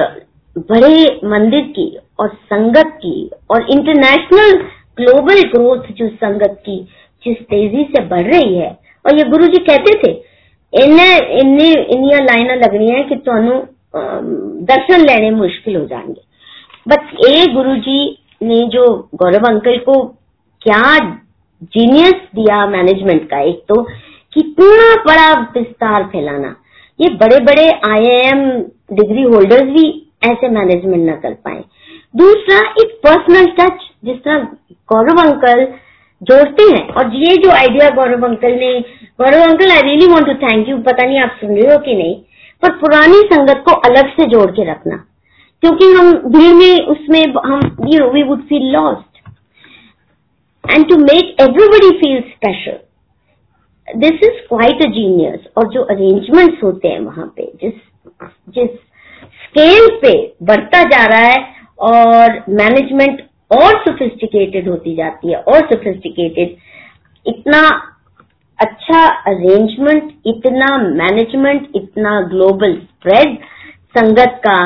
बड़े 0.71 1.21
मंदिर 1.25 1.65
की 1.71 1.87
और 2.21 2.29
संगत 2.45 2.93
की 2.97 3.31
और 3.51 3.67
इंटरनेशनल 3.71 4.53
ग्लोबल 4.99 5.43
ग्रोथ 5.51 5.93
जो 5.93 6.09
संगत 6.09 6.57
की, 6.61 6.77
जिस 7.25 7.37
तेज़ी 7.43 7.83
से 7.85 8.03
बढ़ 8.05 8.23
रही 8.25 8.55
है, 8.55 8.71
और 9.05 9.19
ये 9.19 9.25
गुरु 9.31 9.47
जी 9.47 9.59
कहते 9.65 9.99
थे 9.99 10.13
इन्हें 10.74 11.40
इन्हें 11.40 11.86
इनिया 11.88 12.20
लाइना 12.20 12.56
लगनी 12.56 12.90
है 12.90 13.04
कि 13.04 13.16
ਤੁਹਾਨੂੰ 13.16 13.60
दर्शन 14.66 15.02
लेने 15.02 15.32
मुश्किल 15.32 15.76
हो 15.76 15.86
जाएंगे 15.86 16.22
बट 16.88 17.26
ए 17.28 17.46
गुरु 17.54 17.76
जी 17.78 18.00
ने 18.44 18.64
जो 18.68 18.86
गौरव 19.16 19.48
अंकल 19.48 19.78
को 19.80 20.04
क्या 20.62 20.84
जीनियस 21.74 22.14
दिया 22.36 22.66
मैनेजमेंट 22.68 23.30
का 23.30 23.40
एक 23.40 23.64
तो 23.70 23.82
कितना 24.34 24.96
बड़ा 25.06 25.32
विस्तार 25.58 26.04
फैलाना 26.04 26.56
ये 27.00 27.10
बड़े 27.16 27.40
बड़े 27.40 27.68
आईआईएम 27.88 28.42
डिग्री 28.96 29.22
होल्डर्स 29.24 29.70
भी 29.74 29.86
ऐसे 30.26 30.50
मैनेजमेंट 30.50 31.10
न 31.10 31.16
कर 31.22 31.34
पाए 31.46 31.64
दूसरा 32.16 32.60
एक 32.82 33.00
पर्सनल 33.06 33.46
टच 33.60 33.88
जिस 34.06 34.18
तरह 34.18 34.44
गौरव 34.90 35.22
अंकल 35.22 35.66
जोड़ते 36.23 36.63
हैं। 36.63 36.89
और 36.89 37.15
ये 37.15 37.37
जो 37.37 37.51
आइडिया 37.51 37.89
गौरव 37.91 38.27
अंकल 38.27 38.53
ने, 38.53 38.79
Gaurav 39.21 39.43
uncle 39.43 39.71
I 39.71 39.83
really 39.83 40.07
want 40.07 40.27
to 40.27 40.35
thank 40.35 40.69
you 40.69 40.79
पता 40.79 41.07
नहीं 41.07 41.19
आप 41.21 41.37
सुन 41.41 41.57
रहे 41.57 41.73
हो 41.73 41.79
कि 41.79 41.95
नहीं। 41.95 42.15
पर 42.63 42.73
पुरानी 42.73 43.21
संगत 43.33 43.63
को 43.69 43.75
अलग 43.89 44.09
से 44.11 44.25
जोड़ 44.25 44.51
के 44.51 44.71
रखना। 44.71 44.97
क्योंकि 45.63 45.85
हम 45.93 46.13
भीड़ 46.33 46.55
में, 46.55 46.87
उसमें 46.87 47.21
हम 47.47 47.61
you 47.89 47.99
know 47.99 48.11
we 48.11 48.23
would 48.23 48.43
feel 48.43 48.73
lost 48.73 49.31
and 50.65 50.89
to 50.89 50.97
make 50.97 51.37
everybody 51.41 51.91
feel 51.99 52.21
special 52.21 52.79
this 53.89 54.13
is 54.13 54.41
quite 54.49 54.83
a 54.83 54.89
genius 54.89 55.41
और 55.57 55.69
जो 55.69 55.83
अरेंजमेंट्स 55.83 56.63
होते 56.65 56.89
हैं 56.89 57.01
वहाँ 57.01 57.33
पे, 57.37 57.53
जिस 57.63 57.73
जिस 58.49 58.71
स्केल 59.45 59.89
पे 60.03 60.33
बढ़ता 60.43 60.83
जा 60.83 61.05
रहा 61.07 61.19
है, 61.19 61.57
और 61.79 62.45
मैनेजमेंट 62.49 63.21
और 63.51 63.79
सोफिस्टिकेटेड 63.81 64.69
होती 64.69 64.95
जाती 64.97 65.33
है 65.33 65.39
और 65.39 65.67
सोफिस्टिकेटेड 65.73 66.57
इतना 67.27 67.61
अच्छा 68.59 69.05
अरेंजमेंट 69.31 70.13
इतना 70.27 70.77
मैनेजमेंट 70.79 71.69
इतना 71.77 72.21
ग्लोबल 72.29 72.75
स्प्रेड 72.75 73.37
संगत 73.99 74.41
का 74.47 74.57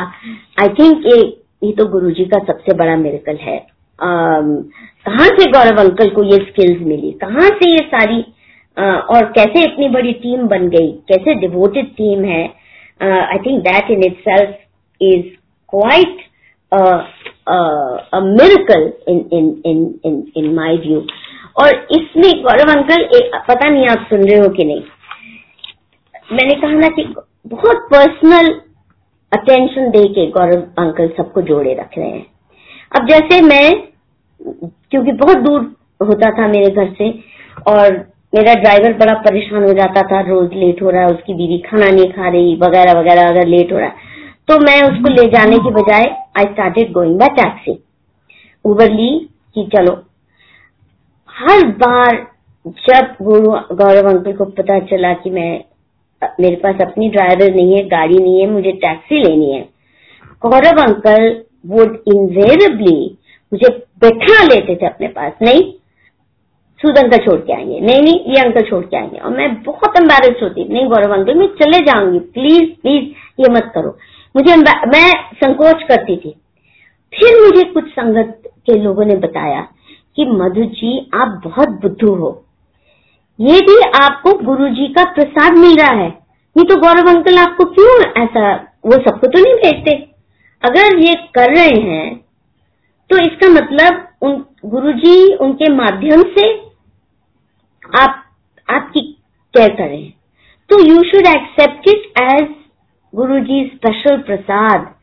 आई 0.62 0.68
थिंक 0.78 1.07
ये 1.07 1.18
ये 1.62 1.72
तो 1.72 1.87
गुरुजी 1.89 2.24
का 2.24 2.39
सबसे 2.45 2.74
बड़ा 2.76 2.97
मेरिकल 2.97 3.37
है। 3.37 3.59
कहाँ 3.99 5.26
से 5.28 5.51
गौरव 5.53 5.81
अंकल 5.81 6.09
को 6.11 6.22
ये 6.24 6.37
स्किल्स 6.45 6.81
मिली? 6.83 7.11
कहाँ 7.22 7.49
से 7.49 7.70
ये 7.72 7.85
सारी 7.89 8.24
आ, 8.76 8.85
और 8.85 9.24
कैसे 9.37 9.62
इतनी 9.62 9.89
बड़ी 9.89 10.12
टीम 10.12 10.47
बन 10.49 10.68
गई? 10.68 10.91
कैसे 11.09 11.35
डिवोटेड 11.41 11.91
टीम 11.97 12.24
है? 12.24 12.43
I 13.01 13.39
think 13.47 13.61
that 13.62 13.91
in 13.91 14.05
itself 14.28 14.57
is 15.01 15.26
quite 15.72 16.24
a 17.51 18.20
miracle 18.20 18.84
in 19.09 19.18
in 19.32 19.62
in 19.64 20.01
in 20.05 20.22
in 20.36 20.55
my 20.55 20.76
view. 20.86 21.01
और 21.59 21.86
इसमें 21.90 22.42
गौरव 22.42 22.72
अंकल 22.72 23.03
एक 23.03 23.30
पता 23.48 23.68
नहीं 23.68 23.88
आप 23.88 24.07
सुन 24.11 24.24
रहे 24.24 24.38
हो 24.38 24.48
कि 24.48 24.64
नहीं। 24.64 24.82
मैंने 26.32 26.55
कहा 26.55 26.72
ना 26.72 26.88
कि 26.88 27.14
बहुत 27.46 27.76
पर्सनल 27.76 28.61
अटेंशन 29.32 29.90
दे 29.90 30.05
के 30.09 30.26
गौरव 30.30 30.62
अंकल 30.78 31.09
सबको 31.09 31.42
जोड़े 31.42 31.74
रख 31.74 31.98
रहे 31.98 32.09
हैं। 32.09 32.26
अब 32.96 33.09
जैसे 33.09 33.40
मैं, 33.40 33.82
क्योंकि 34.90 35.12
बहुत 35.12 35.36
दूर 35.36 35.61
होता 36.03 36.30
था 36.30 36.48
मेरे 36.48 36.70
घर 36.70 36.94
से, 36.98 37.11
और 37.68 37.92
मेरा 38.34 38.55
ड्राइवर 38.55 38.92
बड़ा 38.92 39.14
परेशान 39.14 39.64
हो 39.64 39.72
जाता 39.72 40.03
था, 40.03 40.20
रोज 40.20 40.51
लेट 40.55 40.82
हो 40.82 40.90
रहा 40.90 41.03
है, 41.03 41.09
उसकी 41.09 41.34
बीवी 41.34 41.59
खाना 41.59 41.86
नहीं 41.86 42.11
खा 42.11 42.28
रही, 42.28 42.57
वगैरह 42.57 43.01
वगैरह, 43.01 43.28
अगर 43.28 43.46
लेट 43.46 43.72
हो 43.72 43.78
रहा 43.78 43.88
है। 43.88 44.10
तो 44.51 44.59
मैं 44.59 44.82
उसको 44.82 45.09
ले 45.09 45.26
जाने 45.28 45.57
की 45.57 45.70
बजाय 45.70 46.05
I 46.38 46.44
started 46.44 46.92
going 46.92 47.18
by 47.18 47.28
taxi 47.28 47.84
Uber 48.64 48.90
ली 48.90 49.28
कि 49.55 49.68
चलो। 49.76 49.92
हर 51.30 51.66
बार 51.66 52.16
जब 52.66 53.14
गौरव 53.72 54.09
अंकल 54.09 54.32
को 54.32 54.44
पता 54.44 54.78
चला 54.78 55.12
कि 55.12 55.30
मैं, 55.30 55.64
मेरे 56.40 56.57
पास 56.57 56.80
अपनी 56.80 57.09
ड्राइवर 57.09 57.55
नहीं 57.55 57.76
है, 57.76 57.82
गाड़ी 57.88 58.18
नहीं 58.18 58.40
है, 58.40 58.51
मुझे 58.51 58.72
टैक्सी 58.72 59.22
लेनी 59.22 59.53
है, 59.53 59.68
गौरव 60.46 60.82
अंकल 60.82 61.42
वुड 61.66 62.03
इनवेरेबली 62.09 63.18
मुझे 63.53 63.68
बैठा 64.01 64.42
लेते 64.44 64.76
थे 64.76 64.86
अपने 64.86 65.09
पास। 65.09 65.32
नहीं, 65.42 65.72
सूद 66.78 66.98
अंकल 66.98 67.18
छोड़ 67.18 67.40
के 67.40 67.53
आएँगे। 67.53 67.80
नहीं 67.80 68.03
नहीं, 68.03 68.20
ये 68.34 68.40
अंकल 68.42 68.61
छोड़ 68.61 68.84
के 68.84 68.96
आएँगे। 68.96 69.18
और 69.18 69.30
मैं 69.30 69.62
बहुत 69.62 69.96
एम्बेरस 69.96 70.42
होती। 70.42 70.64
नहीं, 70.64 70.86
गौरव 70.86 71.14
अंकल, 71.14 71.34
मैं 71.34 71.46
चले 71.46 71.78
जाऊँगी। 71.78 72.18
प्लीज़ 72.18 72.80
प्लीज़ 72.82 73.05
ये 73.42 73.51
मत 73.51 73.72
करो। 73.74 73.98
मुझे 74.35 74.57
मैं 74.57 75.09
संकोच 75.35 75.83
करती 75.83 76.16
थी। 76.16 76.35
फिर 77.12 77.41
मुझे 77.41 77.64
कुछ 77.64 77.89
संगत 77.91 78.43
के 78.66 78.78
लोगों 78.78 79.05
ने 79.05 79.16
बताया 79.18 79.61
कि 80.16 80.26
मधु 80.26 80.64
जी, 80.64 80.99
आप 81.14 81.41
बहुत 81.45 81.68
बुद्धू 81.83 82.14
हो। 82.14 82.31
ये 83.39 83.61
भी 83.61 83.81
आपको 83.99 84.33
गुरु 84.45 84.68
जी 84.68 84.87
का 84.89 85.05
प्रसाद 85.12 85.57
मिल 85.59 85.76
रहा 85.76 85.93
है। 85.93 86.09
नहीं 86.57 86.64
तो 86.66 86.76
गौरव 86.76 87.09
अंकल, 87.09 87.39
आपको 87.39 87.64
क्यों 87.66 88.01
ऐसा, 88.22 88.53
वो 88.87 88.93
सबको 88.95 89.26
तो 89.26 89.41
नहीं 89.41 89.55
भेजते? 89.55 89.97
अगर 90.62 90.99
ये 90.99 91.14
कर 91.35 91.55
रहे 91.55 91.81
हैं 91.83 92.16
तो 93.11 93.18
इसका 93.18 93.49
मतलब 93.51 94.07
उन, 94.22 94.33
गुरु 94.66 94.93
जी 94.95 95.35
उनके 95.37 95.72
माध्यम 95.72 96.22
से 96.31 96.49
आप, 97.97 98.24
आपकी 98.68 99.01
केयर 99.55 99.74
करें 99.74 100.12
तो 100.70 100.78
you 100.81 101.03
should 101.03 101.26
accept 101.28 101.89
it 101.89 102.20
as 102.22 102.49
ji 103.15 103.71
special 103.75 104.17
prasad 104.17 104.95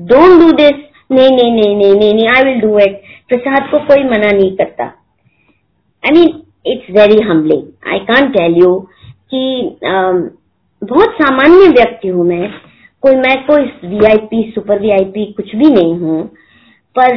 don't 0.00 0.40
do 0.40 0.52
this 0.52 0.74
नहीं 1.12 1.30
नहीं 1.30 1.52
नहीं 1.52 1.76
नहीं 1.76 1.94
नहीं 1.94 2.14
नहीं 2.14 2.28
आई 2.28 2.42
विल 2.42 2.60
डू 2.60 2.78
इट 2.78 3.02
प्रसाद 3.28 3.70
को 3.70 3.78
कोई 3.78 4.04
मना 4.04 4.30
नहीं 4.30 4.56
करता 4.56 4.84
I 6.02 6.10
mean 6.10 6.42
it's 6.66 6.90
very 6.90 7.20
humbling 7.20 7.92
I 7.92 7.98
can't 7.98 8.28
tell 8.28 8.54
you 8.54 8.88
कि 9.34 9.76
um, 9.86 10.42
बहुत 10.84 11.10
सामान्य 11.10 11.68
व्यक्ति 11.68 12.08
हूँ 12.08 12.26
मैं। 12.26 12.50
कोई 13.02 13.16
मैं 13.16 13.46
कोई 13.46 13.88
वीआईपी 13.88 14.52
सुपर 14.54 14.78
वीआईपी 14.78 15.32
कुछ 15.32 15.56
भी 15.56 15.70
नहीं 15.70 15.98
हूँ। 15.98 16.24
पर 16.98 17.14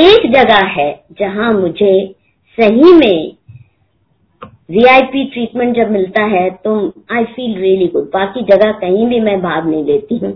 एक 0.00 0.32
जगह 0.32 0.66
है 0.66 1.04
जहाँ 1.20 1.52
मुझे 1.52 2.14
सही 2.58 2.92
में 2.92 3.36
वीआईपी 4.70 5.24
ट्रीटमेंट 5.32 5.74
जब 5.76 5.90
मिलता 5.92 6.22
है 6.34 6.48
तो 6.64 6.74
आई 7.12 7.24
फील 7.36 7.56
रियली 7.60 7.86
गुड 7.94 8.04
बाकी 8.12 8.42
जगह 8.50 8.72
कहीं 8.80 9.06
भी 9.08 9.20
मैं 9.20 9.40
भाग 9.42 9.66
नहीं 9.68 9.84
लेती 9.84 10.18
हूँ 10.18 10.32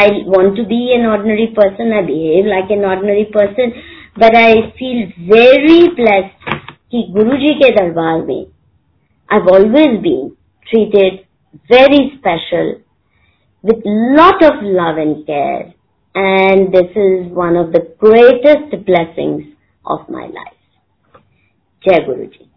I 0.00 0.22
want 0.28 0.56
to 0.56 0.64
be 0.66 0.86
an 0.94 1.06
ordinary 1.06 1.46
person 1.58 1.92
I 1.92 2.02
behave 2.12 2.46
like 2.46 2.70
an 2.78 2.84
ordinary 2.90 3.24
person 3.38 3.72
but 4.18 4.36
I 4.36 4.60
feel 4.78 5.02
very 5.32 5.82
blessed 5.96 6.54
कि 6.92 7.06
गुरु 7.12 7.36
जी 7.38 7.54
के 7.62 7.70
दरबार 7.76 8.22
में 8.26 8.44
I 9.28 9.52
always 9.54 9.98
been 10.00 10.28
treated 10.66 11.20
very 11.70 12.06
special 12.16 12.74
with 13.64 13.82
lot 13.84 14.42
of 14.42 14.62
love 14.62 14.96
and 14.96 15.26
care, 15.26 15.72
and 16.14 16.72
this 16.72 16.90
is 16.96 17.30
one 17.32 17.56
of 17.56 17.72
the 17.72 17.94
greatest 17.98 18.84
blessings 18.84 19.44
of 19.84 20.08
my 20.08 20.26
life. 20.26 20.58
Jai 21.84 22.00
Guruji. 22.00 22.51